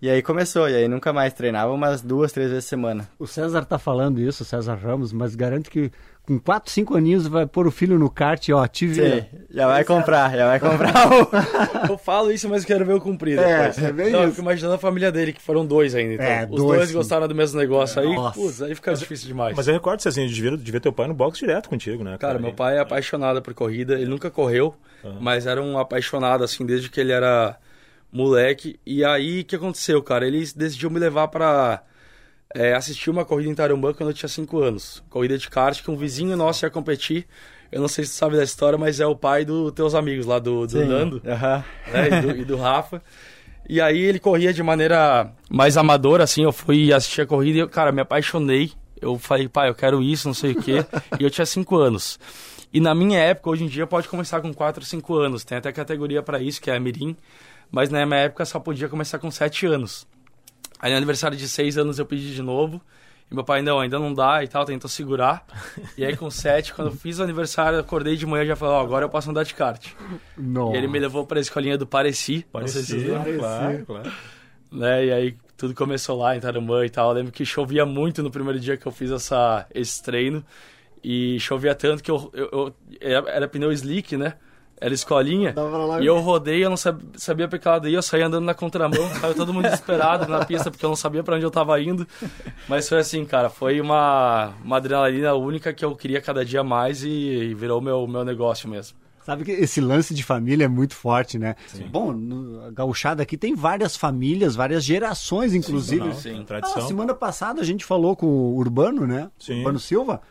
E 0.00 0.08
aí 0.08 0.22
começou, 0.22 0.68
e 0.68 0.76
aí 0.76 0.86
nunca 0.86 1.12
mais 1.12 1.32
treinava 1.32 1.72
umas 1.72 2.02
duas, 2.02 2.30
três 2.30 2.50
vezes 2.50 2.64
por 2.64 2.70
semana. 2.70 3.08
O 3.18 3.26
César 3.26 3.64
tá 3.64 3.78
falando 3.78 4.20
isso, 4.20 4.44
o 4.44 4.46
César 4.46 4.76
Ramos, 4.76 5.12
mas 5.12 5.34
garanto 5.34 5.68
que 5.70 5.90
com 6.28 6.38
4, 6.38 6.70
5 6.70 6.94
aninhos 6.94 7.26
vai 7.26 7.46
pôr 7.46 7.66
o 7.66 7.70
filho 7.70 7.98
no 7.98 8.10
kart 8.10 8.46
e 8.46 8.52
ó, 8.52 8.66
te 8.66 8.92
Sim, 8.94 9.24
já 9.50 9.66
vai 9.66 9.82
comprar, 9.82 10.30
já 10.36 10.46
vai 10.46 10.60
comprar 10.60 11.08
o... 11.10 11.28
Eu 11.90 11.96
falo 11.96 12.30
isso, 12.30 12.46
mas 12.50 12.66
quero 12.66 12.84
ver 12.84 12.92
o 12.92 13.00
cumprido 13.00 13.40
É, 13.40 13.68
depois. 13.68 13.78
é 13.82 13.92
bem 13.92 14.10
Não, 14.10 14.18
eu 14.20 14.24
isso. 14.26 14.34
fico 14.36 14.42
imaginando 14.42 14.74
a 14.74 14.78
família 14.78 15.10
dele, 15.10 15.32
que 15.32 15.40
foram 15.40 15.64
dois 15.64 15.94
ainda. 15.94 16.14
Então. 16.14 16.26
É, 16.26 16.42
Os 16.44 16.56
dois, 16.56 16.78
dois, 16.80 16.92
gostaram 16.92 17.26
do 17.26 17.34
mesmo 17.34 17.58
negócio 17.58 18.02
aí, 18.02 18.14
Nossa. 18.14 18.38
putz, 18.38 18.60
aí 18.60 18.74
fica 18.74 18.92
difícil 18.94 19.26
demais. 19.26 19.56
Mas 19.56 19.66
eu 19.66 19.72
recordo, 19.72 20.06
assim, 20.06 20.26
de 20.26 20.42
ver, 20.42 20.56
de 20.58 20.70
ver 20.70 20.80
teu 20.80 20.92
pai 20.92 21.08
no 21.08 21.14
box 21.14 21.38
direto 21.38 21.68
contigo, 21.70 22.04
né? 22.04 22.18
Cara, 22.18 22.38
meu 22.38 22.52
pai 22.52 22.76
é 22.76 22.80
apaixonado 22.80 23.40
por 23.40 23.54
corrida, 23.54 23.94
ele 23.94 24.06
nunca 24.06 24.30
correu, 24.30 24.74
mas 25.20 25.46
era 25.46 25.62
um 25.62 25.78
apaixonado, 25.78 26.44
assim, 26.44 26.66
desde 26.66 26.90
que 26.90 27.00
ele 27.00 27.12
era 27.12 27.56
moleque. 28.12 28.78
E 28.86 29.04
aí, 29.04 29.40
o 29.40 29.44
que 29.44 29.56
aconteceu, 29.56 30.02
cara? 30.02 30.26
Ele 30.26 30.38
decidiu 30.54 30.90
me 30.90 30.98
levar 30.98 31.28
pra 31.28 31.82
é, 32.54 32.74
assistir 32.74 33.10
uma 33.10 33.24
corrida 33.24 33.50
em 33.50 33.54
Tarumã 33.54 33.92
quando 33.92 34.10
eu 34.10 34.14
tinha 34.14 34.28
5 34.28 34.58
anos. 34.58 35.02
Corrida 35.10 35.36
de 35.36 35.48
kart 35.48 35.82
que 35.82 35.90
um 35.90 35.96
vizinho 35.96 36.36
nosso 36.36 36.64
ia 36.64 36.70
competir. 36.70 37.26
Eu 37.70 37.80
não 37.80 37.88
sei 37.88 38.04
se 38.04 38.12
tu 38.12 38.14
sabe 38.14 38.36
da 38.36 38.42
história, 38.42 38.78
mas 38.78 38.98
é 39.00 39.06
o 39.06 39.14
pai 39.14 39.44
dos 39.44 39.72
teus 39.72 39.94
amigos 39.94 40.24
lá, 40.24 40.38
do, 40.38 40.66
do 40.66 40.84
Nando 40.86 41.22
Aham. 41.26 41.64
né, 41.92 42.08
e, 42.08 42.20
do, 42.22 42.30
e 42.40 42.44
do 42.44 42.56
Rafa. 42.56 43.02
E 43.68 43.80
aí 43.80 43.98
ele 43.98 44.18
corria 44.18 44.52
de 44.52 44.62
maneira 44.62 45.30
mais 45.50 45.76
amadora, 45.76 46.24
assim, 46.24 46.42
eu 46.42 46.52
fui 46.52 46.90
assistir 46.90 47.20
a 47.20 47.26
corrida 47.26 47.58
e, 47.58 47.60
eu, 47.60 47.68
cara, 47.68 47.92
me 47.92 48.00
apaixonei. 48.00 48.72
Eu 49.00 49.18
falei, 49.18 49.46
pai, 49.46 49.68
eu 49.68 49.74
quero 49.74 50.02
isso, 50.02 50.26
não 50.26 50.34
sei 50.34 50.52
o 50.52 50.62
quê. 50.62 50.84
e 51.20 51.24
eu 51.24 51.30
tinha 51.30 51.44
5 51.44 51.76
anos. 51.76 52.18
E 52.72 52.80
na 52.80 52.94
minha 52.94 53.18
época, 53.18 53.50
hoje 53.50 53.64
em 53.64 53.68
dia, 53.68 53.86
pode 53.86 54.08
começar 54.08 54.40
com 54.40 54.52
4 54.52 54.82
ou 54.82 54.86
5 54.86 55.14
anos. 55.16 55.44
Tem 55.44 55.58
até 55.58 55.70
categoria 55.70 56.22
para 56.22 56.40
isso, 56.40 56.60
que 56.60 56.70
é 56.70 56.76
a 56.76 56.80
Mirim. 56.80 57.14
Mas 57.70 57.90
na 57.90 58.04
minha 58.06 58.20
época 58.20 58.44
só 58.46 58.58
podia 58.58 58.88
começar 58.88 59.18
com 59.18 59.30
7 59.30 59.66
anos. 59.66 60.06
Aí 60.78 60.90
no 60.90 60.96
aniversário 60.96 61.36
de 61.36 61.48
6 61.48 61.76
anos 61.78 61.98
eu 61.98 62.06
pedi 62.06 62.34
de 62.34 62.42
novo. 62.42 62.80
E 63.30 63.34
meu 63.34 63.44
pai, 63.44 63.60
não, 63.60 63.78
ainda 63.78 63.98
não 63.98 64.14
dá 64.14 64.42
e 64.42 64.48
tal, 64.48 64.64
tentou 64.64 64.88
segurar. 64.88 65.44
E 65.98 66.04
aí 66.04 66.16
com 66.16 66.30
7, 66.30 66.72
quando 66.72 66.88
eu 66.88 66.94
fiz 66.94 67.18
o 67.18 67.22
aniversário, 67.22 67.76
eu 67.76 67.80
acordei 67.80 68.16
de 68.16 68.24
manhã 68.24 68.44
e 68.44 68.46
já 68.46 68.56
falei, 68.56 68.74
ó, 68.74 68.80
agora 68.80 69.04
eu 69.04 69.08
posso 69.10 69.28
andar 69.30 69.42
de 69.42 69.52
kart. 69.54 69.86
Não. 70.36 70.72
E 70.74 70.78
ele 70.78 70.86
me 70.88 70.98
levou 70.98 71.26
para 71.26 71.38
a 71.38 71.42
escolinha 71.42 71.76
do 71.76 71.86
Pareci. 71.86 72.46
não 72.54 72.66
sei 72.66 72.82
se 72.82 73.36
claro, 73.38 73.84
claro. 73.84 74.12
né? 74.72 75.04
E 75.06 75.12
aí 75.12 75.36
tudo 75.58 75.74
começou 75.74 76.16
lá 76.18 76.36
em 76.36 76.40
Tarumã 76.40 76.86
e 76.86 76.90
tal. 76.90 77.10
Eu 77.10 77.16
lembro 77.16 77.32
que 77.32 77.44
chovia 77.44 77.84
muito 77.84 78.22
no 78.22 78.30
primeiro 78.30 78.58
dia 78.58 78.76
que 78.78 78.86
eu 78.86 78.92
fiz 78.92 79.10
essa, 79.10 79.66
esse 79.74 80.02
treino. 80.02 80.42
E 81.04 81.38
chovia 81.38 81.74
tanto 81.74 82.02
que 82.02 82.10
eu, 82.10 82.30
eu, 82.32 82.74
eu- 83.00 83.28
era 83.28 83.46
pneu 83.46 83.70
slick, 83.72 84.16
né? 84.16 84.34
Era 84.80 84.94
escolinha. 84.94 85.54
E 86.00 86.06
eu 86.06 86.18
rodei, 86.20 86.64
eu 86.64 86.70
não 86.70 86.76
sab- 86.76 87.00
sabia 87.16 87.48
pra 87.48 87.58
que 87.58 87.66
lado 87.68 87.88
ia, 87.88 87.96
eu 87.98 88.02
saí 88.02 88.22
andando 88.22 88.44
na 88.44 88.54
contramão. 88.54 89.08
Saiu 89.20 89.34
todo 89.34 89.52
mundo 89.52 89.64
desesperado 89.64 90.26
na 90.30 90.44
pista 90.44 90.70
porque 90.70 90.84
eu 90.84 90.88
não 90.90 90.96
sabia 90.96 91.22
pra 91.24 91.34
onde 91.36 91.44
eu 91.44 91.50
tava 91.50 91.80
indo. 91.82 92.06
Mas 92.68 92.88
foi 92.88 92.98
assim, 92.98 93.24
cara, 93.24 93.48
foi 93.50 93.80
uma, 93.80 94.52
uma 94.64 94.76
adrenalina 94.76 95.34
única 95.34 95.72
que 95.72 95.84
eu 95.84 95.96
queria 95.96 96.20
cada 96.20 96.44
dia 96.44 96.62
mais 96.62 97.02
e, 97.02 97.08
e 97.08 97.54
virou 97.54 97.80
meu, 97.80 98.06
meu 98.06 98.24
negócio 98.24 98.68
mesmo. 98.68 98.96
Sabe 99.24 99.44
que 99.44 99.50
esse 99.50 99.78
lance 99.78 100.14
de 100.14 100.24
família 100.24 100.64
é 100.64 100.68
muito 100.68 100.94
forte, 100.94 101.38
né? 101.38 101.54
Bom, 101.90 102.12
no, 102.12 102.64
a 102.64 102.70
gauchada 102.70 103.22
aqui 103.22 103.36
tem 103.36 103.54
várias 103.54 103.94
famílias, 103.94 104.56
várias 104.56 104.82
gerações, 104.82 105.54
inclusive. 105.54 106.02
Não, 106.06 106.14
sim. 106.14 106.38
Ah, 106.40 106.44
Tradição. 106.44 106.86
semana 106.88 107.12
passada 107.12 107.60
a 107.60 107.64
gente 107.64 107.84
falou 107.84 108.16
com 108.16 108.24
o 108.26 108.56
Urbano, 108.56 109.06
né? 109.06 109.28
Sim. 109.38 109.58
Urbano 109.58 109.78
Silva. 109.78 110.22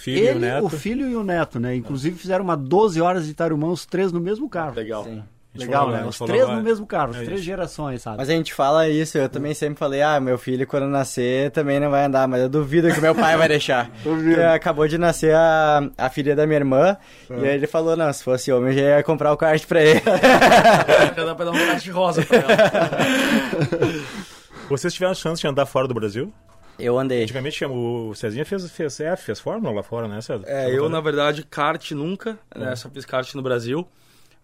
Filho 0.00 0.18
e 0.18 0.26
Ele, 0.28 0.36
o 0.38 0.40
neto. 0.40 0.64
o 0.66 0.68
filho 0.70 1.08
e 1.08 1.14
o 1.16 1.22
neto, 1.22 1.60
né? 1.60 1.74
Inclusive 1.74 2.16
fizeram 2.18 2.42
uma 2.44 2.56
12 2.56 3.00
horas 3.00 3.26
de 3.26 3.34
Tarumã, 3.34 3.68
os 3.68 3.84
três 3.84 4.10
no 4.12 4.20
mesmo 4.20 4.48
carro. 4.48 4.74
Legal. 4.74 5.04
Sim. 5.04 5.22
Legal, 5.52 5.86
falou, 5.86 5.96
né? 5.98 6.04
a 6.04 6.06
Os 6.06 6.16
três 6.18 6.46
lá. 6.46 6.54
no 6.54 6.62
mesmo 6.62 6.86
carro, 6.86 7.10
as 7.10 7.16
É 7.16 7.24
três 7.24 7.42
gerações, 7.42 8.00
sabe? 8.02 8.18
Mas 8.18 8.30
a 8.30 8.32
gente 8.32 8.54
fala 8.54 8.88
isso, 8.88 9.18
eu 9.18 9.28
também 9.28 9.52
sempre 9.52 9.80
falei, 9.80 10.00
ah, 10.00 10.20
meu 10.20 10.38
filho 10.38 10.64
quando 10.64 10.86
nascer 10.86 11.50
também 11.50 11.80
não 11.80 11.90
vai 11.90 12.04
andar, 12.04 12.28
mas 12.28 12.40
eu 12.42 12.48
duvido 12.48 12.88
que 12.94 13.00
meu 13.00 13.16
pai 13.16 13.36
vai 13.36 13.48
deixar. 13.48 13.90
Duvido. 14.04 14.36
Porque 14.36 14.42
acabou 14.42 14.86
de 14.86 14.96
nascer 14.96 15.34
a, 15.34 15.90
a 15.98 16.08
filha 16.08 16.36
da 16.36 16.46
minha 16.46 16.58
irmã, 16.60 16.96
e 17.28 17.34
aí 17.34 17.54
ele 17.56 17.66
falou, 17.66 17.96
não, 17.96 18.12
se 18.12 18.22
fosse 18.22 18.52
homem 18.52 18.72
eu 18.72 18.78
já 18.78 18.96
ia 18.98 19.02
comprar 19.02 19.32
o 19.32 19.36
kart 19.36 19.66
pra 19.66 19.82
ele. 19.82 20.00
Já 21.16 21.24
dá 21.24 21.34
pra 21.34 21.44
dar 21.46 21.50
um 21.50 21.66
kart 21.66 21.88
rosa 21.88 22.24
pra 22.24 22.36
ela. 22.38 22.56
Vocês 24.70 24.94
tiveram 24.94 25.14
chance 25.14 25.40
de 25.42 25.48
andar 25.48 25.66
fora 25.66 25.88
do 25.88 25.94
Brasil? 25.94 26.32
Eu 26.80 26.98
andei. 26.98 27.22
Antigamente 27.22 27.64
o 27.64 28.14
Cezinha 28.14 28.44
fez, 28.44 28.70
fez, 28.70 29.00
é, 29.00 29.16
fez 29.16 29.40
fórmula 29.40 29.74
lá 29.74 29.82
fora, 29.82 30.08
né, 30.08 30.20
César? 30.20 30.44
É, 30.46 30.70
eu, 30.70 30.88
na 30.88 31.00
verdade, 31.00 31.44
kart 31.44 31.90
nunca, 31.92 32.38
né? 32.54 32.74
Só 32.76 32.88
fiz 32.90 33.04
kart 33.04 33.34
no 33.34 33.42
Brasil. 33.42 33.86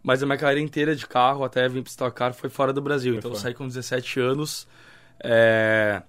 Mas 0.03 0.23
a 0.23 0.27
minha 0.27 0.39
carreira 0.39 0.61
inteira 0.61 0.95
de 0.95 1.05
carro, 1.07 1.43
até 1.43 1.69
vir 1.69 1.83
para 1.83 1.91
Stock 1.91 2.17
Car, 2.17 2.33
foi 2.33 2.49
fora 2.49 2.73
do 2.73 2.81
Brasil. 2.81 3.15
então 3.17 3.31
eu 3.31 3.35
fora. 3.35 3.43
saí 3.43 3.55
com 3.55 3.67
17 3.67 4.21
anos. 4.21 4.69
é, 5.23 6.01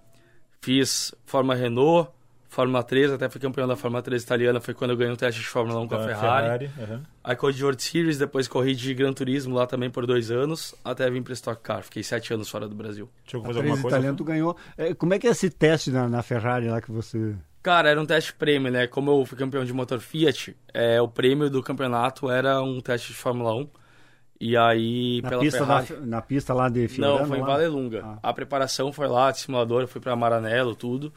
fiz 0.61 1.15
Fórmula 1.25 1.55
Renault, 1.55 2.11
Fórmula 2.49 2.81
3, 2.81 3.11
até 3.11 3.27
fui 3.29 3.41
campeão 3.41 3.67
da 3.67 3.75
Fórmula 3.75 4.01
3 4.01 4.23
italiana. 4.23 4.59
Foi 4.61 4.73
quando 4.73 4.91
eu 4.91 4.97
ganhei 4.97 5.11
um 5.13 5.17
teste 5.17 5.41
de 5.41 5.47
Fórmula 5.47 5.79
1 5.81 5.87
com 5.87 5.95
a 5.95 5.97
Da 5.97 6.05
Ferrari. 6.05 6.71
aham. 6.81 7.01
Aí 7.23 7.35
corri 7.35 7.53
de 7.53 7.63
World 7.63 7.81
Series, 7.83 8.17
depois 8.17 8.47
corri 8.47 8.73
de 8.73 8.93
Gran 8.93 9.11
Turismo 9.13 9.53
lá 9.55 9.67
também 9.67 9.89
por 9.89 10.05
dois 10.07 10.31
anos, 10.31 10.73
até 10.83 11.09
vir 11.09 11.21
para 11.21 11.33
Stock 11.33 11.61
Car. 11.61 11.83
Fiquei 11.83 12.01
sete 12.03 12.33
anos 12.33 12.49
fora 12.49 12.67
do 12.67 12.73
Brasil. 12.75 13.09
Deixa 13.23 13.37
eu 13.37 13.41
fazer 13.43 13.59
alguma 13.59 13.75
coisa. 13.75 13.87
italiano 13.97 14.17
tu 14.17 14.23
ganhou. 14.23 14.55
É, 14.77 14.93
como 14.93 15.13
é 15.13 15.19
que 15.19 15.27
é 15.27 15.31
esse 15.31 15.49
teste 15.49 15.91
na, 15.91 16.07
na 16.07 16.23
Ferrari 16.23 16.67
lá 16.69 16.81
que 16.81 16.91
você... 16.91 17.35
Cara, 17.61 17.89
era 17.89 18.01
um 18.01 18.05
teste 18.05 18.33
prêmio, 18.33 18.71
né? 18.71 18.87
Como 18.87 19.11
eu 19.11 19.25
fui 19.25 19.37
campeão 19.37 19.65
de 19.65 19.73
motor 19.73 19.99
Fiat, 19.99 20.55
é, 20.73 21.01
o 21.01 21.07
prêmio 21.09 21.49
do 21.49 21.61
campeonato 21.61 22.29
era 22.31 22.61
um 22.61 22.79
teste 22.79 23.09
de 23.09 23.15
Fórmula 23.15 23.53
1. 23.55 23.67
E 24.39 24.55
aí, 24.55 25.19
Na 25.23 25.29
pela 25.29 25.41
pista, 25.41 25.59
Ferrari... 25.65 25.87
da- 25.95 25.99
na 26.05 26.21
pista 26.21 26.53
lá 26.53 26.69
de 26.69 26.87
Fiorano? 26.87 27.19
Não, 27.19 27.25
foi 27.27 27.37
em 27.39 27.41
lá? 27.41 27.47
Valelunga. 27.47 28.01
Ah. 28.05 28.19
A 28.29 28.33
preparação 28.33 28.93
foi 28.93 29.07
lá, 29.07 29.31
de 29.31 29.39
simulador, 29.39 29.85
fui 29.87 29.99
pra 29.99 30.15
Maranello, 30.15 30.75
tudo. 30.75 31.11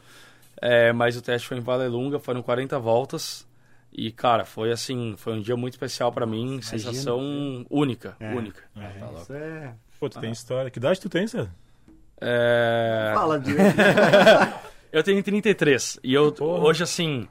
É, 0.61 0.93
mas 0.93 1.17
o 1.17 1.21
teste 1.21 1.47
foi 1.47 1.57
em 1.57 1.61
Valelunga, 1.61 2.19
foram 2.19 2.41
40 2.43 2.77
voltas. 2.79 3.47
E, 3.91 4.11
cara, 4.11 4.45
foi 4.45 4.71
assim, 4.71 5.15
foi 5.17 5.33
um 5.33 5.41
dia 5.41 5.57
muito 5.57 5.73
especial 5.73 6.11
pra 6.11 6.25
mim, 6.25 6.61
sensação 6.61 7.65
única, 7.69 8.15
É. 8.19 8.31
única. 8.33 8.61
É, 8.77 8.87
Tá 8.99 9.05
louco. 9.07 9.21
isso 9.21 9.33
é... 9.33 9.73
Pô, 9.99 10.09
tu 10.09 10.19
tem 10.19 10.31
história. 10.31 10.69
Que 10.71 10.79
idade 10.79 10.99
tu 11.01 11.09
tem, 11.09 11.27
César? 11.27 11.51
É, 12.19 13.11
Fala 13.15 13.39
direito. 13.39 13.75
Eu 14.91 15.03
tenho 15.03 15.23
33. 15.23 15.99
E 16.03 16.13
eu, 16.13 16.31
Porra. 16.33 16.63
hoje, 16.65 16.83
assim, 16.83 17.25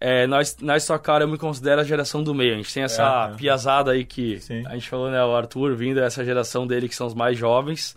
é, 0.00 0.26
nós, 0.26 0.56
na 0.62 0.76
Stock 0.78 1.04
Car 1.04 1.20
eu 1.20 1.28
me 1.28 1.36
considero 1.36 1.80
a 1.82 1.84
geração 1.84 2.22
do 2.22 2.34
meio. 2.34 2.54
A 2.54 2.56
gente 2.56 2.72
tem 2.72 2.82
essa 2.82 3.28
É, 3.30 3.32
é. 3.34 3.36
piazada 3.36 3.90
aí 3.90 4.04
que 4.06 4.40
Sim. 4.40 4.66
a 4.66 4.72
gente 4.74 4.88
falou, 4.88 5.10
né? 5.10 5.22
O 5.22 5.34
Arthur 5.36 5.74
vindo, 5.76 6.00
essa 6.00 6.24
geração 6.24 6.66
dele 6.66 6.88
que 6.88 6.94
são 6.94 7.06
os 7.06 7.12
mais 7.14 7.36
jovens. 7.36 7.94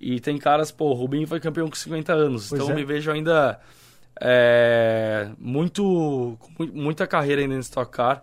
E 0.00 0.18
tem 0.18 0.36
caras, 0.36 0.72
pô, 0.72 0.86
o 0.86 0.94
Rubinho 0.94 1.28
foi 1.28 1.38
campeão 1.38 1.68
com 1.68 1.76
50 1.76 2.12
anos. 2.12 2.48
Pois 2.48 2.60
então 2.60 2.70
é. 2.70 2.72
eu 2.72 2.76
me 2.76 2.84
vejo 2.84 3.08
ainda 3.12 3.60
é, 4.20 5.28
muito, 5.38 6.38
muita 6.72 7.06
carreira 7.06 7.42
ainda 7.42 7.54
no 7.54 7.60
Stock 7.60 7.90
Car. 7.90 8.22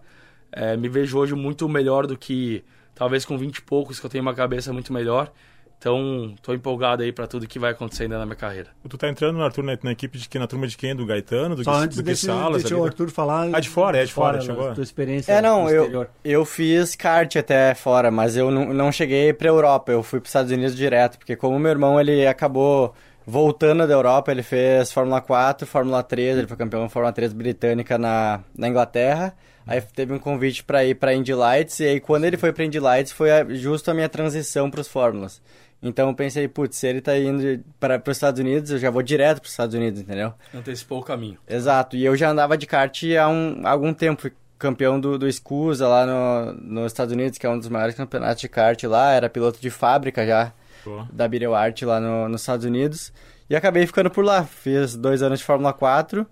É, 0.52 0.76
me 0.78 0.89
vejo 0.89 1.17
hoje 1.17 1.36
muito 1.36 1.67
melhor 1.69 2.08
do 2.08 2.17
que 2.17 2.63
talvez 2.95 3.26
com 3.26 3.38
20 3.38 3.58
e 3.58 3.62
poucos, 3.62 4.00
que 4.00 4.06
eu 4.06 4.10
tenho 4.10 4.21
uma 4.23 4.34
cabeça 4.34 4.71
muito 4.73 4.91
melhor. 4.93 5.32
Então, 5.80 6.34
tô 6.41 6.56
empolgado 6.56 7.04
aí 7.04 7.12
pra 7.12 7.28
tudo 7.28 7.45
que 7.47 7.60
vai 7.60 7.69
acontecer 7.71 8.04
ainda 8.04 8.17
na 8.17 8.26
minha 8.26 8.36
carreira. 8.36 8.69
Tu 8.89 8.97
tá 8.97 9.08
entrando, 9.10 9.39
Arthur, 9.43 9.63
na, 9.63 9.78
na 9.84 9.91
equipe 9.91 10.17
de 10.17 10.28
quem? 10.28 10.41
Na 10.41 10.47
turma 10.47 10.67
de 10.67 10.76
quem? 10.76 10.95
Do 10.95 11.06
Gaetano? 11.06 11.56
Do, 11.56 11.63
Só 11.63 11.71
Gui- 11.73 11.84
antes 11.84 11.97
do 11.97 12.04
deixa, 12.04 12.26
Salas? 12.26 12.63
deixa 12.63 12.73
ali, 12.73 12.82
o 12.82 12.84
né? 12.84 12.89
Arthur 12.89 13.12
falar. 13.12 13.50
Ah, 13.54 13.60
de 13.60 13.69
fora, 13.69 14.00
é, 14.00 14.06
de 14.06 14.12
fora, 14.12 14.38
né, 14.38 14.43
chegou. 14.43 14.73
Tua 14.73 14.84
experiência 14.84 15.32
É, 15.32 15.39
não, 15.39 15.69
eu, 15.69 16.08
eu 16.26 16.43
fiz 16.45 16.95
kart 16.95 17.36
até 17.36 17.76
fora, 17.76 18.10
mas 18.10 18.36
eu 18.36 18.50
não, 18.50 18.73
não 18.73 18.91
cheguei 18.91 19.32
pra 19.34 19.50
Europa, 19.50 19.91
eu 19.91 20.02
fui 20.02 20.19
pros 20.19 20.30
Estados 20.32 20.52
Unidos 20.52 20.76
direto, 20.76 21.19
porque 21.19 21.36
como 21.36 21.60
meu 21.60 21.69
irmão, 21.69 22.02
ele 22.02 22.26
acabou 22.26 22.95
voltando 23.30 23.86
da 23.86 23.94
Europa, 23.94 24.32
ele 24.32 24.42
fez 24.42 24.90
Fórmula 24.92 25.20
4, 25.20 25.68
Fórmula 25.68 26.02
3, 26.02 26.38
ele 26.38 26.48
foi 26.48 26.56
campeão 26.56 26.84
da 26.84 26.90
Fórmula 26.90 27.12
3 27.12 27.34
britânica 27.34 27.98
na, 27.98 28.40
na 28.58 28.70
Inglaterra, 28.70 29.36
aí 29.68 29.82
teve 29.82 30.13
um 30.13 30.18
convite 30.20 30.63
pra 30.63 30.86
ir 30.86 30.96
pra 30.96 31.13
Indy 31.13 31.34
Lights, 31.34 31.80
e 31.82 31.86
aí 31.86 32.00
quando 32.00 32.24
ele 32.24 32.38
foi 32.38 32.54
pra 32.54 32.63
Indy 32.63 32.80
Lights 32.80 33.12
foi 33.12 33.30
a- 33.30 33.46
justo 33.50 33.92
a 33.92 33.94
minha 33.94 34.08
transição 34.08 34.72
pros 34.72 34.88
Fórmulas. 34.88 35.42
Então 35.84 36.08
eu 36.08 36.16
pensei, 36.16 36.48
putz, 36.48 36.78
se 36.78 36.88
ele 36.88 37.02
tá 37.02 37.16
indo 37.20 37.63
para 37.80 38.02
os 38.04 38.18
Estados 38.18 38.40
Unidos, 38.40 38.72
eu 38.72 38.80
já 38.80 38.90
vou 38.90 39.04
direto 39.04 39.40
pros 39.42 39.52
Estados 39.52 39.76
Unidos, 39.76 40.02
entendeu? 40.02 40.34
Antecipou 40.56 41.00
o 41.00 41.04
caminho. 41.04 41.38
Exato, 41.48 41.96
e 41.96 42.04
eu 42.06 42.16
já 42.16 42.30
andava 42.32 42.58
de 42.58 42.65
kart 42.65 43.04
há, 43.21 43.28
um, 43.28 43.62
há 43.63 43.69
algum 43.71 43.94
tempo. 43.94 44.32
campeão 44.58 45.00
do, 45.00 45.19
do 45.19 45.28
Escusa 45.28 45.88
lá 45.88 46.04
no, 46.04 46.54
nos 46.54 46.88
Estados 46.94 47.13
Unidos, 47.13 47.38
que 47.38 47.46
é 47.46 47.50
um 47.50 47.60
dos 47.60 47.69
maiores 47.69 47.94
campeonatos 47.94 48.42
de 48.42 48.50
kart 48.50 48.82
lá, 48.86 49.12
era 49.12 49.30
piloto 49.30 49.60
de 49.62 49.69
fábrica 49.69 50.25
já, 50.25 50.52
Pô. 50.84 51.06
da 51.12 51.28
Birel 51.28 51.56
Art 51.56 51.82
lá 51.84 52.00
no, 52.00 52.30
nos 52.30 52.42
Estados 52.42 52.65
Unidos. 52.65 53.12
E 53.50 53.56
acabei 53.56 53.86
ficando 53.86 54.10
por 54.10 54.25
lá, 54.25 54.44
fiz 54.44 54.96
dois 54.96 55.21
anos 55.21 55.40
de 55.40 55.46
Fórmula 55.46 55.71
4, 55.71 56.28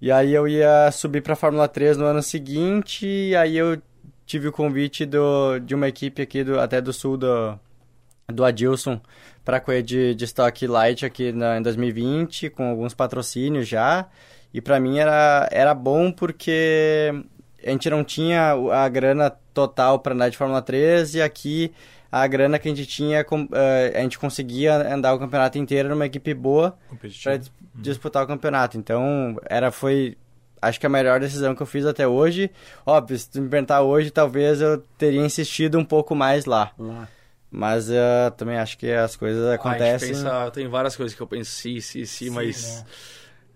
e 0.00 0.10
aí 0.10 0.34
eu 0.34 0.48
ia 0.48 0.90
subir 0.90 1.22
pra 1.22 1.36
Fórmula 1.36 1.68
3 1.68 1.96
no 1.96 2.04
ano 2.04 2.22
seguinte, 2.22 3.06
e 3.06 3.36
aí 3.36 3.56
eu 3.56 3.80
tive 4.26 4.48
o 4.48 4.52
convite 4.52 5.06
do, 5.06 5.58
de 5.58 5.74
uma 5.74 5.88
equipe 5.88 6.20
aqui, 6.20 6.42
do, 6.44 6.58
até 6.60 6.80
do 6.80 6.92
sul 6.92 7.16
do, 7.16 7.58
do 8.28 8.44
Adilson, 8.44 9.00
para 9.44 9.60
correr 9.60 9.82
de, 9.82 10.14
de 10.14 10.24
Stock 10.24 10.66
Light 10.66 11.06
aqui 11.06 11.32
na, 11.32 11.58
em 11.58 11.62
2020, 11.62 12.50
com 12.50 12.68
alguns 12.68 12.92
patrocínios 12.92 13.66
já. 13.66 14.06
E 14.52 14.60
para 14.60 14.78
mim 14.78 14.98
era, 14.98 15.48
era 15.50 15.74
bom 15.74 16.12
porque 16.12 17.10
a 17.64 17.70
gente 17.70 17.88
não 17.88 18.04
tinha 18.04 18.52
a 18.72 18.88
grana 18.88 19.30
total 19.54 19.98
para 19.98 20.14
andar 20.14 20.28
de 20.28 20.36
Fórmula 20.36 20.62
3 20.62 21.16
e 21.16 21.22
aqui 21.22 21.72
a 22.10 22.26
grana 22.26 22.58
que 22.58 22.68
a 22.68 22.74
gente 22.74 22.86
tinha, 22.86 23.20
eh, 23.52 23.92
a 23.94 24.00
gente 24.00 24.18
conseguia 24.18 24.74
andar 24.94 25.12
o 25.14 25.18
campeonato 25.18 25.58
inteiro 25.58 25.88
numa 25.88 26.06
equipe 26.06 26.32
boa 26.34 26.70
para 26.72 26.88
Competitivo. 26.88 27.50
disputar 27.74 28.24
o 28.24 28.26
campeonato. 28.26 28.78
Então, 28.78 29.36
era 29.48 29.70
foi 29.70 30.16
acho 30.60 30.80
que 30.80 30.86
a 30.86 30.88
melhor 30.88 31.20
decisão 31.20 31.54
que 31.54 31.62
eu 31.62 31.66
fiz 31.66 31.86
até 31.86 32.06
hoje. 32.08 32.50
Óbvio, 32.84 33.18
se 33.18 33.30
tu 33.30 33.40
me 33.40 33.48
perguntar 33.48 33.82
hoje, 33.82 34.10
talvez 34.10 34.60
eu 34.60 34.78
teria 34.96 35.20
insistido 35.24 35.78
um 35.78 35.84
pouco 35.84 36.14
mais 36.14 36.44
lá. 36.46 36.72
Lá. 36.78 37.08
Mas 37.50 37.88
eu 37.88 38.30
também 38.36 38.58
acho 38.58 38.76
que 38.76 38.90
as 38.92 39.16
coisas 39.16 39.42
Ah, 39.42 39.48
a 39.48 39.50
gente 39.52 39.60
acontecem. 39.60 40.08
pensa, 40.12 40.50
tem 40.50 40.68
várias 40.68 40.96
coisas 40.96 41.14
que 41.16 41.22
eu 41.22 41.26
penso, 41.26 41.50
sim, 41.50 41.80
sim, 41.80 42.04
sim, 42.04 42.28
mas 42.30 42.78
né? 42.80 42.84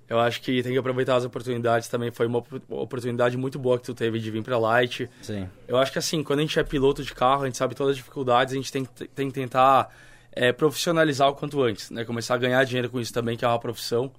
Eu 0.08 0.18
acho 0.18 0.40
que 0.42 0.62
tem 0.62 0.72
que 0.72 0.78
aproveitar 0.78 1.16
as 1.16 1.24
oportunidades 1.24 1.88
também. 1.88 2.10
Foi 2.10 2.26
uma 2.26 2.38
op- 2.38 2.62
oportunidade 2.68 3.36
muito 3.36 3.58
boa 3.58 3.78
que 3.78 3.84
tu 3.84 3.94
teve 3.94 4.18
de 4.18 4.30
vir 4.30 4.42
pra 4.42 4.58
Light. 4.58 5.08
Sim. 5.22 5.48
Eu 5.66 5.76
acho 5.78 5.90
que 5.92 5.98
assim, 5.98 6.22
quando 6.22 6.40
a 6.40 6.42
gente 6.42 6.58
é 6.58 6.62
piloto 6.64 7.02
de 7.02 7.12
carro, 7.14 7.42
a 7.42 7.46
gente 7.46 7.56
sabe 7.58 7.74
todas 7.74 7.92
as 7.92 7.96
dificuldades, 7.96 8.52
a 8.52 8.56
gente 8.56 8.70
tem, 8.72 8.84
que- 8.84 9.08
tem 9.08 9.28
que 9.28 9.34
tentar 9.34 9.88
é, 10.34 10.50
profissionalizar 10.52 11.28
o 11.28 11.34
quanto 11.34 11.62
antes, 11.62 11.90
né? 11.90 12.04
Começar 12.04 12.34
a 12.34 12.38
ganhar 12.38 12.64
dinheiro 12.64 12.88
com 12.90 12.98
isso 13.00 13.12
também, 13.12 13.36
que 13.36 13.44
é 13.44 13.48
uma 13.48 13.58
profissão. 13.58 14.10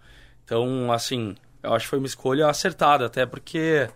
Então, 0.46 0.92
assim, 0.92 1.36
eu 1.64 1.74
acho 1.74 1.86
que 1.86 1.90
foi 1.90 2.00
uma 2.00 2.06
escolha 2.08 2.48
acertada, 2.48 3.06
até 3.08 3.26
porque 3.26 3.88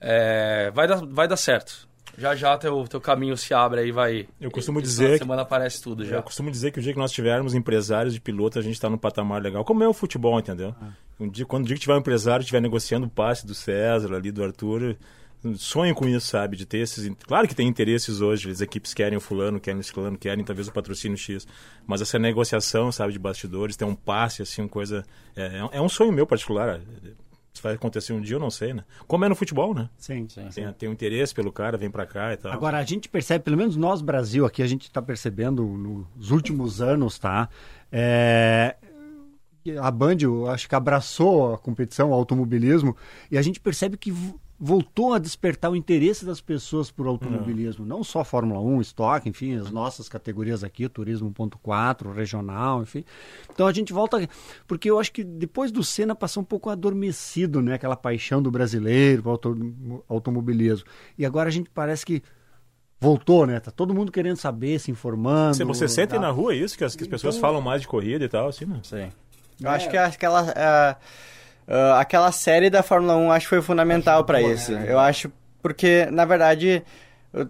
é, 0.00 0.70
vai, 0.72 0.86
dar, 0.86 1.04
vai 1.04 1.26
dar 1.28 1.36
certo. 1.36 1.88
Já 2.16 2.34
já 2.34 2.56
teu, 2.58 2.84
teu 2.88 3.00
caminho 3.00 3.36
se 3.36 3.54
abre 3.54 3.80
aí, 3.80 3.92
vai. 3.92 4.28
Eu 4.40 4.50
costumo 4.50 4.82
dizer 4.82 5.12
que- 5.12 5.18
semana 5.18 5.42
aparece 5.42 5.80
tudo 5.80 6.04
já. 6.04 6.16
Eu 6.16 6.22
costumo 6.22 6.50
dizer 6.50 6.72
que 6.72 6.78
o 6.80 6.82
dia 6.82 6.92
que 6.92 6.98
nós 6.98 7.12
tivermos 7.12 7.54
empresários 7.54 8.12
de 8.12 8.20
piloto, 8.20 8.58
a 8.58 8.62
gente 8.62 8.74
está 8.74 8.90
num 8.90 8.98
patamar 8.98 9.40
legal. 9.40 9.64
Como 9.64 9.84
é 9.84 9.88
o 9.88 9.92
futebol, 9.92 10.38
entendeu? 10.38 10.74
Um 11.18 11.28
dia, 11.28 11.44
quando 11.44 11.64
o 11.64 11.66
dia 11.66 11.74
que 11.74 11.80
tiver 11.80 11.94
um 11.94 11.98
empresário, 11.98 12.42
estiver 12.42 12.60
negociando 12.60 13.06
o 13.06 13.10
passe 13.10 13.46
do 13.46 13.54
César, 13.54 14.14
ali 14.14 14.30
do 14.30 14.42
Arthur, 14.42 14.96
sonho 15.56 15.94
com 15.94 16.08
isso, 16.08 16.26
sabe? 16.26 16.56
De 16.56 16.66
ter 16.66 16.78
esses. 16.78 17.10
Claro 17.26 17.46
que 17.46 17.54
tem 17.54 17.66
interesses 17.66 18.20
hoje, 18.20 18.50
as 18.50 18.60
equipes 18.60 18.94
querem 18.94 19.16
o 19.16 19.20
fulano, 19.20 19.60
querem 19.60 19.80
o 19.80 19.84
ciclano, 19.84 20.18
querem 20.18 20.44
talvez 20.44 20.68
o 20.68 20.72
patrocínio 20.72 21.16
X. 21.16 21.46
Mas 21.86 22.00
essa 22.00 22.18
negociação, 22.18 22.90
sabe, 22.90 23.12
de 23.12 23.18
bastidores, 23.18 23.76
ter 23.76 23.84
um 23.84 23.94
passe, 23.94 24.42
assim, 24.42 24.62
uma 24.62 24.68
coisa. 24.68 25.04
É, 25.36 25.68
é 25.72 25.80
um 25.80 25.88
sonho 25.88 26.12
meu 26.12 26.26
particular. 26.26 26.80
Se 27.52 27.62
vai 27.62 27.74
acontecer 27.74 28.12
um 28.12 28.20
dia, 28.20 28.36
eu 28.36 28.40
não 28.40 28.50
sei, 28.50 28.72
né? 28.72 28.84
Como 29.08 29.24
é 29.24 29.28
no 29.28 29.34
futebol, 29.34 29.74
né? 29.74 29.88
Sim. 29.98 30.28
Tem, 30.54 30.72
tem 30.72 30.88
um 30.88 30.92
interesse 30.92 31.34
pelo 31.34 31.50
cara, 31.50 31.76
vem 31.76 31.90
pra 31.90 32.06
cá 32.06 32.32
e 32.32 32.36
tal. 32.36 32.52
Agora, 32.52 32.78
a 32.78 32.84
gente 32.84 33.08
percebe, 33.08 33.42
pelo 33.44 33.56
menos 33.56 33.74
nós, 33.74 34.00
Brasil, 34.00 34.46
aqui, 34.46 34.62
a 34.62 34.66
gente 34.66 34.82
está 34.82 35.02
percebendo 35.02 35.64
nos 35.64 36.30
últimos 36.30 36.80
anos, 36.80 37.18
tá? 37.18 37.48
É, 37.90 38.76
A 39.82 39.90
Band, 39.90 40.16
eu 40.22 40.48
acho 40.48 40.68
que 40.68 40.74
abraçou 40.74 41.54
a 41.54 41.58
competição, 41.58 42.10
o 42.10 42.14
automobilismo, 42.14 42.96
e 43.30 43.36
a 43.36 43.42
gente 43.42 43.60
percebe 43.60 43.96
que 43.96 44.10
vo- 44.10 44.40
voltou 44.58 45.12
a 45.12 45.18
despertar 45.18 45.70
o 45.70 45.76
interesse 45.76 46.24
das 46.24 46.40
pessoas 46.40 46.90
por 46.90 47.06
automobilismo. 47.06 47.84
Não 47.84 48.02
só 48.02 48.24
Fórmula 48.24 48.60
1, 48.60 48.80
Stock, 48.80 49.28
enfim, 49.28 49.56
as 49.56 49.70
nossas 49.70 50.08
categorias 50.08 50.64
aqui, 50.64 50.88
Turismo 50.88 51.30
1.4, 51.30 52.12
regional, 52.12 52.82
enfim. 52.82 53.04
Então 53.52 53.66
a 53.66 53.72
gente 53.72 53.92
volta. 53.92 54.26
Porque 54.66 54.90
eu 54.90 54.98
acho 54.98 55.12
que 55.12 55.22
depois 55.22 55.70
do 55.70 55.84
Senna 55.84 56.14
passou 56.14 56.42
um 56.42 56.46
pouco 56.46 56.70
adormecido, 56.70 57.60
né? 57.62 57.74
Aquela 57.74 57.94
paixão 57.96 58.40
do 58.42 58.50
brasileiro 58.50 59.22
para 59.22 59.30
auto, 59.32 59.56
automobilismo. 60.08 60.86
E 61.16 61.24
agora 61.26 61.48
a 61.48 61.52
gente 61.52 61.70
parece 61.70 62.04
que 62.04 62.22
voltou, 63.00 63.46
né? 63.46 63.60
Tá 63.60 63.70
todo 63.70 63.94
mundo 63.94 64.10
querendo 64.10 64.36
saber, 64.38 64.80
se 64.80 64.90
informando. 64.90 65.54
Você, 65.56 65.64
você 65.64 65.86
sente 65.88 66.14
tá? 66.14 66.18
na 66.18 66.30
rua 66.30 66.52
isso, 66.54 66.76
que 66.76 66.82
as, 66.82 66.96
que 66.96 67.04
as 67.04 67.08
pessoas 67.08 67.36
Então- 67.36 67.48
falam 67.48 67.60
mais 67.60 67.82
de 67.82 67.86
corrida 67.86 68.24
e 68.24 68.28
tal, 68.28 68.48
assim, 68.48 68.64
né? 68.64 68.80
Sim. 68.82 69.08
Eu 69.62 69.70
acho 69.70 69.88
que 69.88 69.96
aquela, 69.96 70.52
ah, 70.56 70.96
ah, 71.66 72.00
aquela 72.00 72.32
série 72.32 72.70
da 72.70 72.82
Fórmula 72.82 73.16
1 73.16 73.32
acho 73.32 73.46
que 73.46 73.50
foi 73.50 73.62
fundamental 73.62 74.24
para 74.24 74.40
isso. 74.40 74.72
Eu 74.72 74.98
acho 74.98 75.30
porque, 75.62 76.06
na 76.10 76.24
verdade, 76.24 76.82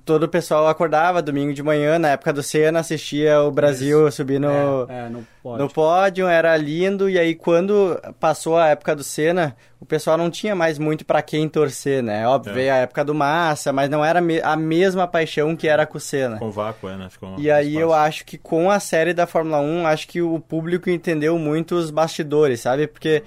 todo 0.05 0.25
o 0.25 0.29
pessoal 0.29 0.67
acordava 0.67 1.23
domingo 1.23 1.55
de 1.55 1.63
manhã, 1.63 1.99
na 1.99 2.09
época 2.09 2.33
do 2.33 2.43
Senna, 2.43 2.81
assistia 2.81 3.41
o 3.43 3.51
Brasil 3.51 4.11
subir 4.11 4.41
no, 4.41 4.87
É, 4.89 5.09
não 5.09 5.25
pode. 5.43 5.63
no 5.63 5.69
pódio, 5.71 6.27
era 6.27 6.57
lindo, 6.57 7.09
e 7.09 7.19
aí 7.19 7.35
quando 7.35 7.97
passou 8.19 8.57
a 8.59 8.69
época 8.69 8.97
do 8.97 9.05
Senna, 9.05 9.57
o 9.81 9.87
pessoal 9.87 10.19
não 10.19 10.31
tinha 10.31 10.55
mais 10.55 10.79
muito 10.79 11.05
pra 11.07 11.23
quem 11.23 11.49
torcer, 11.49 12.03
né? 12.03 12.27
Óbvio, 12.27 12.51
É. 12.51 12.55
veio 12.55 12.73
a 12.73 12.77
época 12.79 13.05
do 13.05 13.15
Massa, 13.15 13.73
mas 13.73 13.89
não 13.89 14.05
era 14.05 14.21
a 14.43 14.57
mesma 14.57 15.07
paixão 15.07 15.55
que 15.55 15.69
era 15.69 15.87
com 15.87 15.97
o 15.97 16.01
Senna. 16.01 16.39
Com 16.39 16.51
vácuo, 16.51 16.89
é, 16.89 16.97
né? 16.97 17.09
Ficou 17.09 17.37
E 17.39 17.49
aí 17.51 17.77
eu 17.77 17.95
acho 17.95 18.25
que 18.25 18.37
com 18.37 18.71
a 18.71 18.81
série 18.81 19.15
da 19.15 19.27
Fórmula 19.27 19.61
1, 19.61 19.87
acho 19.87 20.09
que 20.09 20.21
o 20.21 20.41
público 20.41 20.91
entendeu 20.91 21.39
muito 21.39 21.77
os 21.77 21.91
bastidores, 21.91 22.61
sabe? 22.61 22.89
Porque 22.89 23.23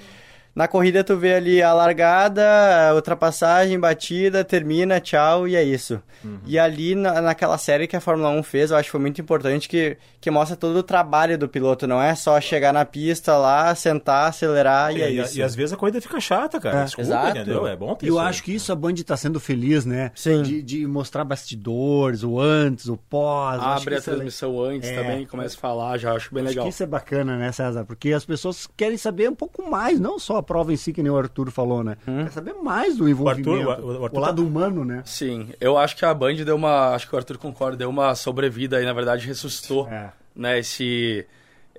na 0.55 0.67
corrida 0.67 1.03
tu 1.03 1.15
vê 1.17 1.33
ali 1.35 1.61
a 1.61 1.73
largada, 1.73 2.89
a 2.89 2.95
ultrapassagem, 2.95 3.79
batida, 3.79 4.43
termina, 4.43 4.99
tchau, 4.99 5.47
e 5.47 5.55
é 5.55 5.63
isso. 5.63 6.01
Uhum. 6.23 6.39
E 6.45 6.59
ali 6.59 6.93
na, 6.93 7.19
naquela 7.21 7.57
série 7.57 7.87
que 7.87 7.95
a 7.95 8.01
Fórmula 8.01 8.29
1 8.29 8.43
fez, 8.43 8.69
eu 8.71 8.77
acho 8.77 8.85
que 8.87 8.91
foi 8.91 8.99
muito 9.01 9.19
importante 9.21 9.67
que, 9.67 9.97
que 10.19 10.29
mostra 10.29 10.55
todo 10.55 10.75
o 10.77 10.83
trabalho 10.83 11.37
do 11.37 11.47
piloto, 11.49 11.87
não 11.87 12.01
é 12.01 12.13
só 12.15 12.39
chegar 12.39 12.71
na 12.73 12.85
pista 12.85 13.35
lá, 13.37 13.73
sentar, 13.73 14.29
acelerar 14.29 14.95
e, 14.95 15.01
é 15.01 15.11
E, 15.11 15.19
isso. 15.19 15.39
e 15.39 15.41
às 15.43 15.55
vezes 15.55 15.73
a 15.73 15.77
corrida 15.77 15.99
fica 16.01 16.19
chata, 16.19 16.59
cara. 16.59 16.81
É. 16.81 16.83
Desculpa, 16.83 17.09
Exato. 17.09 17.29
entendeu? 17.37 17.65
É 17.65 17.75
bom 17.75 17.95
ter 17.95 18.05
Eu 18.07 18.09
isso 18.15 18.19
aí. 18.19 18.27
acho 18.27 18.43
que 18.43 18.53
isso 18.53 18.71
a 18.71 18.75
Band 18.75 18.93
está 18.93 19.17
sendo 19.17 19.39
feliz, 19.39 19.85
né? 19.85 20.11
Sim. 20.13 20.43
De, 20.43 20.61
de 20.61 20.85
mostrar 20.85 21.23
bastidores, 21.23 22.23
o 22.23 22.39
antes, 22.39 22.87
o 22.87 22.97
pós. 22.97 23.59
Abre 23.61 23.85
que 23.89 23.93
a 23.95 23.97
é 23.97 24.01
transmissão 24.01 24.61
antes 24.61 24.89
É. 24.89 24.95
também, 24.95 25.25
começa 25.25 25.55
a 25.57 25.59
falar, 25.59 25.97
já 25.97 26.13
acho 26.13 26.33
bem 26.33 26.43
Acho 26.43 26.49
legal. 26.49 26.65
que 26.65 26.69
isso 26.71 26.83
é 26.83 26.85
bacana, 26.87 27.37
né, 27.37 27.51
César? 27.51 27.83
Porque 27.85 28.11
as 28.13 28.25
pessoas 28.25 28.67
querem 28.77 28.97
saber 28.97 29.29
um 29.29 29.35
pouco 29.35 29.69
mais, 29.69 29.99
não 29.99 30.19
só 30.19 30.40
a 30.41 30.43
prova 30.43 30.73
em 30.73 30.75
si, 30.75 30.91
que 30.91 31.01
nem 31.01 31.11
o 31.11 31.17
Arthur 31.17 31.49
falou, 31.51 31.83
né? 31.83 31.95
Quer 32.05 32.31
saber 32.31 32.53
mais 32.55 32.97
do 32.97 33.07
envolvimento, 33.07 33.49
Arthur- 33.69 33.83
o- 33.85 34.01
o 34.01 34.03
Arthur 34.05 34.17
o 34.17 34.21
lado 34.21 34.45
humano, 34.45 34.83
né? 34.83 35.01
Sim, 35.05 35.49
eu 35.59 35.77
acho 35.77 35.95
que 35.95 36.03
a 36.03 36.13
Band 36.13 36.35
deu 36.35 36.55
uma. 36.55 36.89
Acho 36.95 37.07
que 37.07 37.15
o 37.15 37.17
Arthur 37.17 37.37
concorda, 37.37 37.77
deu 37.77 37.89
uma 37.89 38.13
sobrevida 38.15 38.77
aí, 38.77 38.85
na 38.85 38.93
verdade, 38.93 39.25
ressuscitou 39.27 39.87
É. 39.87 40.11
né, 40.35 40.59
esse, 40.59 41.25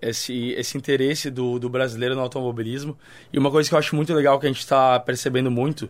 esse, 0.00 0.50
esse 0.52 0.76
interesse 0.78 1.30
do, 1.30 1.58
do 1.58 1.68
brasileiro 1.68 2.14
no 2.14 2.20
automobilismo. 2.22 2.96
E 3.32 3.38
uma 3.38 3.50
coisa 3.50 3.68
que 3.68 3.74
eu 3.74 3.78
acho 3.78 3.94
muito 3.94 4.12
legal 4.14 4.38
que 4.40 4.46
a 4.46 4.48
gente 4.48 4.60
está 4.60 4.98
percebendo 5.00 5.50
muito 5.50 5.88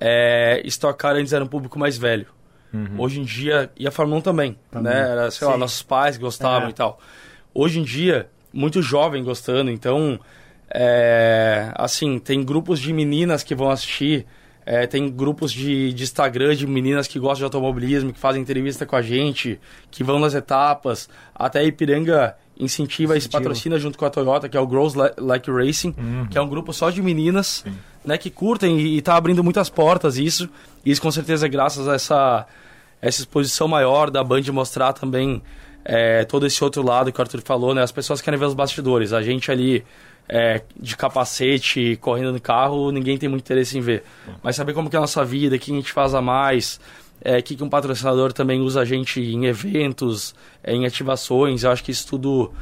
é 0.00 0.60
Stock 0.66 0.98
Car 0.98 1.16
antes 1.16 1.32
era 1.32 1.44
um 1.44 1.48
público 1.48 1.78
mais 1.78 1.96
velho. 1.98 2.26
Hoje 2.96 3.18
em 3.20 3.24
dia, 3.24 3.68
e 3.76 3.84
a 3.84 3.90
Fórmula 3.90 4.20
1 4.20 4.22
também, 4.22 4.56
Também. 4.70 4.92
né? 4.92 5.00
Era, 5.10 5.30
sei 5.32 5.44
lá, 5.44 5.54
Sim. 5.54 5.58
nossos 5.58 5.82
pais 5.82 6.16
gostavam 6.16 6.68
É. 6.68 6.70
e 6.70 6.72
tal. 6.72 7.00
Hoje 7.52 7.80
em 7.80 7.82
dia, 7.82 8.28
muito 8.52 8.80
jovem 8.80 9.24
gostando, 9.24 9.72
então, 9.72 10.20
é, 10.72 11.72
assim, 11.74 12.18
tem 12.18 12.42
grupos 12.44 12.78
de 12.78 12.92
meninas 12.92 13.42
que 13.42 13.54
vão 13.54 13.70
assistir, 13.70 14.26
é, 14.64 14.86
tem 14.86 15.10
grupos 15.10 15.52
de, 15.52 15.92
de 15.92 16.02
Instagram 16.02 16.54
de 16.54 16.66
meninas 16.66 17.08
que 17.08 17.18
gostam 17.18 17.38
de 17.38 17.44
automobilismo, 17.44 18.12
que 18.12 18.18
fazem 18.18 18.40
entrevista 18.42 18.86
com 18.86 18.94
a 18.94 19.02
gente, 19.02 19.58
que 19.90 20.04
vão 20.04 20.18
nas 20.18 20.34
etapas, 20.34 21.08
até 21.34 21.60
a 21.60 21.64
Ipiranga 21.64 22.36
incentiva 22.58 23.14
e 23.16 23.20
patrocina 23.32 23.78
junto 23.78 23.96
com 23.98 24.04
a 24.04 24.10
Toyota, 24.10 24.48
que 24.48 24.56
é 24.56 24.60
o 24.60 24.68
Girls 24.68 24.96
Li- 24.96 25.14
Like 25.16 25.50
Racing, 25.50 25.94
que 26.30 26.36
é 26.36 26.40
um 26.42 26.48
grupo 26.48 26.72
só 26.74 26.90
de 26.90 27.00
meninas, 27.02 27.64
né, 28.04 28.18
que 28.18 28.28
curtem 28.30 28.78
e, 28.78 28.98
e 28.98 29.02
tá 29.02 29.16
abrindo 29.16 29.42
muitas 29.42 29.70
portas 29.70 30.18
isso. 30.18 30.48
Isso 30.84 31.00
com 31.00 31.10
certeza 31.10 31.46
é 31.46 31.48
graças 31.48 31.88
a 31.88 31.94
essa, 31.94 32.46
essa 33.00 33.20
exposição 33.22 33.66
maior 33.66 34.10
da 34.10 34.22
Band 34.22 34.42
mostrar 34.52 34.92
também 34.92 35.42
é, 35.82 36.24
todo 36.26 36.46
esse 36.46 36.62
outro 36.62 36.82
lado 36.82 37.10
que 37.10 37.18
o 37.18 37.22
Arthur 37.22 37.40
falou, 37.40 37.74
né? 37.74 37.82
As 37.82 37.90
pessoas 37.92 38.20
querem 38.20 38.38
ver 38.38 38.44
os 38.44 38.54
bastidores. 38.54 39.14
A 39.14 39.22
gente 39.22 39.50
ali 39.50 39.82
é, 40.32 40.62
de 40.78 40.96
capacete, 40.96 41.98
correndo 42.00 42.32
no 42.32 42.40
carro, 42.40 42.92
ninguém 42.92 43.18
tem 43.18 43.28
muito 43.28 43.42
interesse 43.42 43.76
em 43.76 43.80
ver. 43.80 44.04
Mas 44.42 44.54
saber 44.54 44.72
como 44.72 44.88
que 44.88 44.94
é 44.94 44.98
a 44.98 45.00
nossa 45.00 45.24
vida, 45.24 45.56
o 45.56 45.58
que 45.58 45.72
a 45.72 45.74
gente 45.74 45.92
faz 45.92 46.14
a 46.14 46.22
mais, 46.22 46.80
é, 47.20 47.42
que, 47.42 47.56
que 47.56 47.64
um 47.64 47.68
patrocinador 47.68 48.32
também 48.32 48.60
usa 48.60 48.80
a 48.80 48.84
gente 48.84 49.20
em 49.20 49.46
eventos, 49.46 50.32
é, 50.62 50.72
em 50.72 50.86
ativações, 50.86 51.64
eu 51.64 51.72
acho 51.72 51.82
que 51.82 51.90
isso 51.90 52.06
tudo 52.06 52.52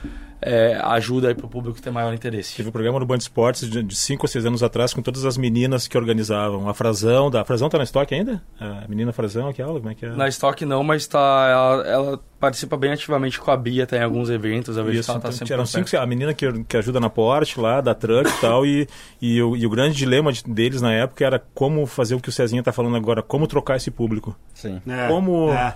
é, 0.41 0.79
ajuda 0.83 1.29
aí 1.29 1.35
pro 1.35 1.49
público 1.49 1.81
ter 1.81 1.91
maior 1.91 2.13
interesse. 2.15 2.55
Tive 2.55 2.69
um 2.69 2.73
programa 2.73 3.01
no 3.01 3.07
Band 3.07 3.17
Esportes 3.19 3.69
de 3.69 3.95
5 3.97 4.25
ou 4.25 4.29
6 4.29 4.47
anos 4.47 4.63
atrás 4.63 4.95
com 4.95 5.03
todas 5.03 5.25
as 5.25 5.37
meninas 5.37 5.89
que 5.89 5.97
organizavam. 5.99 6.69
A 6.69 6.75
Frazão, 6.75 7.31
da 7.31 7.41
a 7.43 7.45
Frazão 7.45 7.69
tá 7.69 7.79
na 7.79 7.85
estoque 7.85 8.15
ainda? 8.15 8.43
A 8.61 8.87
menina 8.89 9.13
Frazão, 9.13 9.49
aquela, 9.49 9.79
como 9.79 9.91
é 9.91 9.95
que 9.95 10.07
é? 10.07 10.11
Na 10.11 10.29
estoque 10.29 10.65
não, 10.65 10.83
mas 10.85 11.07
tá, 11.07 11.19
ela, 11.51 11.87
ela 11.89 12.21
participa 12.39 12.77
bem 12.77 12.93
ativamente 12.93 13.41
com 13.41 13.51
a 13.51 13.57
Bia, 13.57 13.85
tem 13.87 14.01
alguns 14.01 14.31
eventos, 14.31 14.77
Isso, 14.77 15.11
ela 15.11 15.19
tá 15.21 15.29
então, 15.29 15.33
sempre 15.33 15.55
eram 15.55 15.67
cinco, 15.67 15.97
a 15.97 16.07
menina 16.07 16.33
que, 16.33 16.65
que 16.65 16.77
ajuda 16.77 17.01
na 17.01 17.11
Porsche 17.11 17.61
lá, 17.61 17.81
da 17.81 17.95
Truck 17.95 18.31
e 18.31 18.41
tal, 18.41 18.65
e, 18.65 18.87
e, 19.21 19.43
o, 19.43 19.57
e 19.57 19.67
o 19.67 19.71
grande 19.71 19.97
dilema 19.97 20.33
de- 20.33 20.45
deles 20.45 20.81
na 20.81 20.93
época 20.93 21.25
era 21.25 21.43
como 21.53 21.85
fazer 21.85 22.15
o 22.15 22.21
que 22.21 22.29
o 22.29 22.33
Cezinha 22.33 22.63
tá 22.63 22.71
falando 22.73 22.97
agora, 22.97 23.23
como 23.23 23.47
trocar 23.49 23.77
esse 23.77 23.91
público. 23.91 24.37
Sim. 24.55 24.81
É, 24.87 25.09
Como- 25.09 25.51
é. 25.51 25.75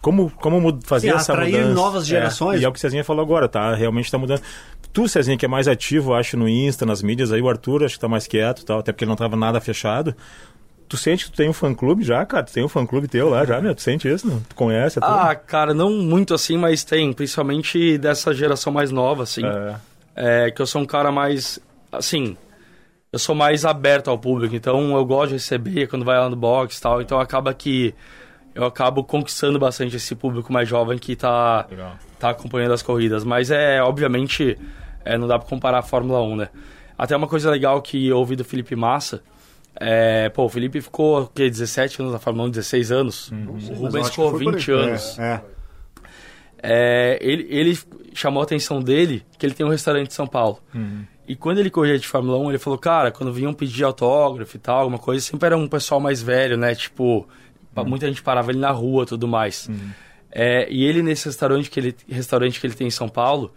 Como, 0.00 0.30
como 0.30 0.78
fazer 0.84 1.10
Sim, 1.10 1.16
essa 1.16 1.32
atrair 1.32 1.56
mudança. 1.56 1.74
novas 1.74 2.06
gerações. 2.06 2.58
É, 2.58 2.62
e 2.62 2.64
é 2.64 2.68
o 2.68 2.72
que 2.72 2.78
o 2.78 2.80
Cezinha 2.80 3.04
falou 3.04 3.24
agora, 3.24 3.48
tá? 3.48 3.74
Realmente 3.74 4.10
tá 4.10 4.18
mudando. 4.18 4.40
Tu, 4.92 5.08
Cezinha, 5.08 5.36
que 5.36 5.44
é 5.44 5.48
mais 5.48 5.66
ativo, 5.68 6.14
acho, 6.14 6.36
no 6.36 6.48
Insta, 6.48 6.86
nas 6.86 7.02
mídias, 7.02 7.32
aí 7.32 7.42
o 7.42 7.48
Arthur 7.48 7.84
acho 7.84 7.94
que 7.94 8.00
tá 8.00 8.08
mais 8.08 8.26
quieto 8.26 8.64
tal, 8.64 8.78
até 8.78 8.92
porque 8.92 9.04
ele 9.04 9.10
não 9.10 9.16
tava 9.16 9.36
nada 9.36 9.60
fechado. 9.60 10.14
Tu 10.88 10.96
sente 10.96 11.26
que 11.26 11.32
tu 11.32 11.36
tem 11.36 11.48
um 11.48 11.52
fã-clube 11.52 12.02
já, 12.02 12.24
cara? 12.24 12.44
Tu 12.44 12.52
tem 12.52 12.64
um 12.64 12.68
fã-clube 12.68 13.08
teu 13.08 13.28
lá 13.28 13.44
já, 13.44 13.60
meu? 13.60 13.74
Tu 13.74 13.82
sente 13.82 14.08
isso? 14.08 14.26
Não? 14.26 14.40
Tu 14.40 14.54
conhece? 14.54 14.98
É 14.98 15.02
tudo? 15.02 15.12
Ah, 15.12 15.34
cara, 15.34 15.74
não 15.74 15.90
muito 15.90 16.32
assim, 16.32 16.56
mas 16.56 16.82
tem, 16.82 17.12
principalmente 17.12 17.98
dessa 17.98 18.32
geração 18.32 18.72
mais 18.72 18.90
nova, 18.90 19.24
assim. 19.24 19.42
É. 19.44 19.74
É, 20.16 20.50
que 20.50 20.62
eu 20.62 20.66
sou 20.66 20.80
um 20.80 20.86
cara 20.86 21.12
mais, 21.12 21.60
assim, 21.92 22.36
eu 23.12 23.18
sou 23.18 23.34
mais 23.34 23.64
aberto 23.64 24.08
ao 24.08 24.18
público, 24.18 24.56
então 24.56 24.96
eu 24.96 25.04
gosto 25.04 25.28
de 25.28 25.34
receber 25.34 25.86
quando 25.88 26.04
vai 26.04 26.18
lá 26.18 26.28
no 26.28 26.36
box 26.36 26.78
e 26.78 26.80
tal, 26.80 27.02
então 27.02 27.20
acaba 27.20 27.52
que 27.52 27.94
eu 28.54 28.64
acabo 28.64 29.04
conquistando 29.04 29.58
bastante 29.58 29.96
esse 29.96 30.14
público 30.14 30.52
mais 30.52 30.68
jovem 30.68 30.98
que 30.98 31.14
tá, 31.14 31.66
Legal. 31.70 31.96
tá 32.18 32.30
acompanhando 32.30 32.72
as 32.72 32.82
corridas, 32.82 33.24
mas 33.24 33.50
é, 33.50 33.82
obviamente, 33.82 34.58
é, 35.04 35.16
não 35.16 35.26
dá 35.26 35.38
pra 35.38 35.48
comparar 35.48 35.78
a 35.78 35.82
Fórmula 35.82 36.20
1, 36.22 36.36
né? 36.36 36.48
Até 36.96 37.16
uma 37.16 37.28
coisa 37.28 37.50
legal 37.50 37.80
que 37.80 38.08
eu 38.08 38.18
ouvi 38.18 38.34
do 38.34 38.44
Felipe 38.44 38.74
Massa, 38.74 39.22
é, 39.80 40.28
pô, 40.30 40.44
o 40.44 40.48
Felipe 40.48 40.80
ficou, 40.80 41.22
o 41.22 41.26
quê, 41.28 41.48
17 41.48 42.02
anos 42.02 42.12
na 42.12 42.18
Fórmula 42.18 42.48
1, 42.48 42.50
16 42.50 42.92
anos? 42.92 43.28
O 43.30 43.52
Mas 43.54 43.68
eu 43.68 43.76
Rubens 43.76 44.08
ficou 44.10 44.30
foi 44.32 44.44
por 44.44 44.54
20 44.54 44.72
aí. 44.72 44.76
anos. 44.78 45.18
É, 45.18 45.22
é. 45.22 45.40
É, 46.60 47.18
ele, 47.20 47.46
ele 47.50 47.78
chamou 48.12 48.40
a 48.40 48.44
atenção 48.44 48.80
dele 48.82 49.24
que 49.38 49.46
ele 49.46 49.54
tem 49.54 49.64
um 49.64 49.68
restaurante 49.68 50.08
em 50.08 50.14
São 50.14 50.26
Paulo. 50.26 50.58
E 51.28 51.36
quando 51.36 51.58
ele 51.58 51.70
corria 51.70 51.98
de 51.98 52.08
Fórmula 52.08 52.38
1, 52.38 52.48
ele 52.48 52.58
falou, 52.58 52.78
cara, 52.78 53.10
quando 53.12 53.32
vinham 53.32 53.52
pedir 53.52 53.84
autógrafo 53.84 54.56
e 54.56 54.58
tal, 54.58 54.78
alguma 54.80 54.98
coisa, 54.98 55.24
sempre 55.24 55.46
era 55.46 55.56
um 55.56 55.68
pessoal 55.68 56.00
mais 56.00 56.22
velho, 56.22 56.56
né? 56.56 56.74
Tipo, 56.74 57.28
pa- 57.82 57.88
muita 57.88 58.06
gente 58.06 58.22
parava 58.22 58.50
ele 58.50 58.58
na 58.58 58.70
rua 58.70 59.02
e 59.04 59.06
tudo 59.06 59.26
mais. 59.28 59.68
É, 60.30 60.66
e 60.70 60.84
ele, 60.84 61.02
nesse 61.02 61.26
restaurante 61.26 61.70
que 61.70 61.80
ele, 61.80 61.96
restaurante 62.08 62.60
que 62.60 62.66
ele 62.66 62.74
tem 62.74 62.86
em 62.86 62.90
São 62.90 63.08
Paulo, 63.08 63.52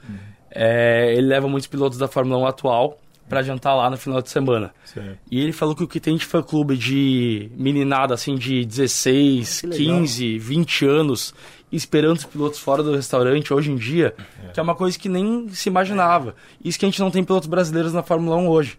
é, 0.50 1.14
ele 1.16 1.28
leva 1.28 1.48
muitos 1.48 1.68
pilotos 1.68 1.98
da 1.98 2.08
Fórmula 2.08 2.38
1 2.40 2.46
atual 2.48 2.98
pra 3.28 3.42
jantar 3.42 3.74
lá 3.76 3.90
no 3.90 3.98
final 3.98 4.22
de 4.22 4.30
semana. 4.30 4.74
Certo. 4.84 5.18
E 5.30 5.40
ele 5.40 5.54
falou 5.54 5.74
que 5.76 5.84
o 5.84 5.88
que 5.88 6.00
tem 6.00 6.18
de 6.18 6.26
fã-clube 6.26 6.76
de 6.78 7.50
meninada, 7.56 8.14
assim, 8.14 8.36
de 8.36 8.66
16, 8.66 9.62
Que 9.62 9.68
legal. 9.68 10.00
15, 10.00 10.38
20 10.38 10.86
anos, 10.86 11.34
esperando 11.72 12.18
os 12.18 12.26
pilotos 12.26 12.60
fora 12.60 12.84
do 12.84 12.94
restaurante 12.94 13.54
hoje 13.54 13.72
em 13.72 13.76
dia, 13.78 14.14
que 14.54 14.60
é 14.60 14.64
uma 14.64 14.76
coisa 14.76 15.00
que 15.00 15.08
nem 15.08 15.48
se 15.50 15.70
imaginava. 15.70 16.36
Isso 16.64 16.78
que 16.78 16.86
a 16.86 16.90
gente 16.90 17.00
não 17.00 17.10
tem 17.12 17.24
pilotos 17.24 17.48
brasileiros 17.48 17.94
na 17.94 18.04
Fórmula 18.04 18.36
1 18.36 18.48
hoje. 18.50 18.78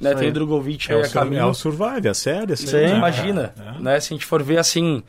Né? 0.00 0.14
Tem 0.14 0.28
o 0.28 0.32
Drogovic 0.32 0.90
É, 0.90 0.94
aí 0.96 1.02
o 1.02 1.04
a 1.04 1.08
caminho. 1.08 1.42
é 1.42 1.46
o 1.46 1.54
Survive, 1.54 2.08
a 2.08 2.14
série, 2.14 2.52
assim, 2.54 2.66
Você 2.66 2.86
né? 2.86 2.96
imagina, 2.96 3.52
É. 3.76 3.82
né? 3.82 4.00
Se 4.00 4.12
a 4.12 4.16
gente 4.16 4.24
for 4.26 4.42
ver 4.42 4.58
assim, 4.58 5.02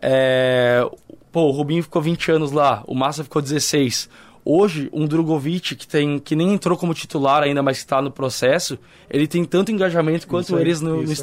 é, 0.00 0.84
pô, 1.30 1.42
o 1.42 1.50
Rubinho 1.50 1.82
ficou 1.82 2.02
20 2.02 2.30
anos 2.32 2.52
lá, 2.52 2.82
o 2.86 2.94
Massa 2.94 3.22
ficou 3.22 3.40
16. 3.40 4.08
Hoje, 4.44 4.88
um 4.92 5.06
Drogovic 5.06 5.76
que, 5.76 5.86
tem, 5.86 6.18
que 6.18 6.34
nem 6.34 6.52
entrou 6.52 6.76
como 6.76 6.92
titular 6.92 7.42
ainda, 7.44 7.62
mas 7.62 7.78
que 7.78 7.84
está 7.84 8.02
no 8.02 8.10
processo, 8.10 8.76
ele 9.08 9.28
tem 9.28 9.44
tanto 9.44 9.70
engajamento 9.70 10.26
quanto 10.26 10.46
Isso 10.46 10.58
eles 10.58 10.80
no, 10.80 10.96
no 10.96 11.02
isso 11.04 11.12
aí. 11.12 11.16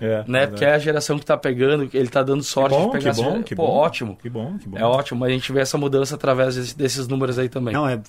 É, 0.00 0.24
né? 0.28 0.46
Porque 0.46 0.64
é 0.64 0.72
a 0.74 0.78
geração 0.78 1.18
que 1.18 1.26
tá 1.26 1.36
pegando, 1.36 1.88
ele 1.92 2.08
tá 2.08 2.22
dando 2.22 2.40
Que 2.40 2.46
sorte 2.46 2.76
bom, 2.76 2.86
de 2.86 2.92
pegar 2.98 3.14
que 3.14 3.20
bom, 3.22 3.30
essa- 3.34 3.42
que 3.42 3.54
Pô, 3.56 3.66
bom. 3.66 3.72
ótimo. 3.72 4.16
Que 4.16 4.28
bom, 4.30 4.56
que 4.58 4.68
bom. 4.68 4.78
É 4.78 4.84
ótimo, 4.84 5.20
mas 5.20 5.30
a 5.30 5.32
gente 5.32 5.52
vê 5.52 5.60
essa 5.60 5.76
mudança 5.76 6.14
através 6.14 6.54
desse- 6.56 6.76
desses 6.76 7.08
números 7.08 7.38
aí 7.38 7.48
também. 7.48 7.74
Não, 7.74 7.88
é, 7.88 8.00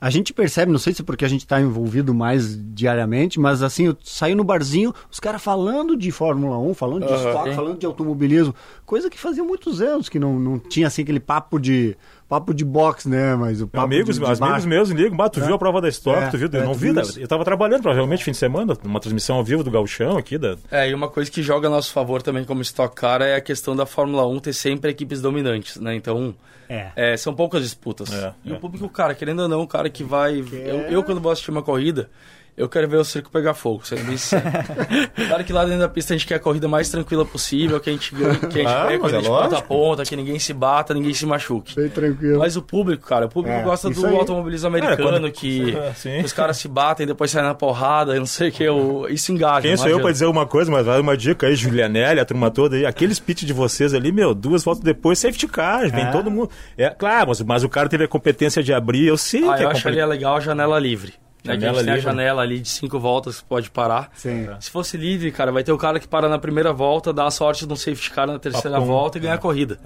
a 0.00 0.10
gente 0.10 0.32
percebe, 0.34 0.70
não 0.70 0.78
sei 0.78 0.92
se 0.92 1.02
é 1.02 1.04
porque 1.04 1.24
a 1.24 1.28
gente 1.28 1.40
está 1.40 1.60
envolvido 1.60 2.12
mais 2.12 2.58
diariamente, 2.74 3.38
mas 3.40 3.62
assim, 3.62 3.86
eu 3.86 3.96
saio 4.02 4.36
no 4.36 4.44
barzinho, 4.44 4.92
os 5.10 5.18
caras 5.20 5.42
falando 5.42 5.96
de 5.96 6.10
Fórmula 6.10 6.58
1, 6.58 6.74
falando 6.74 7.06
de 7.06 7.12
Aham. 7.12 7.26
estoque, 7.28 7.50
Sim. 7.50 7.56
falando 7.56 7.78
de 7.78 7.86
automobilismo, 7.86 8.54
coisa 8.84 9.08
que 9.08 9.18
fazia 9.18 9.42
muitos 9.44 9.80
anos 9.80 10.08
que 10.08 10.18
não, 10.18 10.38
não 10.38 10.58
tinha 10.58 10.86
assim 10.88 11.02
aquele 11.02 11.20
papo 11.20 11.58
de 11.58 11.96
papo 12.30 12.54
de 12.54 12.64
boxe, 12.64 13.08
né? 13.08 13.34
Mas 13.34 13.60
o 13.60 13.66
papo 13.66 13.84
Amigos, 13.84 14.14
de, 14.18 14.24
de 14.24 14.30
os 14.32 14.40
amigos 14.40 14.62
bar. 14.64 14.68
meus 14.70 14.88
ligam, 14.90 15.16
bah, 15.16 15.28
tu 15.28 15.40
viu 15.42 15.54
a 15.54 15.58
prova 15.58 15.80
da 15.82 15.88
Stock, 15.88 16.16
É, 16.22 16.28
tu 16.28 16.38
viu? 16.38 16.48
é, 16.52 16.56
eu 16.58 16.64
não 16.64 16.72
vi, 16.74 16.98
isso? 16.98 17.18
eu 17.20 17.26
tava 17.28 17.44
trabalhando 17.44 17.82
provavelmente 17.82 18.24
fim 18.24 18.30
de 18.30 18.36
semana, 18.38 18.74
uma 18.84 19.00
transmissão 19.00 19.36
ao 19.36 19.44
vivo 19.44 19.62
do 19.64 19.70
Gauchão 19.70 20.16
aqui, 20.16 20.38
da, 20.38 20.56
É, 20.70 20.88
e 20.88 20.94
uma 20.94 21.08
coisa 21.08 21.30
que 21.30 21.42
joga 21.42 21.66
a 21.66 21.70
nosso 21.70 21.92
favor 21.92 22.22
também 22.22 22.44
como 22.44 22.62
Stock 22.62 22.94
Car 22.94 23.20
é 23.20 23.34
a 23.34 23.40
questão 23.40 23.74
da 23.74 23.84
Fórmula 23.84 24.26
1 24.26 24.38
ter 24.38 24.52
sempre 24.52 24.90
equipes 24.90 25.20
dominantes, 25.20 25.76
né? 25.80 25.94
Então, 25.96 26.34
É. 26.68 26.92
é, 26.94 27.16
são 27.16 27.34
poucas 27.34 27.62
disputas. 27.64 28.12
É, 28.12 28.32
e 28.44 28.52
é. 28.52 28.54
o 28.54 28.60
público, 28.60 28.88
cara, 28.88 29.12
querendo 29.14 29.40
ou 29.42 29.48
não, 29.48 29.62
o 29.62 29.66
cara 29.66 29.90
que 29.90 30.04
vai... 30.04 30.38
Eu, 30.40 30.80
eu, 30.82 31.02
quando 31.02 31.20
vou 31.20 31.32
assistir 31.32 31.50
uma 31.50 31.62
corrida, 31.62 32.08
eu 32.56 32.68
quero 32.68 32.88
ver 32.88 32.96
o 32.98 33.04
circo 33.04 33.30
pegar 33.30 33.54
fogo, 33.54 33.80
sendo 33.84 34.04
bem 34.04 34.16
sincero. 34.16 34.42
claro 35.28 35.44
que 35.44 35.52
lá 35.52 35.64
dentro 35.64 35.80
da 35.80 35.88
pista 35.88 36.12
a 36.14 36.16
gente 36.16 36.26
quer 36.26 36.34
a 36.36 36.38
corrida 36.38 36.68
mais 36.68 36.88
tranquila 36.90 37.24
possível, 37.24 37.80
que 37.80 37.90
a 37.90 37.92
gente 37.92 38.14
ganhe, 38.14 38.36
que 38.38 38.46
a 38.46 38.62
gente 38.62 38.66
Ah, 38.66 38.84
ganhe 38.86 38.96
a 38.96 38.98
mas 38.98 39.12
corrida 39.12 39.18
é 39.18 39.20
de 39.22 39.28
ponta 39.28 39.58
a 39.58 39.62
ponta, 39.62 40.02
que 40.04 40.16
ninguém 40.16 40.38
se 40.38 40.52
bata, 40.52 40.92
ninguém 40.94 41.14
se 41.14 41.24
machuque. 41.26 41.74
Bem 41.76 41.88
tranquilo. 41.88 42.38
Mas 42.38 42.56
o 42.56 42.62
público, 42.62 43.06
cara, 43.06 43.26
o 43.26 43.28
público 43.28 43.56
É, 43.56 43.62
gosta 43.62 43.88
do 43.90 44.06
aí. 44.06 44.14
automobilismo 44.16 44.68
americano, 44.68 45.02
quando- 45.02 45.30
que 45.32 45.76
É, 45.76 45.92
sim. 45.96 46.20
os 46.20 46.32
caras 46.32 46.56
se 46.56 46.68
batem, 46.68 47.06
depois 47.06 47.30
saem 47.30 47.44
na 47.46 47.54
porrada, 47.54 48.12
eu 48.14 48.18
não 48.20 48.26
sei 48.26 48.48
o 48.48 48.52
que, 48.52 48.62
eu... 48.64 49.06
isso 49.08 49.32
engaja. 49.32 49.62
Quem 49.62 49.76
sou 49.76 49.88
eu 49.88 50.00
pra 50.00 50.10
dizer 50.12 50.26
uma 50.26 50.46
coisa, 50.46 50.70
mas 50.70 50.84
vai 50.86 51.00
uma 51.00 51.16
dica 51.16 51.46
aí, 51.46 51.54
Julianelli, 51.54 52.20
a 52.20 52.24
turma 52.24 52.50
toda 52.50 52.76
aí, 52.76 52.84
aqueles 52.86 53.18
pit 53.18 53.44
de 53.46 53.52
vocês 53.52 53.94
ali, 53.94 54.12
meu, 54.12 54.34
duas 54.34 54.62
voltas 54.64 54.82
depois, 54.84 55.18
safety 55.18 55.46
car, 55.48 55.90
vem 55.90 56.04
É. 56.06 56.10
todo 56.10 56.30
mundo. 56.30 56.50
É, 56.76 56.90
claro, 56.90 57.28
mas, 57.28 57.40
mas 57.42 57.64
o 57.64 57.68
cara 57.68 57.88
teve 57.88 58.04
a 58.04 58.08
competência 58.08 58.62
de 58.62 58.72
abrir, 58.72 59.06
eu 59.06 59.16
sei 59.16 59.48
Ah, 59.48 59.54
que 59.54 59.62
eu 59.62 59.68
é 59.68 59.72
acharia 59.72 60.04
legal 60.06 60.36
a 60.36 60.40
janela 60.40 60.78
livre. 60.78 61.14
Né, 61.44 61.56
que 61.56 61.64
a 61.64 61.72
Janela 61.72 61.78
gente 61.78 61.84
tem 61.86 61.94
a 61.94 61.98
janela 61.98 62.42
ali 62.42 62.60
de 62.60 62.68
cinco 62.68 62.98
voltas 62.98 63.40
que 63.40 63.46
pode 63.46 63.70
parar. 63.70 64.10
Sim. 64.14 64.48
Se 64.60 64.70
fosse 64.70 64.96
livre, 64.96 65.30
cara, 65.30 65.50
vai 65.50 65.64
ter 65.64 65.72
o 65.72 65.78
cara 65.78 65.98
que 65.98 66.08
para 66.08 66.28
na 66.28 66.38
primeira 66.38 66.72
volta, 66.72 67.12
dá 67.12 67.26
a 67.26 67.30
sorte 67.30 67.66
de 67.66 67.72
um 67.72 67.76
safety 67.76 68.10
car 68.10 68.26
na 68.26 68.38
terceira 68.38 68.76
Papum. 68.76 68.86
volta 68.86 69.18
e 69.18 69.20
ganhar 69.20 69.34
a 69.34 69.38
corrida. 69.38 69.78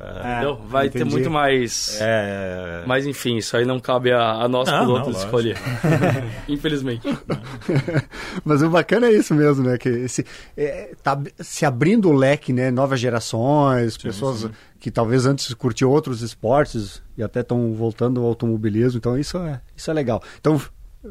É, 0.00 0.32
Entendeu? 0.32 0.60
Vai 0.68 0.88
ter 0.88 1.00
entendi. 1.00 1.10
muito 1.10 1.28
mais. 1.28 2.00
É, 2.00 2.82
é, 2.82 2.86
Mas 2.86 3.04
enfim, 3.04 3.36
isso 3.36 3.56
aí 3.56 3.64
não 3.64 3.80
cabe 3.80 4.12
a, 4.12 4.44
a 4.44 4.48
nós 4.48 4.68
Não, 4.68 4.80
pilotos 4.80 5.12
não, 5.14 5.24
escolher. 5.24 5.56
Infelizmente. 6.48 7.02
Mas 8.44 8.62
o 8.62 8.70
bacana 8.70 9.08
é 9.08 9.12
isso 9.12 9.34
mesmo, 9.34 9.64
né? 9.64 9.76
Que 9.76 9.88
esse, 9.88 10.24
é, 10.56 10.94
tá 11.02 11.20
se 11.40 11.66
abrindo 11.66 12.08
o 12.08 12.12
leque, 12.12 12.52
né? 12.52 12.70
Novas 12.70 13.00
gerações, 13.00 13.96
pessoas 13.96 14.48
que 14.78 14.88
talvez 14.88 15.26
antes 15.26 15.52
curtiam 15.54 15.90
outros 15.90 16.22
esportes 16.22 17.02
e 17.16 17.22
até 17.22 17.40
estão 17.40 17.72
voltando 17.74 18.20
ao 18.20 18.26
automobilismo. 18.26 18.98
Então 18.98 19.18
isso 19.18 19.36
é, 19.38 19.60
isso 19.76 19.90
é 19.90 19.94
legal. 19.94 20.22
Então, 20.38 20.60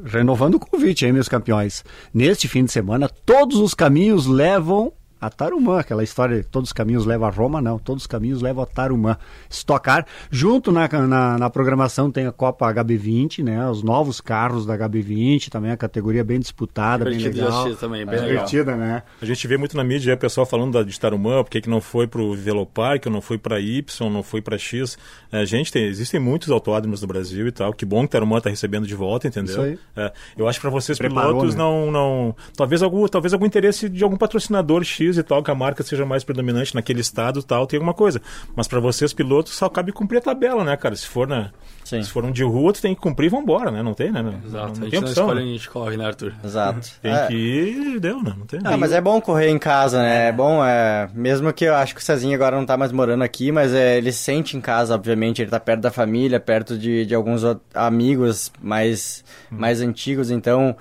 renovando 0.06 0.56
o 0.56 0.60
convite 0.60 1.06
aí, 1.06 1.12
meus 1.12 1.30
campeões. 1.30 1.84
Neste 2.14 2.48
fim 2.48 2.66
de 2.66 2.72
semana, 2.72 3.10
todos 3.26 3.58
os 3.58 3.74
caminhos 3.74 4.26
levam 4.26 4.92
a 5.20 5.30
Tarumã, 5.30 5.80
aquela 5.80 6.04
história, 6.04 6.46
todos 6.52 6.70
os 6.70 6.74
caminhos 6.74 7.06
levam 7.06 7.28
a 7.28 7.32
Roma, 7.32 7.62
não, 7.62 7.80
todos 7.80 8.04
os 8.04 8.08
caminhos 8.08 8.42
levam 8.42 8.64
a 8.64 8.68
Tarumã. 8.68 9.18
Estocar, 9.50 10.06
junto 10.30 10.72
na, 10.72 10.88
na, 10.88 11.38
na 11.38 11.50
programação 11.50 12.12
tem 12.12 12.28
a 12.28 12.32
Copa 12.32 12.72
HB20, 12.74 13.44
né, 13.44 13.70
os 13.70 13.84
novos 13.84 14.22
carros 14.22 14.66
da 14.66 14.78
HB20, 14.78 15.50
também 15.50 15.72
a 15.72 15.78
categoria 15.78 16.24
bem 16.24 16.40
disputada, 16.40 17.06
bem 17.06 17.18
Divertido 17.18 17.46
de 17.46 17.58
legal. 17.58 17.76
também, 17.76 18.06
bem 18.06 18.16
legal. 18.16 18.28
Divertida, 18.28 18.76
né? 18.76 19.04
A 19.22 19.26
gente 19.26 19.48
vê 19.48 19.58
muito 19.58 19.76
na 19.76 19.84
mídia 19.84 20.14
o 20.14 20.18
pessoal 20.18 20.46
falando 20.46 20.74
da, 20.74 20.84
de 20.84 21.00
Tarumã, 21.00 21.44
por 21.44 21.50
que 21.50 21.68
não 21.70 21.82
foi 21.82 22.08
pro 22.08 22.34
Velopark, 22.34 23.06
não 23.08 23.22
foi 23.22 23.38
para 23.38 23.60
Y, 23.60 24.10
não 24.10 24.24
foi 24.24 24.42
para 24.42 24.58
X. 24.58 24.98
É, 25.32 25.46
gente, 25.46 25.72
tem, 25.72 25.86
existem 25.86 26.20
muitos 26.20 26.50
autódromos 26.50 27.02
no 27.02 27.08
Brasil 27.08 27.48
e 27.48 27.52
tal. 27.52 27.74
Que 27.74 27.86
bom 27.86 28.04
que 28.04 28.12
Tarumã 28.12 28.40
tá 28.40 28.50
recebendo 28.50 28.86
de 28.86 28.96
volta, 28.96 29.28
entendeu? 29.28 29.52
Isso 29.52 29.62
aí. 29.62 29.80
É, 29.96 30.14
eu 30.38 30.48
acho 30.48 30.60
que 30.60 30.62
para 30.62 30.72
vocês 30.72 30.98
Preparou, 30.98 31.32
pilotos 31.32 31.56
né? 31.56 31.64
não, 31.64 31.92
não, 31.92 32.36
talvez 32.56 32.82
algum, 32.84 33.08
talvez 33.08 33.34
algum 33.34 33.46
interesse 33.46 33.90
de 33.90 34.04
algum 34.04 34.18
patrocinador 34.18 34.84
X 34.84 35.07
e 35.16 35.24
tal, 35.24 35.42
que 35.44 35.52
a 35.52 35.56
marca 35.56 35.84
seja 35.84 36.06
mais 36.06 36.24
predominante 36.24 36.76
naquele 36.76 37.00
estado 37.00 37.40
e 37.40 37.44
tal, 37.44 37.66
tem 37.68 37.78
alguma 37.78 37.94
coisa. 37.94 38.20
Mas 38.56 38.68
para 38.68 38.80
vocês 38.80 39.14
pilotos 39.14 39.54
só 39.54 39.70
cabe 39.70 39.92
cumprir 39.92 40.18
a 40.18 40.22
tabela, 40.22 40.64
né, 40.64 40.76
cara? 40.76 40.96
Se 40.96 41.08
for 41.08 41.28
na, 41.28 41.52
Sim. 41.86 42.02
se 42.04 42.10
for 42.10 42.26
um 42.26 42.32
de 42.32 42.44
rua, 42.44 42.74
tu 42.74 42.82
tem 42.82 42.94
que 42.96 43.00
cumprir 43.00 43.28
e 43.28 43.30
vambora, 43.30 43.70
né? 43.72 43.82
Não 43.84 43.94
tem, 43.94 44.12
né? 44.12 44.22
Não, 44.22 44.34
Exato. 44.34 44.52
não, 44.52 44.64
a 44.64 44.68
não 44.68 44.74
gente 44.76 44.90
tem 44.90 45.00
não 45.02 45.08
opção. 45.08 45.24
escolhe, 45.26 45.40
né? 45.46 45.50
a 45.50 45.54
gente 45.54 45.70
corre, 45.70 45.98
né, 45.98 46.06
Arthur? 46.06 46.34
Exato. 46.44 46.90
Tem 47.02 47.14
É. 47.14 47.28
que 47.28 47.34
ir 47.34 47.96
e 47.96 48.00
deu, 48.00 48.22
né? 48.22 48.34
Não 48.38 48.46
tem. 48.46 48.60
Ah, 48.64 48.76
mas 48.76 48.92
é 48.92 49.00
bom 49.00 49.22
correr 49.22 49.50
em 49.50 49.60
casa, 49.60 50.02
né? 50.02 50.28
É 50.30 50.32
bom, 50.32 50.64
é... 50.66 51.08
mesmo 51.14 51.54
que 51.54 51.66
eu 51.66 51.76
acho 51.76 51.94
que 51.94 52.02
o 52.02 52.04
Cezinho 52.04 52.34
agora 52.36 52.56
não 52.58 52.66
tá 52.66 52.76
mais 52.76 52.92
morando 52.92 53.24
aqui, 53.24 53.52
mas 53.52 53.74
é, 53.74 53.98
ele 53.98 54.12
se 54.12 54.20
sente 54.20 54.58
em 54.58 54.62
casa, 54.62 54.96
obviamente, 54.96 55.42
ele 55.42 55.52
tá 55.52 55.60
perto 55.60 55.82
da 55.82 55.92
família, 55.92 56.40
perto 56.40 56.78
de, 56.78 57.06
de 57.06 57.14
alguns 57.16 57.44
amigos 57.74 58.52
mais, 58.62 59.24
mais 59.52 59.82
antigos, 59.82 60.32
então... 60.32 60.76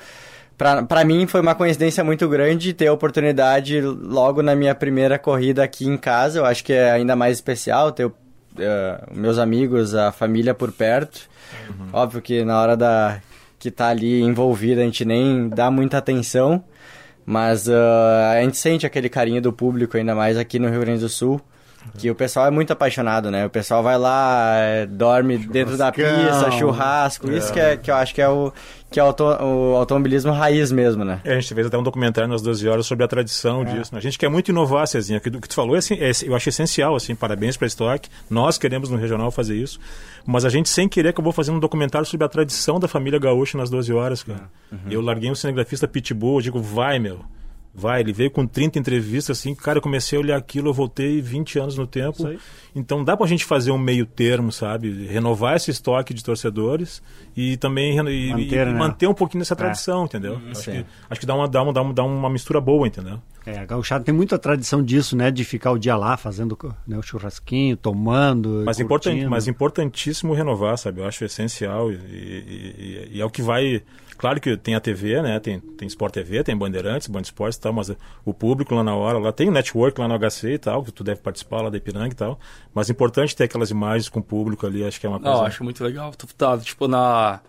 Pra, 0.57 0.83
pra 0.83 1.05
mim 1.05 1.27
foi 1.27 1.41
uma 1.41 1.55
coincidência 1.55 2.03
muito 2.03 2.27
grande 2.29 2.73
ter 2.73 2.87
a 2.87 2.93
oportunidade 2.93 3.81
logo 3.81 4.43
na 4.43 4.55
minha 4.55 4.75
primeira 4.75 5.19
corrida 5.19 5.63
aqui 5.63 5.87
em 5.87 5.99
casa. 5.99 6.39
Eu 6.39 6.47
acho 6.47 6.65
que 6.65 6.73
é 6.73 6.91
ainda 6.91 7.15
mais 7.15 7.37
especial 7.37 7.93
ter 7.93 8.07
uh, 8.07 8.15
meus 9.13 9.39
amigos, 9.39 9.95
a 9.95 10.11
família 10.13 10.55
por 10.55 10.73
perto. 10.73 11.29
Uhum. 11.69 11.89
Óbvio 11.93 12.23
que 12.23 12.45
na 12.45 12.61
hora 12.61 12.77
da 12.77 13.21
que 13.59 13.71
tá 13.71 13.89
ali 13.89 14.23
envolvida 14.23 14.81
a 14.81 14.85
gente 14.85 15.05
nem 15.05 15.49
dá 15.49 15.71
muita 15.71 15.99
atenção, 15.99 16.63
mas 17.25 17.69
uh, 17.69 17.73
a 18.33 18.41
gente 18.43 18.57
sente 18.57 18.87
aquele 18.87 19.09
carinho 19.09 19.43
do 19.43 19.53
público, 19.53 19.97
ainda 19.97 20.15
mais 20.15 20.37
aqui 20.37 20.59
no 20.59 20.69
Rio 20.69 20.81
Grande 20.81 21.01
do 21.01 21.09
Sul. 21.09 21.41
Que 21.99 22.11
o 22.11 22.17
pessoal 22.17 22.47
é 22.47 22.51
muito 22.51 22.73
apaixonado, 22.73 23.31
né? 23.31 23.47
O 23.47 23.51
pessoal 23.51 23.81
vai 23.81 23.97
lá, 23.97 24.57
é, 24.57 24.87
dorme 24.87 25.39
dentro 25.39 25.77
da 25.77 25.93
pista, 25.93 26.51
churrasco. 26.51 27.31
É. 27.31 27.37
Isso 27.37 27.53
que, 27.53 27.61
é, 27.61 27.77
que 27.77 27.91
eu 27.91 27.95
acho 27.95 28.13
que 28.13 28.21
é 28.21 28.29
o, 28.29 28.53
que 28.91 29.01
é 29.01 29.03
o, 29.03 29.07
auto, 29.07 29.25
o 29.25 29.77
automobilismo 29.77 30.33
raiz 30.33 30.71
mesmo, 30.71 31.05
né? 31.05 31.21
É, 31.25 31.33
a 31.33 31.41
gente 31.41 31.53
fez 31.53 31.67
até 31.67 31.77
um 31.77 31.83
documentário 31.83 32.29
nas 32.31 32.41
12 32.41 32.69
horas 32.69 32.87
sobre 32.87 33.05
a 33.05 33.09
tradição 33.09 33.63
é. 33.63 33.65
disso. 33.65 33.93
Né? 33.93 33.99
A 33.99 34.03
gente 34.03 34.19
quer 34.19 34.29
muito 34.29 34.51
inovar, 34.51 34.87
Cezinha. 34.87 35.19
O 35.19 35.21
que, 35.21 35.31
que 35.31 35.49
tu 35.49 35.55
falou, 35.55 35.75
é, 35.75 35.79
assim, 35.79 35.95
é, 35.95 36.11
eu 36.25 36.35
acho 36.35 36.49
essencial, 36.49 36.95
assim, 36.95 37.15
parabéns 37.15 37.57
para 37.57 37.67
a 37.67 37.69
Stock. 37.69 38.09
Nós 38.31 38.59
queremos 38.59 38.89
no 38.89 38.97
Regional 38.97 39.31
fazer 39.31 39.57
isso. 39.57 39.81
Mas 40.25 40.45
a 40.45 40.49
gente, 40.49 40.69
sem 40.69 40.89
querer, 40.89 41.11
acabou 41.11 41.33
fazendo 41.33 41.57
um 41.57 41.61
documentário 41.61 42.07
sobre 42.07 42.25
a 42.25 42.29
tradição 42.29 42.79
da 42.79 42.89
família 42.89 43.19
gaúcha 43.19 43.59
nas 43.59 43.71
12 43.71 43.93
horas, 43.93 44.23
cara. 44.23 44.49
Uhum. 44.71 44.79
Eu 44.91 45.01
larguei 45.01 45.31
um 45.31 45.35
cinegrafista 45.35 45.89
Pitbull, 45.89 46.39
eu 46.39 46.43
digo, 46.43 46.61
vai, 46.61 46.99
meu 46.99 47.21
Vai, 47.79 48.01
ele 48.01 48.13
veio 48.13 48.31
com 48.31 48.47
30 48.47 48.79
entrevistas, 48.79 49.39
assim, 49.39 49.55
cara, 49.55 49.77
eu 49.77 49.83
comecei 49.83 50.17
a 50.17 50.21
olhar 50.23 50.37
aquilo, 50.39 50.71
eu 50.71 50.73
voltei 50.73 51.21
20 51.21 51.59
anos 51.59 51.77
no 51.77 51.87
tempo. 51.87 52.27
Então 52.75 53.05
dá 53.05 53.15
pra 53.15 53.27
gente 53.27 53.45
fazer 53.45 53.71
um 53.71 53.77
meio 53.77 54.07
termo, 54.07 54.51
sabe? 54.51 55.07
Renovar 55.07 55.57
esse 55.57 55.71
estoque 55.71 56.15
de 56.15 56.25
torcedores 56.25 57.03
e 57.37 57.59
também 57.59 57.99
e, 57.99 58.31
manter, 58.31 58.67
e, 58.69 58.73
né? 58.73 58.79
manter 58.79 59.07
um 59.07 59.13
pouquinho 59.13 59.43
dessa 59.43 59.53
é. 59.53 59.57
tradição, 59.57 60.03
é. 60.03 60.05
entendeu? 60.07 60.37
Hum, 60.37 60.51
acho, 60.51 60.71
que, 60.71 60.87
acho 61.11 61.21
que 61.21 61.27
dá 61.27 61.35
uma, 61.35 61.47
dá, 61.47 61.63
uma, 61.63 61.73
dá, 61.73 61.83
uma, 61.83 61.93
dá 61.93 62.05
uma 62.05 62.31
mistura 62.31 62.63
boa, 62.63 62.87
entendeu? 62.87 63.21
É, 63.45 63.59
a 63.59 63.67
gauchada 63.67 64.05
tem 64.05 64.15
muita 64.15 64.39
tradição 64.39 64.83
disso, 64.83 65.15
né? 65.15 65.31
De 65.31 65.45
ficar 65.45 65.71
o 65.73 65.79
dia 65.79 65.97
lá 65.97 66.17
fazendo 66.17 66.59
né, 66.87 66.97
o 66.97 67.03
churrasquinho, 67.03 67.77
tomando. 67.77 68.63
Mas, 68.65 68.81
important, 68.81 69.29
mas 69.29 69.47
importantíssimo 69.47 70.33
renovar, 70.33 70.79
sabe? 70.79 71.01
Eu 71.01 71.07
acho 71.07 71.25
essencial 71.25 71.93
e, 71.93 71.95
e, 71.95 73.09
e 73.13 73.21
é 73.21 73.25
o 73.25 73.31
que 73.31 73.43
vai 73.43 73.83
Claro 74.17 74.41
que 74.41 74.57
tem 74.57 74.75
a 74.75 74.81
TV, 74.81 75.21
né? 75.23 75.39
Tem, 75.39 75.61
tem 75.61 75.87
Sport 75.89 76.15
TV, 76.15 76.43
tem 76.43 76.57
Bandeirantes, 76.57 77.09
Band 77.09 77.21
Esportes 77.21 77.59
e 77.59 77.61
tal, 77.61 77.73
mas 77.73 77.91
o 78.25 78.33
público 78.33 78.75
lá 78.75 78.83
na 78.83 78.95
hora, 78.95 79.19
lá 79.19 79.33
tem 79.33 79.49
o 79.49 79.53
network 79.53 80.01
lá 80.01 80.09
no 80.09 80.19
HC 80.19 80.55
e 80.55 80.59
tal, 80.59 80.83
que 80.83 80.93
tu 80.93 81.05
deve 81.05 81.21
participar 81.21 81.63
lá 81.63 81.71
da 81.71 81.77
Ipiranga 81.77 82.13
e 82.13 82.17
tal. 82.17 82.39
Mas 82.75 82.89
é 82.89 82.93
importante 82.93 83.37
ter 83.37 83.45
aquelas 83.45 83.71
imagens 83.71 84.09
com 84.09 84.21
o 84.21 84.23
público 84.23 84.67
ali, 84.67 84.85
acho 84.85 84.99
que 84.99 85.07
é 85.07 85.09
uma 85.09 85.21
coisa. 85.21 85.37
Não, 85.37 85.45
acho 85.45 85.63
muito 85.63 85.85
legal. 85.85 86.13
Tu 86.13 86.27
tá, 86.35 86.57
tipo, 86.59 86.89
na 86.89 87.41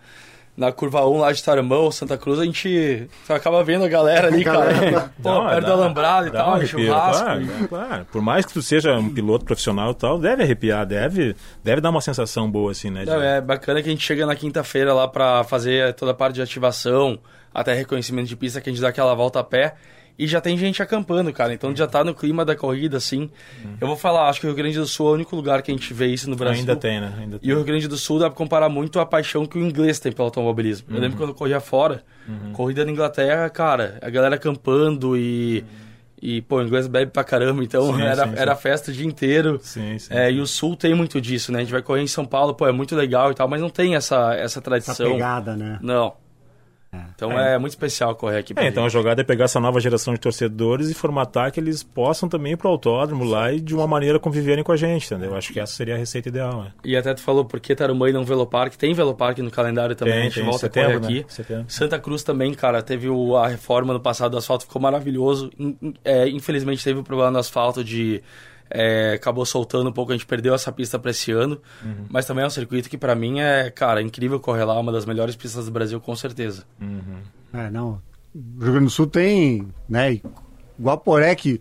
na 0.58 0.72
curva 0.72 1.06
1 1.06 1.20
lá 1.20 1.32
de 1.32 1.44
Taramão, 1.44 1.92
Santa 1.92 2.18
Cruz, 2.18 2.40
a 2.40 2.44
gente 2.44 3.08
acaba 3.30 3.64
vendo 3.64 3.86
a 3.86 3.88
galera 3.88 4.28
ali, 4.28 4.44
cara. 4.44 5.14
Pô, 5.22 5.30
não, 5.30 5.48
perto 5.48 5.66
do 5.68 5.72
alambrado 5.72 6.28
e 6.28 6.32
tal, 6.32 6.58
um 6.58 6.66
churrasco. 6.66 7.24
Claro, 7.24 7.42
e... 7.44 7.68
claro. 7.68 8.08
Por 8.12 8.22
mais 8.24 8.44
que 8.44 8.54
tu 8.54 8.62
seja 8.64 8.98
um 8.98 9.08
piloto 9.08 9.46
profissional 9.46 9.92
e 9.92 9.96
tal, 9.96 10.18
deve 10.18 10.42
arrepiar, 10.42 10.84
deve, 10.84 11.36
deve 11.64 11.80
dar 11.80 11.92
uma 11.92 12.02
sensação 12.02 12.50
boa, 12.50 12.72
assim, 12.72 12.90
né? 12.90 13.02
De... 13.02 13.12
Não, 13.12 13.22
é 13.22 13.40
bacana 13.40 13.84
que 13.84 13.88
a 13.88 13.92
gente 13.92 14.04
chega 14.04 14.26
na 14.26 14.36
quinta-feira 14.36 14.96
lá 14.96 15.08
para 15.08 15.44
fazer 15.44 15.94
toda 15.94 16.12
a 16.12 16.16
parte 16.16 16.36
de 16.36 16.42
ativação, 16.42 17.20
até 17.54 17.74
reconhecimento 17.76 18.28
de 18.28 18.36
pista, 18.36 18.60
que 18.60 18.68
a 18.68 18.74
gente 18.74 18.82
dá 18.82 18.90
aquela 18.90 19.14
volta 19.14 19.40
a 19.40 19.44
pé. 19.44 19.76
E 20.18 20.26
já 20.26 20.42
tem 20.42 20.58
gente 20.58 20.82
acampando, 20.82 21.32
cara. 21.32 21.54
Então 21.54 21.76
já 21.76 21.86
tá 21.86 22.04
no 22.04 22.14
clima 22.14 22.44
da 22.44 22.56
corrida, 22.56 22.98
assim. 22.98 23.30
Uhum. 23.64 23.78
Eu 23.80 23.88
vou 23.88 23.96
falar, 23.96 24.30
acho 24.30 24.40
que 24.40 24.48
o 24.48 24.50
Rio 24.50 24.56
Grande 24.56 24.78
do 24.78 24.88
Sul 24.88 25.10
é 25.10 25.12
o 25.12 25.14
único 25.14 25.36
lugar 25.36 25.62
que 25.62 25.70
a 25.70 25.74
gente 25.74 25.94
vê 25.94 26.08
isso 26.08 26.28
no 26.30 26.36
Brasil. 26.36 26.62
Ainda 26.62 26.76
tem, 26.76 27.00
né? 27.00 27.14
Ainda 27.20 27.38
tem. 27.38 27.48
E 27.48 27.54
o 27.54 27.58
Rio 27.58 27.66
Grande 27.66 27.88
do 27.88 27.98
Sul 27.98 28.18
dá 28.18 28.28
pra 28.28 28.36
comparar 28.36 28.68
muito 28.68 29.00
a 29.00 29.06
paixão 29.06 29.46
que 29.46 29.60
o 29.60 29.62
inglês 29.62 30.00
tem 30.00 30.12
pelo 30.12 30.26
automobilismo. 30.26 30.88
Uhum. 30.90 30.96
Eu 30.96 31.02
lembro 31.02 31.18
quando 31.18 31.30
eu 31.30 31.36
corria 31.36 31.60
fora, 31.60 32.04
uhum. 32.28 32.52
corrida 32.54 32.84
na 32.84 32.92
Inglaterra, 32.92 33.48
cara, 33.50 34.00
a 34.02 34.10
galera 34.10 34.36
acampando 34.36 35.16
e. 35.16 35.64
E, 36.20 36.42
pô, 36.42 36.58
o 36.58 36.64
inglês 36.64 36.88
bebe 36.88 37.12
pra 37.12 37.24
caramba, 37.24 37.64
então 37.64 37.96
sim, 37.96 38.02
era, 38.02 38.24
sim, 38.24 38.32
sim. 38.32 38.42
era 38.42 38.56
festa 38.56 38.90
o 38.90 38.94
dia 38.94 39.06
inteiro. 39.06 39.60
Sim, 39.62 40.00
sim. 40.00 40.12
É, 40.12 40.32
e 40.32 40.42
o 40.42 40.48
Sul 40.48 40.76
tem 40.76 40.96
muito 40.96 41.22
disso, 41.22 41.52
né? 41.52 41.60
A 41.60 41.62
gente 41.62 41.72
vai 41.72 41.84
correr 41.84 42.02
em 42.02 42.08
São 42.08 42.26
Paulo, 42.26 42.56
pô, 42.56 42.66
é 42.66 42.72
muito 42.72 42.96
legal 42.96 43.32
e 43.32 43.36
tal, 43.36 43.48
mas 43.48 43.62
não 43.62 43.70
tem 43.70 43.94
essa, 43.94 44.34
essa 44.34 44.60
tradição. 44.60 44.94
Essa 44.94 45.14
pegada, 45.14 45.56
né? 45.56 45.78
Não. 45.80 46.16
Então 47.16 47.32
é. 47.32 47.56
é. 47.56 47.58
muito 47.58 47.72
especial 47.72 48.16
correr 48.16 48.40
aqui. 48.40 48.54
É, 48.56 48.68
então 48.68 48.86
a 48.86 48.90
jogada 48.90 49.22
é 49.22 49.24
pegar 49.24 49.46
essa 49.46 49.60
nova 49.60 49.80
geração 49.80 50.14
de 50.14 50.20
torcedores 50.20 50.90
e 50.90 50.94
formatar 50.94 51.52
que 51.52 51.60
eles 51.60 51.84
possam 51.84 52.28
também 52.28 52.54
ir 52.54 52.58
pro 52.58 52.70
autódromo 52.70 53.24
lá 53.24 53.52
e 53.52 53.60
de 53.60 53.76
uma 53.76 53.88
maneira 53.88 54.20
conviverem 54.20 54.64
com 54.64 54.72
a 54.72 54.78
gente, 54.78 55.06
entendeu? 55.06 55.36
Acho 55.36 55.54
que 55.54 55.60
essa 55.60 55.74
seria 55.74 55.96
a 55.96 55.98
receita 55.98 56.30
ideal. 56.30 56.64
Né? 56.64 56.72
E 56.84 56.96
até 56.96 57.14
tu 57.14 57.22
falou 57.22 57.46
por 57.46 57.60
que 57.60 57.76
Tarumã 57.76 58.10
e 58.10 58.14
não 58.14 58.24
Velopark. 58.24 58.76
Tem 58.76 58.94
Velopark 58.94 59.40
no 59.40 59.52
calendário 59.52 59.96
também, 59.96 60.14
tem, 60.14 60.22
a 60.22 60.26
gente 60.26 60.36
tem, 60.36 60.44
volta 60.44 60.60
setembro, 60.60 61.02
correr 61.02 61.20
aqui. 61.20 61.54
Né? 61.54 61.66
Santa 61.68 62.00
Cruz 62.00 62.24
também, 62.24 62.54
cara, 62.54 62.82
teve 62.82 63.10
o, 63.10 63.36
a 63.36 63.48
reforma 63.48 63.94
no 63.94 64.00
passado 64.00 64.32
do 64.32 64.38
asfalto, 64.38 64.66
ficou 64.66 64.82
maravilhoso. 64.82 65.52
É, 66.04 66.28
infelizmente 66.28 66.84
teve 66.84 66.98
o 66.98 67.02
um 67.02 67.04
problema 67.04 67.32
no 67.32 67.40
asfalto 67.40 67.84
de 67.84 68.22
é, 68.70 69.14
acabou 69.14 69.46
soltando 69.46 69.90
um 69.90 69.94
pouco, 69.94 70.12
a 70.12 70.16
gente 70.16 70.26
perdeu 70.26 70.54
essa 70.54 70.72
pista 70.72 70.98
para 70.98 71.12
esse 71.12 71.32
ano. 71.32 71.62
Uhum. 71.84 72.06
Mas 72.10 72.26
também 72.26 72.44
é 72.44 72.48
um 72.48 72.52
circuito 72.52 72.90
que 72.90 72.98
para 72.98 73.16
mim 73.16 73.40
é, 73.40 73.70
cara, 73.70 74.02
incrível 74.02 74.40
correr 74.40 74.64
lá, 74.66 74.80
uma 74.80 74.92
das 74.92 75.06
melhores 75.06 75.36
pistas 75.36 75.66
do 75.66 75.72
Brasil, 75.72 76.00
com 76.00 76.16
certeza. 76.16 76.64
Uhum. 76.82 77.22
É, 77.54 77.70
não. 77.70 78.02
O 78.36 78.64
Rio 78.64 78.72
Grande 78.72 78.86
do 78.86 78.92
Sul 78.92 79.08
tem, 79.08 79.68
né, 79.90 80.20
Guaporé 80.80 81.34
que 81.36 81.60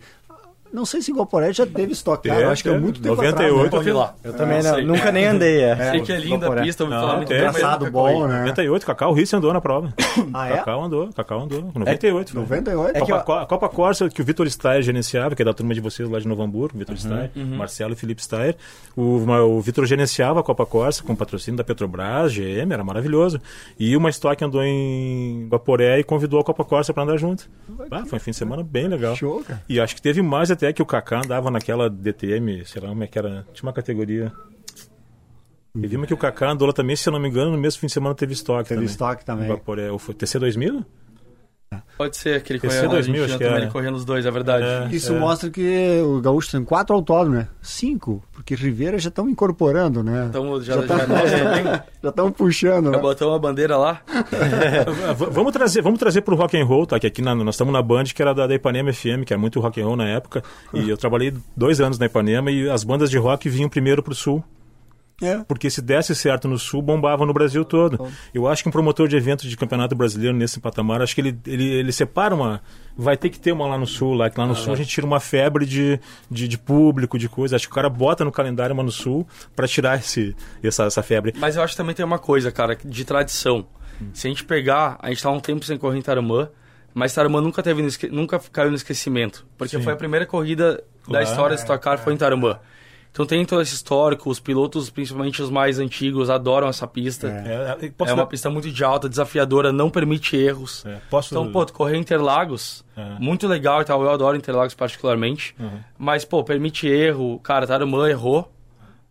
não 0.71 0.85
sei 0.85 1.01
se 1.01 1.11
Guaporé 1.11 1.53
já 1.53 1.65
teve 1.65 1.93
estoque, 1.93 2.29
cara. 2.29 2.41
Eu 2.41 2.49
acho 2.49 2.63
que 2.63 2.69
é 2.69 2.77
muito 2.77 3.01
tempo 3.01 3.15
98 3.15 3.65
atrás, 3.65 3.85
né? 3.85 3.91
eu 3.91 3.97
lá. 3.97 4.15
Eu 4.23 4.33
também 4.33 4.63
não, 4.63 4.81
nunca 4.81 5.11
nem 5.11 5.25
andei. 5.25 5.61
É. 5.61 5.91
Sei 5.91 6.01
que 6.01 6.11
é 6.11 6.17
linda 6.17 6.47
a 6.47 6.61
pista, 6.61 6.83
ouvi 6.83 6.95
falar 6.95 7.17
muito 7.17 7.29
bem. 7.29 7.39
Traçado 7.39 7.91
bom, 7.91 8.27
né? 8.27 8.39
98, 8.39 8.85
Cacau 8.85 9.13
Risse 9.13 9.35
andou 9.35 9.53
na 9.53 9.61
prova. 9.61 9.93
Ah, 10.33 10.49
é? 10.49 10.57
Cacau 10.57 10.83
andou, 10.83 11.09
Cacau 11.13 11.41
andou. 11.41 11.71
98. 11.73 12.31
É, 12.31 12.35
98? 12.39 12.97
É 12.97 13.01
que 13.01 13.11
Copa, 13.11 13.41
a 13.41 13.45
Copa 13.45 13.69
Corsa, 13.69 14.09
que 14.09 14.21
o 14.21 14.25
Vitor 14.25 14.49
Steyer 14.49 14.81
gerenciava, 14.81 15.35
que 15.35 15.41
é 15.41 15.45
da 15.45 15.53
turma 15.53 15.73
de 15.73 15.79
vocês 15.79 16.09
lá 16.09 16.19
de 16.19 16.27
Novo 16.27 16.41
Hamburgo, 16.41 16.77
Vitor 16.77 16.95
uhum, 16.95 17.01
Steyer, 17.01 17.31
uhum. 17.35 17.57
Marcelo 17.57 17.93
e 17.93 17.95
Felipe 17.95 18.23
Steyer. 18.23 18.55
O, 18.95 19.23
o 19.25 19.61
Vitor 19.61 19.85
gerenciava 19.85 20.39
a 20.39 20.43
Copa 20.43 20.65
Corsa 20.65 21.03
com 21.03 21.15
patrocínio 21.15 21.57
da 21.57 21.63
Petrobras, 21.63 22.33
GM, 22.33 22.71
era 22.71 22.83
maravilhoso. 22.83 23.39
E 23.79 23.95
uma 23.95 24.09
estoque 24.09 24.43
andou 24.43 24.63
em 24.63 25.47
Guaporé 25.49 25.99
e 25.99 26.03
convidou 26.03 26.39
a 26.39 26.43
Copa 26.43 26.63
Corsa 26.63 26.93
para 26.93 27.03
andar 27.03 27.17
junto. 27.17 27.49
Ah, 27.91 28.05
foi 28.05 28.17
um 28.17 28.21
fim 28.21 28.31
de 28.31 28.37
semana 28.37 28.63
bem 28.63 28.87
legal. 28.87 29.15
Show, 29.15 29.43
cara. 29.43 29.61
E 29.67 29.79
acho 29.79 29.95
que 29.95 30.01
teve 30.01 30.21
mais 30.21 30.51
até 30.57 30.73
que 30.73 30.81
o 30.81 30.85
Kaká 30.85 31.21
andava 31.23 31.51
naquela 31.51 31.89
DTM, 31.89 32.65
sei 32.65 32.81
lá 32.81 32.89
como 32.89 33.03
é 33.03 33.07
que 33.07 33.17
era, 33.17 33.45
tinha 33.53 33.67
uma 33.67 33.73
categoria. 33.73 34.31
E 35.75 35.87
vimos 35.87 36.07
que 36.07 36.13
o 36.13 36.17
Kaká 36.17 36.51
andou 36.51 36.67
lá 36.67 36.73
também, 36.73 36.95
se 36.95 37.07
eu 37.07 37.13
não 37.13 37.19
me 37.19 37.29
engano, 37.29 37.51
no 37.51 37.57
mesmo 37.57 37.79
fim 37.79 37.87
de 37.87 37.93
semana 37.93 38.15
teve 38.15 38.33
estoque 38.33 38.67
teve 38.67 38.69
também. 38.69 38.87
Teve 38.87 38.91
estoque 38.91 39.23
também. 39.23 39.47
Vaporé, 39.47 39.91
ou 39.91 39.99
foi 39.99 40.15
TC2000? 40.15 40.83
Pode 41.97 42.15
ser 42.15 42.43
que 42.43 42.53
ele 42.53 42.59
correu, 42.59 42.89
2000, 42.89 43.25
acho 43.25 43.37
que 43.37 43.43
é. 43.43 43.57
ele 43.57 43.67
correndo 43.67 43.95
os 43.95 44.05
dois, 44.05 44.25
é 44.25 44.31
verdade. 44.31 44.63
É, 44.63 44.95
Isso 44.95 45.13
é. 45.13 45.19
mostra 45.19 45.49
que 45.49 45.99
o 46.01 46.21
Gaúcho 46.21 46.51
tem 46.51 46.63
quatro 46.63 46.95
autódromos, 46.95 47.39
né? 47.39 47.47
Cinco, 47.61 48.23
porque 48.31 48.53
Rivera 48.53 48.99
já 48.99 49.09
estão 49.09 49.27
incorporando, 49.27 50.03
né? 50.03 50.27
Então, 50.29 50.61
já 50.61 50.79
estão 50.79 50.97
já, 50.97 51.05
já, 51.25 51.83
já 52.03 52.31
puxando, 52.31 52.85
já 52.85 52.91
né? 52.91 52.97
botou 52.99 53.29
uma 53.29 53.39
bandeira 53.39 53.75
lá. 53.77 54.01
vamos 55.31 55.51
trazer, 55.51 55.81
vamos 55.81 55.99
trazer 55.99 56.21
pro 56.21 56.35
rock 56.35 56.55
and 56.57 56.65
roll, 56.65 56.85
tá? 56.85 56.99
Que 56.99 57.07
aqui 57.07 57.21
na, 57.21 57.33
nós 57.33 57.55
estamos 57.55 57.73
na 57.73 57.81
Band, 57.81 58.05
que 58.05 58.21
era 58.21 58.33
da, 58.33 58.45
da 58.45 58.53
Ipanema 58.53 58.93
FM, 58.93 59.25
que 59.25 59.33
é 59.33 59.37
muito 59.37 59.59
rock 59.59 59.81
and 59.81 59.85
roll 59.85 59.97
na 59.97 60.07
época. 60.07 60.43
E 60.73 60.87
eu 60.87 60.97
trabalhei 60.97 61.33
dois 61.55 61.81
anos 61.81 61.97
na 61.97 62.05
Ipanema 62.05 62.51
e 62.51 62.69
as 62.69 62.83
bandas 62.83 63.09
de 63.09 63.17
rock 63.17 63.49
vinham 63.49 63.69
primeiro 63.69 64.03
pro 64.03 64.13
sul. 64.13 64.43
É. 65.21 65.39
Porque 65.47 65.69
se 65.69 65.81
desse 65.81 66.13
certo 66.13 66.47
no 66.47 66.59
Sul, 66.59 66.81
bombava 66.81 67.25
no 67.25 67.33
Brasil 67.33 67.65
todo. 67.65 68.07
Eu 68.33 68.47
acho 68.47 68.61
que 68.61 68.69
um 68.69 68.71
promotor 68.71 69.07
de 69.07 69.15
eventos 69.15 69.49
de 69.49 69.57
campeonato 69.57 69.95
brasileiro 69.95 70.35
nesse 70.35 70.59
patamar, 70.59 71.01
acho 71.01 71.15
que 71.15 71.21
ele, 71.21 71.39
ele, 71.45 71.65
ele 71.65 71.91
separa 71.91 72.35
uma. 72.35 72.61
Vai 72.95 73.17
ter 73.17 73.29
que 73.29 73.39
ter 73.39 73.51
uma 73.51 73.67
lá 73.67 73.77
no 73.77 73.87
Sul, 73.87 74.13
lá, 74.13 74.29
que 74.29 74.39
lá 74.39 74.45
no 74.45 74.53
ah, 74.53 74.55
Sul 74.55 74.73
a 74.73 74.75
gente 74.75 74.89
tira 74.89 75.05
uma 75.05 75.19
febre 75.19 75.65
de, 75.65 75.99
de, 76.29 76.47
de, 76.47 76.57
público, 76.57 77.17
de 77.17 77.27
coisa. 77.27 77.55
Acho 77.55 77.67
que 77.67 77.71
o 77.71 77.75
cara 77.75 77.89
bota 77.89 78.23
no 78.23 78.31
calendário 78.31 78.73
uma 78.73 78.83
no 78.83 78.91
Sul 78.91 79.27
para 79.55 79.67
tirar 79.67 79.97
esse, 79.97 80.35
essa, 80.63 80.85
essa 80.85 81.01
febre. 81.01 81.33
Mas 81.37 81.55
eu 81.55 81.63
acho 81.63 81.73
que 81.73 81.77
também 81.77 81.95
tem 81.95 82.05
uma 82.05 82.19
coisa, 82.19 82.51
cara, 82.51 82.75
de 82.75 83.05
tradição. 83.05 83.67
Hum. 84.01 84.09
Se 84.13 84.27
a 84.27 84.29
gente 84.29 84.43
pegar, 84.43 84.97
a 84.99 85.09
gente 85.09 85.21
tá 85.21 85.31
um 85.31 85.39
tempo 85.39 85.65
sem 85.65 85.77
correr 85.77 85.97
em 85.97 86.01
Taramã, 86.01 86.49
mas 86.93 87.13
Taramã 87.13 87.41
nunca, 87.41 87.63
teve 87.63 87.83
nunca 88.11 88.39
caiu 88.51 88.69
no 88.69 88.75
esquecimento. 88.75 89.45
Porque 89.57 89.77
Sim. 89.77 89.83
foi 89.83 89.93
a 89.93 89.95
primeira 89.95 90.25
corrida 90.25 90.83
claro, 91.03 91.11
da 91.11 91.23
história 91.23 91.55
de 91.55 91.61
Stock 91.61 91.83
Car, 91.83 91.97
foi 91.97 92.13
em 92.13 92.17
Taramã. 92.17 92.59
Então 93.17 93.25
tem 93.25 93.43
todo 93.43 93.63
esse 93.63 93.73
histórico, 93.73 94.29
os 94.29 94.39
pilotos, 94.39 94.91
principalmente 94.91 95.41
os 95.41 95.49
mais 95.49 95.79
antigos, 95.79 96.29
adoram 96.29 96.67
essa 96.67 96.85
pista. 96.85 97.27
É, 97.27 97.87
é, 97.87 97.91
é 97.97 98.13
uma 98.13 98.17
dar... 98.17 98.25
pista 98.27 98.47
muito 98.47 98.69
de 98.69 98.83
alta, 98.83 99.09
desafiadora, 99.09 99.71
não 99.71 99.89
permite 99.89 100.37
erros. 100.37 100.85
É, 100.85 100.99
posso... 101.09 101.33
Então, 101.33 101.51
pô, 101.51 101.65
correr 101.65 101.97
Interlagos, 101.97 102.85
é. 102.95 103.17
muito 103.17 103.47
legal 103.47 103.81
e 103.81 103.85
tal, 103.85 104.03
eu 104.03 104.11
adoro 104.11 104.37
Interlagos 104.37 104.75
particularmente. 104.75 105.55
Uhum. 105.59 105.79
Mas, 105.97 106.25
pô, 106.25 106.43
permite 106.43 106.87
erro, 106.87 107.39
cara, 107.39 107.65
Tarumã 107.65 108.07
errou. 108.07 108.51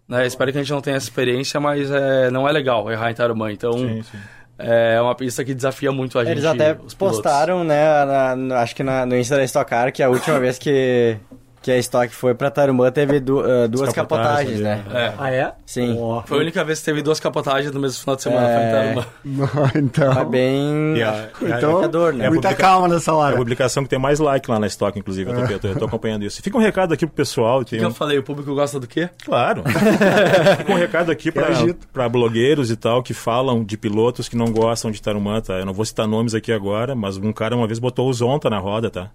Né? 0.09 0.25
Espero 0.25 0.53
que 0.53 0.59
a 0.59 0.63
gente 0.63 0.73
não 0.73 0.81
tenha 0.81 0.99
essa 0.99 1.07
experiência, 1.07 1.59
mas 1.59 1.91
é, 1.91 2.31
não 2.31 2.49
é 2.49 2.53
legal 2.53 2.89
errar 2.89 3.11
em 3.11 3.15
Tarumã. 3.15 3.51
Então, 3.51 3.73
sim, 3.73 4.03
sim. 4.03 4.19
É 4.57 5.01
uma 5.03 5.17
pista 5.17 5.45
que 5.45 5.53
desafia 5.53 5.91
muito 5.91 6.17
a 6.17 6.25
gente. 6.25 6.35
Eles 6.35 6.45
até 6.45 6.79
postaram, 6.97 7.65
né, 7.65 8.05
na, 8.37 8.61
acho 8.61 8.77
que 8.77 8.85
na, 8.85 9.05
no 9.05 9.17
Insta 9.17 9.35
da 9.35 9.43
Stock 9.43 9.69
Car, 9.69 9.93
que 9.93 10.01
a 10.01 10.09
última 10.09 10.39
vez 10.39 10.59
que 10.59 11.19
que 11.67 11.73
a 11.73 11.79
Stock 11.79 12.15
foi 12.15 12.33
pra 12.33 12.49
Tarumã, 12.49 12.93
teve 12.93 13.19
du- 13.19 13.41
ah, 13.41 13.67
duas 13.67 13.93
capotagens 13.93 14.61
né? 14.61 14.85
ali, 14.89 14.97
É. 14.97 15.13
Ah, 15.19 15.31
é? 15.33 15.53
Sim. 15.67 15.97
Ó. 15.99 16.23
Foi 16.25 16.39
a 16.39 16.41
única 16.41 16.63
vez 16.63 16.79
que 16.79 16.85
teve 16.85 17.03
duas 17.03 17.19
capotagens 17.19 17.73
no 17.73 17.81
mesmo 17.81 17.99
final 17.99 18.15
de 18.15 18.23
semana. 18.23 18.49
É. 18.49 18.55
Foi 18.55 18.63
em 18.63 18.71
Tarumã. 18.71 19.71
então, 19.75 20.15
Foi 20.15 20.25
bem 20.27 20.97
e 20.97 21.03
a- 21.03 21.29
então 21.43 21.59
provocador, 21.59 22.13
né? 22.13 22.27
É 22.27 22.29
muita 22.29 22.51
publica- 22.51 22.63
calma 22.69 22.87
nessa 22.87 23.11
É 23.11 23.15
a 23.15 23.17
hora. 23.17 23.37
publicação 23.37 23.83
que 23.83 23.89
tem 23.91 23.99
mais 23.99 24.21
like 24.21 24.49
lá 24.49 24.61
na 24.61 24.69
Stock, 24.69 24.97
inclusive. 24.97 25.29
Eu 25.29 25.35
tô, 25.35 25.53
eu 25.55 25.59
tô- 25.59 25.69
eu 25.69 25.77
tô 25.77 25.85
acompanhando 25.87 26.23
isso. 26.25 26.41
Fica 26.41 26.57
um 26.57 26.61
recado 26.61 26.95
aqui 26.95 27.05
pro 27.05 27.17
pessoal. 27.17 27.63
O 27.63 27.65
que 27.65 27.75
eu 27.77 27.91
falei? 27.91 28.17
O 28.17 28.23
público 28.23 28.55
gosta 28.55 28.79
do 28.79 28.87
quê? 28.87 29.09
Claro. 29.25 29.65
Fica 30.59 30.73
um 30.73 30.77
recado 30.77 31.11
aqui 31.11 31.33
pra, 31.33 31.49
pra 31.93 32.09
blogueiros 32.09 32.71
e 32.71 32.77
tal 32.77 33.03
que 33.03 33.13
falam 33.13 33.65
de 33.65 33.77
pilotos 33.77 34.29
que 34.29 34.37
não 34.37 34.53
gostam 34.53 34.89
de 34.93 35.03
Tarumã, 35.03 35.41
tá? 35.41 35.55
Eu 35.55 35.67
não 35.67 35.73
vou 35.73 35.85
citar 35.85 36.07
nomes 36.07 36.33
aqui 36.33 36.53
agora, 36.53 36.95
mas 36.95 37.17
um 37.17 37.33
cara 37.33 37.57
uma 37.57 37.67
vez 37.67 37.81
botou 37.81 38.09
o 38.09 38.13
Zonta 38.13 38.49
na 38.49 38.59
roda, 38.61 38.89
tá? 38.89 39.11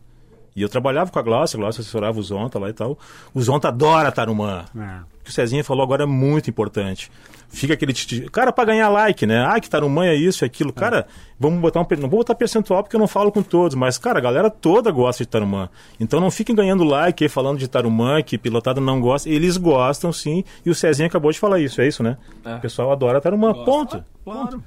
E 0.56 0.62
eu 0.62 0.70
trabalhava 0.70 1.10
com 1.12 1.18
a 1.18 1.22
Glaucia, 1.22 1.58
a 1.58 1.62
Glaucia 1.62 1.82
assessorava 1.82 2.20
o 2.20 2.24
Zonta 2.24 2.60
lá 2.60 2.70
e 2.70 2.74
tal. 2.74 2.98
O 3.34 3.42
Zonta 3.42 3.70
adora 3.70 4.12
Tarumã. 4.12 4.66
É. 4.76 4.80
O 5.22 5.24
que 5.24 5.30
o 5.30 5.34
Cezinha 5.34 5.64
falou 5.64 5.84
agora 5.84 6.04
é 6.04 6.06
muito 6.06 6.50
importante. 6.50 7.12
Fica 7.54 7.74
aquele. 7.74 7.92
titi- 7.92 8.30
Cara, 8.30 8.52
pra 8.52 8.64
ganhar 8.64 8.88
like, 8.90 9.26
né? 9.26 9.46
Ah, 9.46 9.60
que 9.60 9.70
Tarumã 9.70 10.06
é 10.06 10.16
isso, 10.16 10.46
é 10.46 10.48
aquilo. 10.48 10.72
Cara, 10.72 11.06
vamos 11.38 11.60
botar 11.60 11.82
um. 11.82 11.86
Não 12.00 12.10
vou 12.10 12.20
botar 12.20 12.34
percentual 12.34 12.82
porque 12.82 12.96
eu 12.96 13.00
não 13.00 13.08
falo 13.10 13.30
com 13.32 13.44
todos, 13.44 13.76
mas, 13.76 13.98
cara, 13.98 14.20
a 14.20 14.22
galera 14.22 14.50
toda 14.50 14.90
gosta 14.90 15.24
de 15.24 15.28
Tarumã. 15.30 15.68
Então 16.00 16.20
não 16.22 16.32
fiquem 16.32 16.56
ganhando 16.56 16.84
like 16.86 17.24
aí 17.24 17.30
falando 17.30 17.60
de 17.60 17.68
Tarumã, 17.68 18.22
que 18.22 18.38
pilotada 18.38 18.80
não 18.80 19.02
gosta. 19.02 19.30
Eles 19.30 19.58
gostam 19.58 20.14
sim. 20.14 20.46
E 20.66 20.70
o 20.70 20.76
Cezinha 20.76 21.08
acabou 21.08 21.30
de 21.32 21.40
falar 21.40 21.60
isso, 21.60 21.82
é 21.82 21.88
isso, 21.88 22.02
né? 22.02 22.18
É. 22.46 22.56
O 22.56 22.60
pessoal 22.62 22.90
adora 22.92 23.20
Tarumã. 23.20 23.54
Ponto. 23.66 24.04
Claro. 24.24 24.64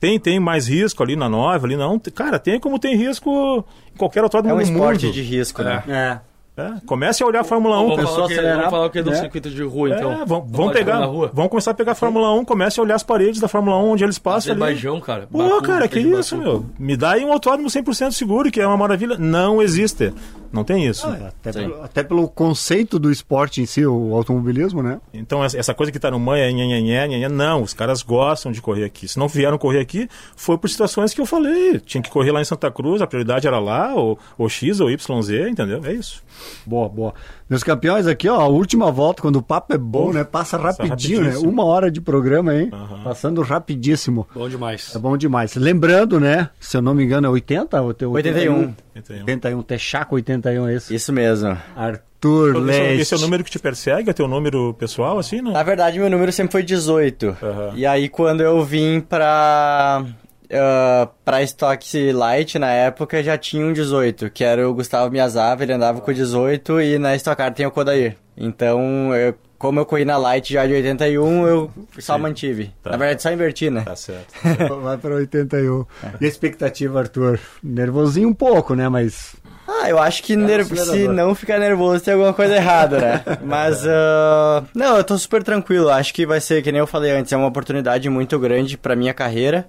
Tem, 0.00 0.18
tem 0.20 0.38
mais 0.38 0.68
risco 0.68 1.02
ali 1.02 1.16
na 1.16 1.28
nova, 1.28 1.66
ali 1.66 1.76
não. 1.76 1.98
Cara, 1.98 2.38
tem 2.38 2.60
como 2.60 2.78
tem 2.78 2.96
risco 2.96 3.64
em 3.94 3.98
qualquer 3.98 4.22
autódromo 4.22 4.50
É 4.50 4.54
um 4.54 4.56
no 4.56 4.62
esporte 4.62 5.06
mundo. 5.06 5.14
de 5.14 5.22
risco, 5.22 5.62
né? 5.62 5.82
É. 5.88 6.36
É, 6.58 6.72
Comece 6.86 7.22
a 7.22 7.26
olhar 7.26 7.40
a 7.40 7.44
Fórmula 7.44 7.78
1. 7.82 7.88
Vamos 7.96 8.10
falar, 8.10 8.24
o 8.24 8.26
que, 8.28 8.32
acelerar, 8.32 8.56
vamos 8.56 8.70
falar 8.70 8.88
que 8.88 9.02
do 9.02 9.10
né? 9.10 9.16
circuito 9.16 9.50
de 9.50 9.62
rua, 9.62 9.90
então. 9.90 10.10
É, 10.10 10.16
vão, 10.24 10.40
Vamos 10.40 10.52
vão 10.52 10.70
pegar, 10.70 11.06
vão 11.06 11.48
começar 11.50 11.72
a 11.72 11.74
pegar 11.74 11.92
a 11.92 11.94
Fórmula 11.94 12.32
1, 12.32 12.46
comece 12.46 12.80
a 12.80 12.82
olhar 12.82 12.94
as 12.94 13.02
paredes 13.02 13.38
da 13.38 13.46
Fórmula 13.46 13.76
1 13.76 13.90
onde 13.90 14.04
eles 14.04 14.18
passam 14.18 14.52
ali. 14.52 14.62
Azerbaijão, 14.62 14.98
cara. 14.98 15.28
Pô, 15.30 15.36
Baku, 15.36 15.62
cara, 15.62 15.86
que 15.86 15.98
isso, 16.00 16.34
meu? 16.38 16.64
Me 16.78 16.96
dá 16.96 17.10
aí 17.12 17.26
um 17.26 17.30
autódromo 17.30 17.68
100% 17.68 18.12
seguro, 18.12 18.50
que 18.50 18.58
é 18.58 18.66
uma 18.66 18.78
maravilha. 18.78 19.18
Não 19.18 19.60
existe. 19.60 20.14
Não 20.56 20.64
tem 20.64 20.86
isso. 20.86 21.06
Ah, 21.06 21.28
até, 21.28 21.52
pelo, 21.52 21.82
até 21.82 22.02
pelo 22.02 22.28
conceito 22.28 22.98
do 22.98 23.10
esporte 23.10 23.60
em 23.60 23.66
si, 23.66 23.84
o 23.86 24.14
automobilismo, 24.14 24.82
né? 24.82 25.00
Então, 25.12 25.44
essa 25.44 25.74
coisa 25.74 25.92
que 25.92 25.98
tá 25.98 26.10
no 26.10 26.18
manha, 26.18 26.48
é 26.48 26.52
nhanhanhé, 26.52 27.06
nhanhé, 27.06 27.28
não, 27.28 27.62
os 27.62 27.72
caras 27.72 28.02
gostam 28.02 28.50
de 28.50 28.60
correr 28.60 28.84
aqui. 28.84 29.06
Se 29.06 29.18
não 29.18 29.28
vieram 29.28 29.58
correr 29.58 29.80
aqui, 29.80 30.08
foi 30.34 30.58
por 30.58 30.68
situações 30.68 31.14
que 31.14 31.20
eu 31.20 31.26
falei. 31.26 31.78
Tinha 31.80 32.02
que 32.02 32.10
correr 32.10 32.32
lá 32.32 32.40
em 32.40 32.44
Santa 32.44 32.70
Cruz, 32.70 33.00
a 33.02 33.06
prioridade 33.06 33.46
era 33.46 33.58
lá, 33.58 33.94
ou, 33.94 34.18
ou 34.36 34.48
X 34.48 34.80
ou 34.80 34.90
YZ, 34.90 35.30
entendeu? 35.48 35.80
É 35.84 35.92
isso. 35.92 36.22
Boa, 36.64 36.88
boa. 36.88 37.14
Meus 37.48 37.62
campeões 37.62 38.06
aqui, 38.08 38.28
ó, 38.28 38.40
a 38.40 38.48
última 38.48 38.90
volta, 38.90 39.22
quando 39.22 39.36
o 39.36 39.42
papo 39.42 39.72
é 39.72 39.78
bom, 39.78 40.08
Uf, 40.08 40.14
né? 40.16 40.24
Passa 40.24 40.58
passa 40.58 40.82
rapidinho, 40.84 41.22
né? 41.22 41.36
Uma 41.38 41.64
hora 41.64 41.90
de 41.90 42.00
programa, 42.00 42.54
hein? 42.54 42.70
Aham. 42.72 43.04
Passando 43.04 43.40
rapidíssimo. 43.42 44.26
Bom 44.34 44.48
demais. 44.48 44.94
É 44.94 44.98
bom 44.98 45.16
demais. 45.16 45.54
Lembrando, 45.54 46.18
né? 46.18 46.50
Se 46.58 46.76
eu 46.76 46.82
não 46.82 46.92
me 46.94 47.04
engano, 47.04 47.26
é 47.26 47.30
80? 47.30 47.80
ou 47.80 47.94
tem 47.94 48.08
81. 48.08 48.74
81, 48.94 49.62
Texaco 49.62 50.16
81, 50.16 50.68
é 50.68 50.74
esse. 50.74 50.94
Isso 50.94 51.12
mesmo. 51.12 51.56
Arthur 51.76 52.56
Leite. 52.58 53.02
esse 53.02 53.14
é 53.14 53.16
o 53.16 53.20
número 53.20 53.44
que 53.44 53.50
te 53.50 53.58
persegue? 53.58 54.10
É 54.10 54.12
teu 54.12 54.26
número 54.26 54.74
pessoal, 54.74 55.18
assim, 55.18 55.40
não? 55.40 55.52
Na 55.52 55.62
verdade, 55.62 55.98
meu 56.00 56.10
número 56.10 56.32
sempre 56.32 56.52
foi 56.52 56.62
18. 56.64 57.36
Aham. 57.42 57.72
E 57.76 57.86
aí, 57.86 58.08
quando 58.08 58.40
eu 58.40 58.64
vim 58.64 59.00
pra. 59.00 60.04
Uh, 60.48 61.08
pra 61.24 61.42
Stock 61.42 62.12
Light 62.12 62.58
na 62.58 62.70
época 62.70 63.22
já 63.22 63.36
tinha 63.36 63.66
um 63.66 63.72
18, 63.72 64.30
que 64.30 64.44
era 64.44 64.68
o 64.68 64.72
Gustavo 64.74 65.10
Miazava, 65.10 65.64
ele 65.64 65.72
andava 65.72 66.00
com 66.00 66.12
18 66.12 66.80
e 66.80 66.98
na 66.98 67.16
Stock 67.16 67.36
Car 67.36 67.52
tem 67.52 67.66
o 67.66 67.70
Kodair. 67.70 68.16
Então, 68.36 69.12
eu- 69.14 69.34
como 69.58 69.80
eu 69.80 69.86
corri 69.86 70.04
na 70.04 70.16
Light 70.18 70.52
já 70.52 70.66
de 70.66 70.74
81, 70.74 71.46
eu 71.46 71.70
só 71.98 72.14
Sim. 72.16 72.20
mantive. 72.22 72.70
Tá. 72.82 72.90
Na 72.90 72.96
verdade, 72.98 73.22
só 73.22 73.32
inverti, 73.32 73.70
né? 73.70 73.80
Tá 73.80 73.96
certo. 73.96 74.26
Vai 74.82 74.98
para 74.98 75.14
81. 75.16 75.84
E 76.20 76.24
a 76.26 76.28
expectativa, 76.28 77.00
Arthur? 77.00 77.40
Nervosinho 77.62 78.28
um 78.28 78.34
pouco, 78.34 78.74
né? 78.74 78.88
Mas. 78.88 79.34
Ah, 79.66 79.88
eu 79.90 79.98
acho 79.98 80.22
que 80.22 80.36
ner- 80.36 80.60
acelerador. 80.60 80.94
se 80.94 81.08
não 81.08 81.34
ficar 81.34 81.58
nervoso 81.58 82.04
tem 82.04 82.14
alguma 82.14 82.32
coisa 82.34 82.54
errada, 82.54 82.98
né? 83.00 83.24
Mas, 83.42 83.84
ah, 83.84 84.62
não, 84.74 84.96
eu 84.98 85.02
tô 85.02 85.18
super 85.18 85.42
tranquilo. 85.42 85.88
Acho 85.88 86.14
que 86.14 86.24
vai 86.26 86.40
ser, 86.40 86.62
que 86.62 86.70
nem 86.70 86.78
eu 86.78 86.86
falei 86.86 87.10
antes, 87.10 87.32
é 87.32 87.36
uma 87.36 87.48
oportunidade 87.48 88.08
muito 88.08 88.38
grande 88.38 88.76
pra 88.78 88.94
minha 88.94 89.12
carreira. 89.14 89.66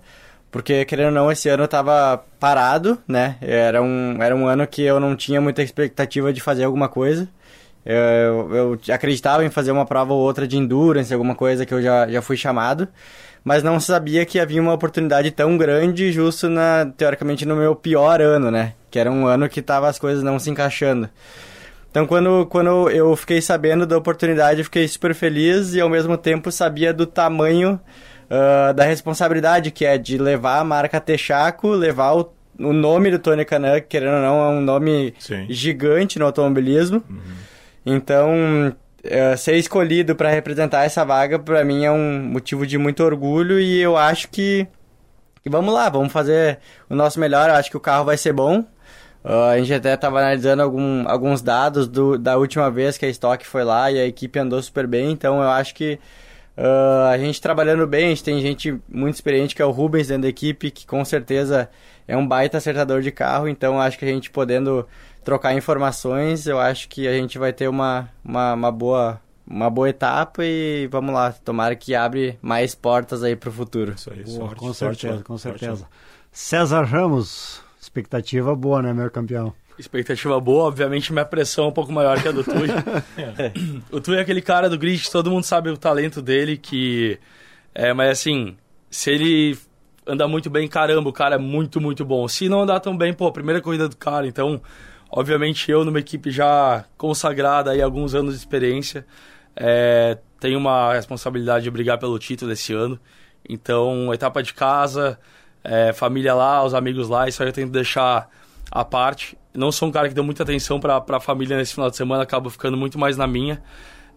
Porque, 0.52 0.86
querendo 0.86 1.08
ou 1.08 1.12
não, 1.12 1.32
esse 1.32 1.50
ano 1.50 1.64
eu 1.64 1.68
tava 1.68 2.24
parado, 2.40 2.98
né? 3.08 3.36
Era 3.42 3.82
um, 3.82 4.22
era 4.22 4.36
um 4.36 4.48
ano 4.48 4.66
que 4.66 4.82
eu 4.82 5.00
não 5.00 5.16
tinha 5.16 5.42
muita 5.42 5.62
expectativa 5.62 6.32
de 6.32 6.42
fazer 6.42 6.64
alguma 6.64 6.88
coisa. 6.88 7.28
Eu, 7.86 8.56
eu 8.56 8.80
acreditava 8.94 9.46
em 9.46 9.50
fazer 9.50 9.72
uma 9.72 9.86
prova 9.86 10.14
ou 10.14 10.20
outra 10.20 10.48
de 10.48 10.58
endurance, 10.58 11.14
alguma 11.14 11.36
coisa 11.36 11.66
que 11.66 11.74
eu 11.74 11.82
já, 11.82 12.08
já 12.08 12.22
fui 12.22 12.38
chamado. 12.38 12.88
Mas 13.44 13.64
não 13.64 13.80
sabia 13.80 14.26
que 14.26 14.40
havia 14.40 14.62
uma 14.62 14.74
oportunidade 14.74 15.32
tão 15.32 15.58
grande 15.58 16.12
justo, 16.12 16.50
na, 16.50 16.86
teoricamente, 16.98 17.46
no 17.46 17.56
meu 17.56 17.76
pior 17.76 18.22
ano, 18.22 18.52
né? 18.52 18.74
Que 18.92 19.00
era 19.00 19.12
um 19.12 19.26
ano 19.26 19.48
que 19.48 19.62
tava 19.62 19.88
as 19.88 20.00
coisas 20.00 20.24
não 20.24 20.40
se 20.40 20.50
encaixando. 20.50 21.10
Então, 21.90 22.06
quando, 22.06 22.46
quando 22.48 22.90
eu 22.90 23.16
fiquei 23.16 23.42
sabendo 23.42 23.86
da 23.86 23.98
oportunidade, 23.98 24.60
eu 24.60 24.66
fiquei 24.66 24.88
super 24.88 25.16
feliz 25.16 25.74
e, 25.74 25.82
ao 25.82 25.90
mesmo 25.90 26.18
tempo, 26.18 26.52
sabia 26.52 26.94
do 26.94 27.06
tamanho 27.06 27.80
ah, 28.30 28.72
da 28.74 28.84
responsabilidade 28.84 29.72
que 29.72 29.86
é 29.86 29.98
de 29.98 30.18
levar 30.18 30.60
a 30.60 30.64
marca 30.64 31.00
Texaco, 31.00 31.70
levar 31.70 32.14
o, 32.16 32.32
o 32.60 32.74
nome 32.74 33.12
do 33.12 33.20
Tony 33.20 33.46
Canan, 33.46 33.80
que, 33.82 33.88
querendo 33.88 34.16
ou 34.16 34.22
não, 34.22 34.40
é 34.46 34.50
um 34.50 34.62
nome 34.62 35.14
Sim. 35.20 35.46
gigante 35.50 36.18
no 36.20 36.26
automobilismo. 36.26 37.04
Então, 37.86 38.76
eh, 39.04 39.36
ser 39.38 39.56
escolhido 39.56 40.16
para 40.16 40.30
representar 40.30 40.84
essa 40.86 41.06
vaga, 41.06 41.40
para 41.40 41.64
mim, 41.64 41.86
é 41.86 41.92
um 41.92 42.22
motivo 42.24 42.66
de 42.68 42.78
muito 42.78 43.04
orgulho 43.04 43.60
e 43.60 43.80
eu 43.80 43.96
acho 43.96 44.28
que, 44.30 44.68
que 45.42 45.50
vamos 45.50 45.74
lá, 45.74 45.88
vamos 45.90 46.12
fazer 46.12 46.60
o 46.90 46.96
nosso 46.96 47.20
melhor. 47.20 47.50
Eu 47.50 47.56
acho 47.56 47.70
que 47.70 47.78
o 47.78 47.82
carro 47.82 48.06
vai 48.06 48.18
ser 48.18 48.34
bom. 48.34 48.66
Ah, 49.24 49.52
a 49.52 49.58
gente 49.60 49.74
até 49.74 49.94
estava 49.94 50.20
analisando 50.20 50.62
algum- 50.64 51.08
alguns 51.08 51.42
dados 51.42 51.88
do- 51.88 52.18
da 52.18 52.38
última 52.38 52.70
vez 52.70 52.98
que 52.98 53.06
a 53.06 53.10
Stock 53.10 53.46
foi 53.48 53.64
lá 53.64 53.90
e 53.92 54.00
a 54.00 54.06
equipe 54.06 54.38
andou 54.40 54.62
super 54.62 54.86
bem, 54.88 55.12
então 55.12 55.42
eu 55.42 55.50
acho 55.50 55.74
que 55.76 56.00
ah, 56.58 57.10
a 57.12 57.18
gente 57.20 57.40
trabalhando 57.40 57.86
bem, 57.86 58.08
a 58.08 58.10
gente 58.10 58.24
tem 58.24 58.42
gente 58.42 58.76
muito 58.90 59.14
experiente 59.16 59.56
que 59.56 59.62
é 59.62 59.66
o 59.66 59.72
Rubens 59.72 60.08
dentro 60.08 60.24
da 60.24 60.28
equipe, 60.28 60.72
que 60.72 60.88
com 60.88 61.06
certeza 61.06 61.70
é 62.08 62.18
um 62.18 62.28
baita 62.28 62.58
acertador 62.58 63.02
de 63.02 63.12
carro, 63.12 63.48
então 63.48 63.80
acho 63.80 64.00
que 64.00 64.06
a 64.06 64.08
gente 64.08 64.32
podendo 64.32 64.88
trocar 65.24 65.54
informações, 65.54 66.48
eu 66.48 66.60
acho 66.60 66.90
que 66.90 67.08
a 67.08 67.14
gente 67.14 67.38
vai 67.38 67.54
ter 67.54 67.68
uma, 67.68 68.10
uma, 68.24 68.54
uma 68.54 68.72
boa 68.72 69.22
uma 69.50 69.70
boa 69.70 69.90
etapa 69.90 70.44
e 70.44 70.88
vamos 70.88 71.14
lá, 71.14 71.32
tomara 71.32 71.74
que 71.74 71.96
abre 71.96 72.38
mais 72.42 72.76
portas 72.76 73.24
aí 73.24 73.34
pro 73.34 73.50
futuro. 73.52 73.94
Isso 73.96 74.12
aí, 74.12 74.24
Boa, 74.24 74.40
sorte, 74.40 74.56
com 74.56 74.74
sorte, 74.74 75.02
certeza, 75.02 75.18
né? 75.20 75.24
com 75.26 75.38
Sorte, 75.38 75.60
certeza. 75.60 75.88
César 76.34 76.84
Ramos, 76.84 77.62
expectativa 77.80 78.54
boa, 78.54 78.82
né, 78.82 78.94
meu 78.94 79.10
campeão? 79.10 79.54
Expectativa 79.78 80.40
boa, 80.40 80.66
obviamente 80.66 81.14
minha 81.14 81.26
pressão 81.26 81.66
é 81.66 81.68
um 81.68 81.72
pouco 81.72 81.92
maior 81.92 82.22
que 82.22 82.28
a 82.28 82.32
do 82.32 82.44
Tui. 82.44 82.68
o 83.92 84.02
Tui 84.02 84.18
é 84.18 84.22
aquele 84.22 84.42
cara 84.42 84.70
do 84.70 84.78
grid, 84.78 85.10
todo 85.12 85.30
mundo 85.30 85.44
sabe 85.44 85.70
o 85.70 85.78
talento 85.78 86.22
dele, 86.22 86.58
que... 86.58 87.20
É, 87.74 87.94
mas 87.94 88.12
assim, 88.12 88.58
se 88.90 89.12
ele 89.12 89.58
andar 90.06 90.28
muito 90.28 90.50
bem, 90.50 90.68
caramba, 90.68 91.10
o 91.10 91.14
cara 91.14 91.36
é 91.36 91.38
muito, 91.38 91.80
muito 91.80 92.04
bom. 92.04 92.28
Se 92.28 92.50
não 92.50 92.62
andar 92.62 92.80
tão 92.80 92.98
bem, 92.98 93.14
pô, 93.14 93.32
primeira 93.32 93.62
corrida 93.62 93.88
do 93.88 93.96
cara, 93.96 94.28
então... 94.28 94.62
Obviamente 95.10 95.72
eu, 95.72 95.86
numa 95.86 96.00
equipe 96.00 96.30
já 96.32 96.84
consagrada 96.98 97.72
aí, 97.72 97.82
alguns 97.82 98.14
anos 98.14 98.34
de 98.34 98.40
experiência, 98.40 99.06
é, 99.56 100.18
tenho 100.40 100.60
uma 100.60 100.94
responsabilidade 100.94 101.64
de 101.64 101.72
brigar 101.72 101.98
pelo 101.98 102.20
título 102.20 102.52
esse 102.52 102.74
ano. 102.74 103.00
Então, 103.48 104.14
etapa 104.14 104.44
de 104.44 104.54
casa, 104.54 105.18
é, 105.64 105.94
família 105.94 106.34
lá, 106.34 106.64
os 106.64 106.74
amigos 106.74 107.08
lá, 107.08 107.28
isso 107.28 107.42
aí 107.42 107.50
eu 107.50 107.54
tento 107.54 107.72
deixar 107.72 108.30
à 108.70 108.84
parte. 108.84 109.38
Não 109.58 109.72
sou 109.72 109.90
um 109.90 109.92
cara 109.92 110.08
que 110.08 110.14
deu 110.14 110.24
muita 110.24 110.44
atenção 110.44 110.80
para 110.80 111.04
a 111.10 111.20
família 111.20 111.58
nesse 111.58 111.74
final 111.74 111.90
de 111.90 111.98
semana, 111.98 112.22
acabo 112.22 112.48
ficando 112.48 112.78
muito 112.78 113.00
mais 113.00 113.18
na 113.18 113.26
minha. 113.26 113.60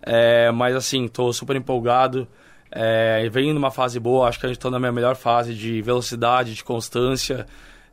É, 0.02 0.50
mas 0.52 0.76
assim, 0.76 1.08
tô 1.08 1.32
super 1.32 1.56
empolgado. 1.56 2.28
É, 2.70 3.26
venho 3.30 3.54
numa 3.54 3.70
fase 3.70 3.98
boa, 3.98 4.28
acho 4.28 4.38
que 4.38 4.44
a 4.44 4.48
gente 4.50 4.58
tá 4.58 4.70
na 4.70 4.78
minha 4.78 4.92
melhor 4.92 5.16
fase 5.16 5.54
de 5.54 5.80
velocidade, 5.80 6.54
de 6.54 6.62
constância, 6.62 7.46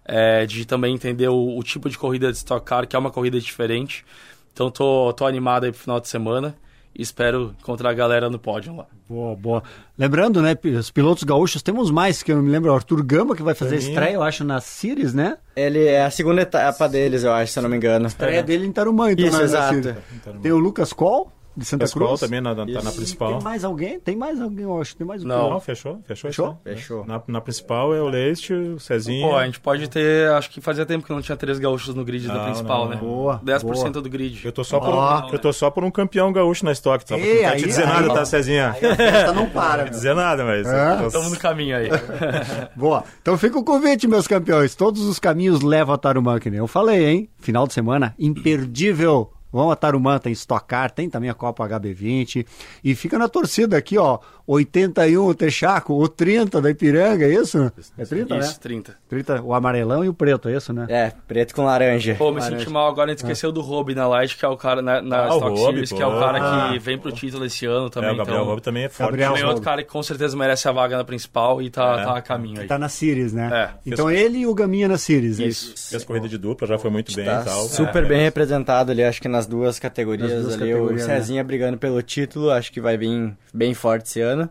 é, 0.04 0.46
de 0.46 0.66
também 0.66 0.94
entender 0.94 1.30
o, 1.30 1.58
o 1.58 1.64
tipo 1.64 1.90
de 1.90 1.98
corrida 1.98 2.30
de 2.32 2.38
Stock 2.38 2.66
Car, 2.66 2.86
que 2.86 2.98
é 2.98 3.00
uma 3.00 3.12
corrida 3.12 3.40
diferente. 3.40 4.06
Então 4.52 4.70
tô, 4.70 5.14
tô 5.14 5.26
animado 5.26 5.64
aí 5.64 5.72
pro 5.72 5.80
final 5.80 6.02
de 6.02 6.10
semana 6.10 6.54
espero 7.02 7.54
encontrar 7.60 7.90
a 7.90 7.94
galera 7.94 8.30
no 8.30 8.40
pódio 8.40 8.76
lá. 8.76 8.86
Boa, 9.08 9.36
boa. 9.36 9.64
Lembrando, 9.98 10.42
né, 10.42 10.56
os 10.78 10.90
pilotos 10.92 11.24
gaúchos, 11.24 11.62
temos 11.62 11.92
mais, 11.92 12.22
que 12.24 12.32
eu 12.32 12.36
não 12.38 12.44
me 12.44 12.50
lembro, 12.52 12.72
o 12.72 12.76
Arthur 12.76 13.04
Gamba, 13.04 13.36
que 13.36 13.44
vai 13.44 13.54
fazer 13.56 13.76
a 13.78 13.82
Sim. 13.82 13.90
estreia, 13.90 14.14
eu 14.16 14.24
acho, 14.24 14.44
na 14.44 14.60
Sirius, 14.60 15.14
né? 15.14 15.38
Ele 15.56 15.86
é 15.86 16.04
a 16.04 16.10
segunda 16.12 16.42
etapa 16.42 16.88
deles, 16.90 17.24
eu 17.24 17.32
acho, 17.32 17.52
se 17.54 17.60
eu 17.60 17.64
não 17.64 17.70
me 17.70 17.78
engano. 17.78 18.08
Estreia 18.08 18.44
dele 18.44 18.66
em 18.66 18.72
Tarumã, 18.72 19.12
então, 19.12 19.26
Isso, 19.26 19.34
na- 19.34 19.40
na 19.40 19.46
exato. 19.46 19.76
Sirius. 19.76 19.98
Tem 20.42 20.52
o 20.52 20.58
Lucas 20.58 20.92
Col, 20.94 21.32
de 21.58 21.66
Santa 21.66 21.86
Escola 21.86 22.06
Cruz. 22.10 22.20
também 22.20 22.40
na, 22.40 22.54
na, 22.54 22.66
tá 22.68 22.72
na 22.72 22.82
Tem 22.82 22.92
principal. 22.92 23.42
mais 23.42 23.64
alguém? 23.64 24.00
Tem 24.00 24.16
mais 24.16 24.40
alguém, 24.40 24.64
eu 24.64 24.80
acho. 24.80 24.96
Tem 24.96 25.06
mais 25.08 25.24
um 25.24 25.28
Não. 25.28 25.50
Não, 25.50 25.60
fechou? 25.60 26.00
Fechou? 26.06 26.30
Fechou? 26.30 26.58
aí. 26.64 26.76
Fechou. 26.76 27.06
Na, 27.06 27.22
na 27.28 27.42
principal 27.42 27.96
é 27.96 28.02
o 28.02 28.08
Leite, 28.08 28.54
o 28.54 28.80
Cezinho. 28.80 29.28
Pô, 29.28 29.36
a 29.36 29.46
gente 29.46 29.60
pode 29.60 29.90
ter. 29.90 30.30
Acho 30.32 30.50
que 30.52 30.62
fazia 30.62 30.86
tempo 30.86 31.06
que 31.06 31.12
não 31.12 31.22
tinha 31.22 31.36
três 31.36 31.58
gaúchos 31.58 31.96
no 31.96 32.06
grid 32.06 32.28
da 32.28 32.36
Não, 32.36 32.46
principal, 32.46 32.84
não, 32.86 32.92
né? 32.92 32.96
Boa, 32.98 33.42
10% 33.44 33.64
boa. 33.64 33.90
do 33.90 34.10
grid. 34.10 34.46
Eu 34.46 34.52
tô 34.52 34.64
só 34.64 34.80
por, 34.80 34.94
um, 34.94 35.30
eu 35.34 35.40
tô 35.40 35.52
só 35.52 35.72
por 35.72 35.84
um 35.84 35.90
campeão 35.92 36.32
gaúcho 36.32 36.64
na 36.64 36.72
estoque, 36.72 37.06
tá? 37.06 37.18
Ei, 37.18 37.34
não 37.34 37.40
quero 37.42 37.54
aí- 37.56 37.60
te 37.62 37.68
dizer 37.68 37.84
aí- 37.88 37.88
nada, 38.02 38.14
tá, 38.14 38.26
Cezinha? 38.26 38.70
A 38.70 38.74
festa 38.74 39.34
não 39.34 39.50
para, 39.50 39.78
Não 39.78 39.84
meu. 39.86 39.90
dizer 39.94 40.14
nada, 40.16 40.46
mas. 40.46 40.68
É? 40.68 41.08
Estamos 41.08 41.32
no 41.32 41.40
caminho 41.40 41.76
aí. 41.78 41.90
Boa. 42.76 43.04
Então 43.22 43.38
fica 43.38 43.58
o 43.58 43.64
convite, 43.64 44.08
meus 44.08 44.28
campeões. 44.28 44.76
Todos 44.76 45.02
os 45.04 45.18
caminhos 45.18 45.62
levam 45.62 45.96
a 45.96 45.98
Tarumã, 45.98 46.40
que 46.40 46.50
nem 46.50 46.60
eu 46.60 46.68
falei, 46.68 47.06
hein? 47.06 47.30
Final 47.40 47.66
de 47.68 47.74
semana 47.74 48.14
imperdível. 48.20 49.32
Vão 49.52 49.72
a 49.72 49.76
Tarumã, 49.76 50.20
tem 50.20 50.34
Stock 50.34 50.66
Car, 50.68 50.92
tem 50.92 51.10
também 51.10 51.30
a 51.30 51.34
Copa 51.34 51.68
HB20. 51.68 52.46
E 52.84 52.94
fica 52.96 53.18
na 53.18 53.28
torcida 53.30 53.78
aqui, 53.78 53.98
ó. 53.98 54.20
81 54.46 55.26
o 55.28 55.34
Texaco, 55.36 55.94
o 56.02 56.08
30 56.08 56.62
da 56.62 56.70
Ipiranga, 56.72 57.26
é 57.26 57.34
isso? 57.34 57.70
É 57.98 58.06
30, 58.06 58.38
Isso, 58.38 58.52
né? 58.54 58.58
30. 58.62 58.96
30, 59.10 59.42
o 59.42 59.54
amarelão 59.54 60.06
e 60.06 60.10
o 60.10 60.14
preto, 60.14 60.48
é 60.48 60.56
isso, 60.56 60.72
né? 60.72 60.86
É, 60.90 61.12
preto 61.28 61.54
com 61.54 61.66
laranja. 61.66 62.16
Pô, 62.16 62.32
me 62.32 62.40
Laranja. 62.40 62.60
senti 62.60 62.72
mal 62.72 62.88
agora, 62.88 63.08
a 63.08 63.10
gente 63.14 63.20
esqueceu 63.20 63.52
do 63.52 63.60
Rob 63.60 63.94
na 63.94 64.08
Light, 64.08 64.38
que 64.38 64.46
é 64.46 64.48
o 64.48 64.56
cara 64.56 64.82
na, 64.82 65.02
na 65.02 65.26
Ah, 65.26 65.30
Stock 65.36 65.60
Series, 65.60 65.90
pô. 65.90 65.96
que 65.98 66.02
é 66.02 66.08
o 66.08 66.18
cara 66.20 66.38
Ah. 66.42 66.70
que 66.72 66.80
vem 66.80 66.98
pro 66.98 67.12
título 67.12 67.44
esse 67.44 67.66
ano 67.66 67.90
também. 67.90 68.10
É, 68.10 68.14
o 68.14 68.16
Gabriel 68.16 68.44
então, 68.44 68.60
também 68.60 68.84
é 68.86 68.90
forte. 68.90 69.10
Gabriel 69.10 69.30
também 69.32 69.44
é 69.44 69.48
outro 69.48 69.64
cara 69.64 69.84
que 69.84 69.90
com 69.90 70.02
certeza 70.02 70.38
merece 70.38 70.66
a 70.70 70.72
vaga 70.72 70.96
na 70.96 71.04
principal 71.04 71.62
e 71.62 71.70
tá, 71.70 72.00
É. 72.00 72.06
tá 72.06 72.18
a 72.18 72.22
caminho 72.22 72.62
aí. 72.62 72.68
Tá 72.68 72.78
na 72.80 72.88
Series, 72.88 73.34
né? 73.34 73.50
É. 73.86 73.92
Então 73.92 74.10
ele 74.10 74.38
e 74.40 74.48
o 74.48 74.56
Gaminha 74.56 74.88
na 74.88 74.98
Series, 74.98 75.42
é 75.42 75.46
Isso. 75.46 75.90
Fez 75.90 76.06
corrida 76.06 76.30
de 76.30 76.38
dupla, 76.38 76.66
já 76.66 76.78
foi 76.78 76.90
muito 76.90 77.14
bem 77.14 77.26
Tá 77.26 77.42
e 77.42 77.46
tal. 77.46 77.64
super 77.68 78.04
É. 78.06 78.08
bem 78.08 78.22
representado 78.22 78.92
ali, 78.94 79.04
acho 79.04 79.22
que 79.22 79.28
nas 79.38 79.46
duas 79.46 79.78
categorias 79.80 80.32
Nas 80.32 80.42
duas 80.42 80.54
ali. 80.56 80.72
categorias, 80.72 81.06
o 81.06 81.08
né? 81.08 81.16
Cezinha 81.20 81.44
brigando 81.44 81.78
pelo 81.78 82.02
título, 82.02 82.50
acho 82.52 82.72
que 82.72 82.82
vai 82.82 82.98
vir 82.98 83.34
bem 83.54 83.74
forte 83.74 84.08
esse 84.08 84.20
ano. 84.22 84.50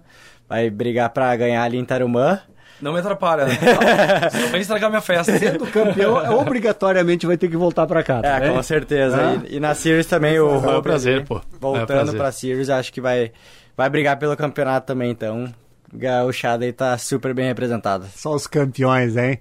Vai 0.48 0.70
brigar 0.70 1.10
pra 1.10 1.34
ganhar 1.36 1.62
ali 1.64 1.76
em 1.76 1.84
Tarumã. 1.84 2.40
Não 2.80 2.92
me 2.92 3.00
atrapalha, 3.00 3.46
né? 3.46 3.54
Não 4.42 4.48
vem 4.50 4.60
estragar 4.60 4.88
minha 4.90 5.00
festa. 5.02 5.36
Sendo 5.38 5.66
campeão, 5.66 6.14
obrigatoriamente 6.38 7.26
vai 7.26 7.36
ter 7.36 7.48
que 7.48 7.56
voltar 7.56 7.86
pra 7.86 8.02
cá. 8.02 8.20
tá 8.22 8.36
É, 8.36 8.40
bem? 8.40 8.52
com 8.52 8.62
certeza. 8.62 9.16
Ah. 9.18 9.42
E, 9.48 9.56
e 9.56 9.60
na 9.60 9.74
Series 9.74 10.06
também 10.06 10.38
o 10.38 10.48
É 10.64 10.78
um 10.78 10.82
prazer, 10.82 11.24
pô. 11.24 11.36
É 11.36 11.38
um 11.38 11.58
Voltando 11.58 12.14
pra 12.14 12.30
Series, 12.30 12.68
acho 12.70 12.92
que 12.92 13.00
vai, 13.00 13.32
vai 13.76 13.88
brigar 13.90 14.18
pelo 14.18 14.36
campeonato 14.36 14.86
também, 14.86 15.10
então. 15.10 15.52
Gauchada 15.92 16.64
aí 16.64 16.72
tá 16.72 16.96
super 16.98 17.32
bem 17.32 17.46
representada. 17.46 18.04
Só 18.14 18.34
os 18.34 18.46
campeões, 18.46 19.16
hein? 19.16 19.38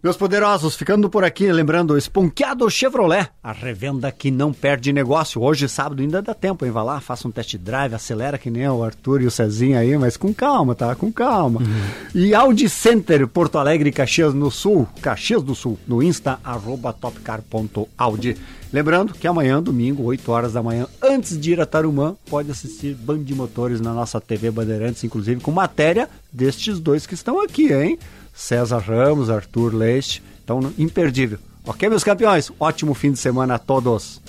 Meus 0.00 0.16
poderosos, 0.16 0.76
ficando 0.76 1.10
por 1.10 1.24
aqui, 1.24 1.50
lembrando, 1.50 1.98
Esponqueado 1.98 2.70
Chevrolet, 2.70 3.30
a 3.42 3.50
revenda 3.50 4.12
que 4.12 4.30
não 4.30 4.52
perde 4.52 4.92
negócio. 4.92 5.42
Hoje, 5.42 5.68
sábado, 5.68 6.00
ainda 6.00 6.22
dá 6.22 6.32
tempo, 6.32 6.64
hein? 6.64 6.70
Vai 6.70 6.84
lá, 6.84 7.00
faça 7.00 7.26
um 7.26 7.32
test 7.32 7.56
drive, 7.56 7.94
acelera 7.94 8.38
que 8.38 8.48
nem 8.48 8.68
o 8.68 8.84
Arthur 8.84 9.22
e 9.22 9.26
o 9.26 9.30
Cezinho 9.30 9.76
aí, 9.76 9.98
mas 9.98 10.16
com 10.16 10.32
calma, 10.32 10.72
tá? 10.76 10.94
Com 10.94 11.10
calma. 11.10 11.60
E 12.14 12.32
Audi 12.32 12.68
Center, 12.68 13.26
Porto 13.26 13.58
Alegre, 13.58 13.90
Caxias 13.90 14.32
no 14.32 14.52
Sul, 14.52 14.86
Caxias 15.02 15.42
do 15.42 15.56
Sul, 15.56 15.76
no 15.84 16.00
Insta, 16.00 16.38
arroba 16.44 16.92
topcar.audi. 16.92 18.36
Lembrando 18.72 19.14
que 19.14 19.26
amanhã, 19.26 19.60
domingo, 19.60 20.04
8 20.04 20.30
horas 20.30 20.52
da 20.52 20.62
manhã, 20.62 20.86
antes 21.02 21.40
de 21.40 21.52
ir 21.52 21.60
a 21.60 21.66
Tarumã, 21.66 22.14
pode 22.30 22.52
assistir 22.52 22.94
Band 22.94 23.24
de 23.24 23.34
Motores 23.34 23.80
na 23.80 23.92
nossa 23.92 24.20
TV 24.20 24.48
Bandeirantes, 24.52 25.02
inclusive 25.02 25.40
com 25.40 25.50
matéria 25.50 26.08
destes 26.32 26.78
dois 26.78 27.04
que 27.04 27.14
estão 27.14 27.42
aqui, 27.42 27.72
hein? 27.72 27.98
César 28.38 28.78
Ramos, 28.78 29.28
Arthur 29.28 29.74
Leite. 29.74 30.22
Então, 30.44 30.72
imperdível. 30.78 31.38
Ok, 31.66 31.88
meus 31.88 32.04
campeões? 32.04 32.52
Ótimo 32.58 32.94
fim 32.94 33.10
de 33.10 33.18
semana 33.18 33.56
a 33.56 33.58
todos. 33.58 34.22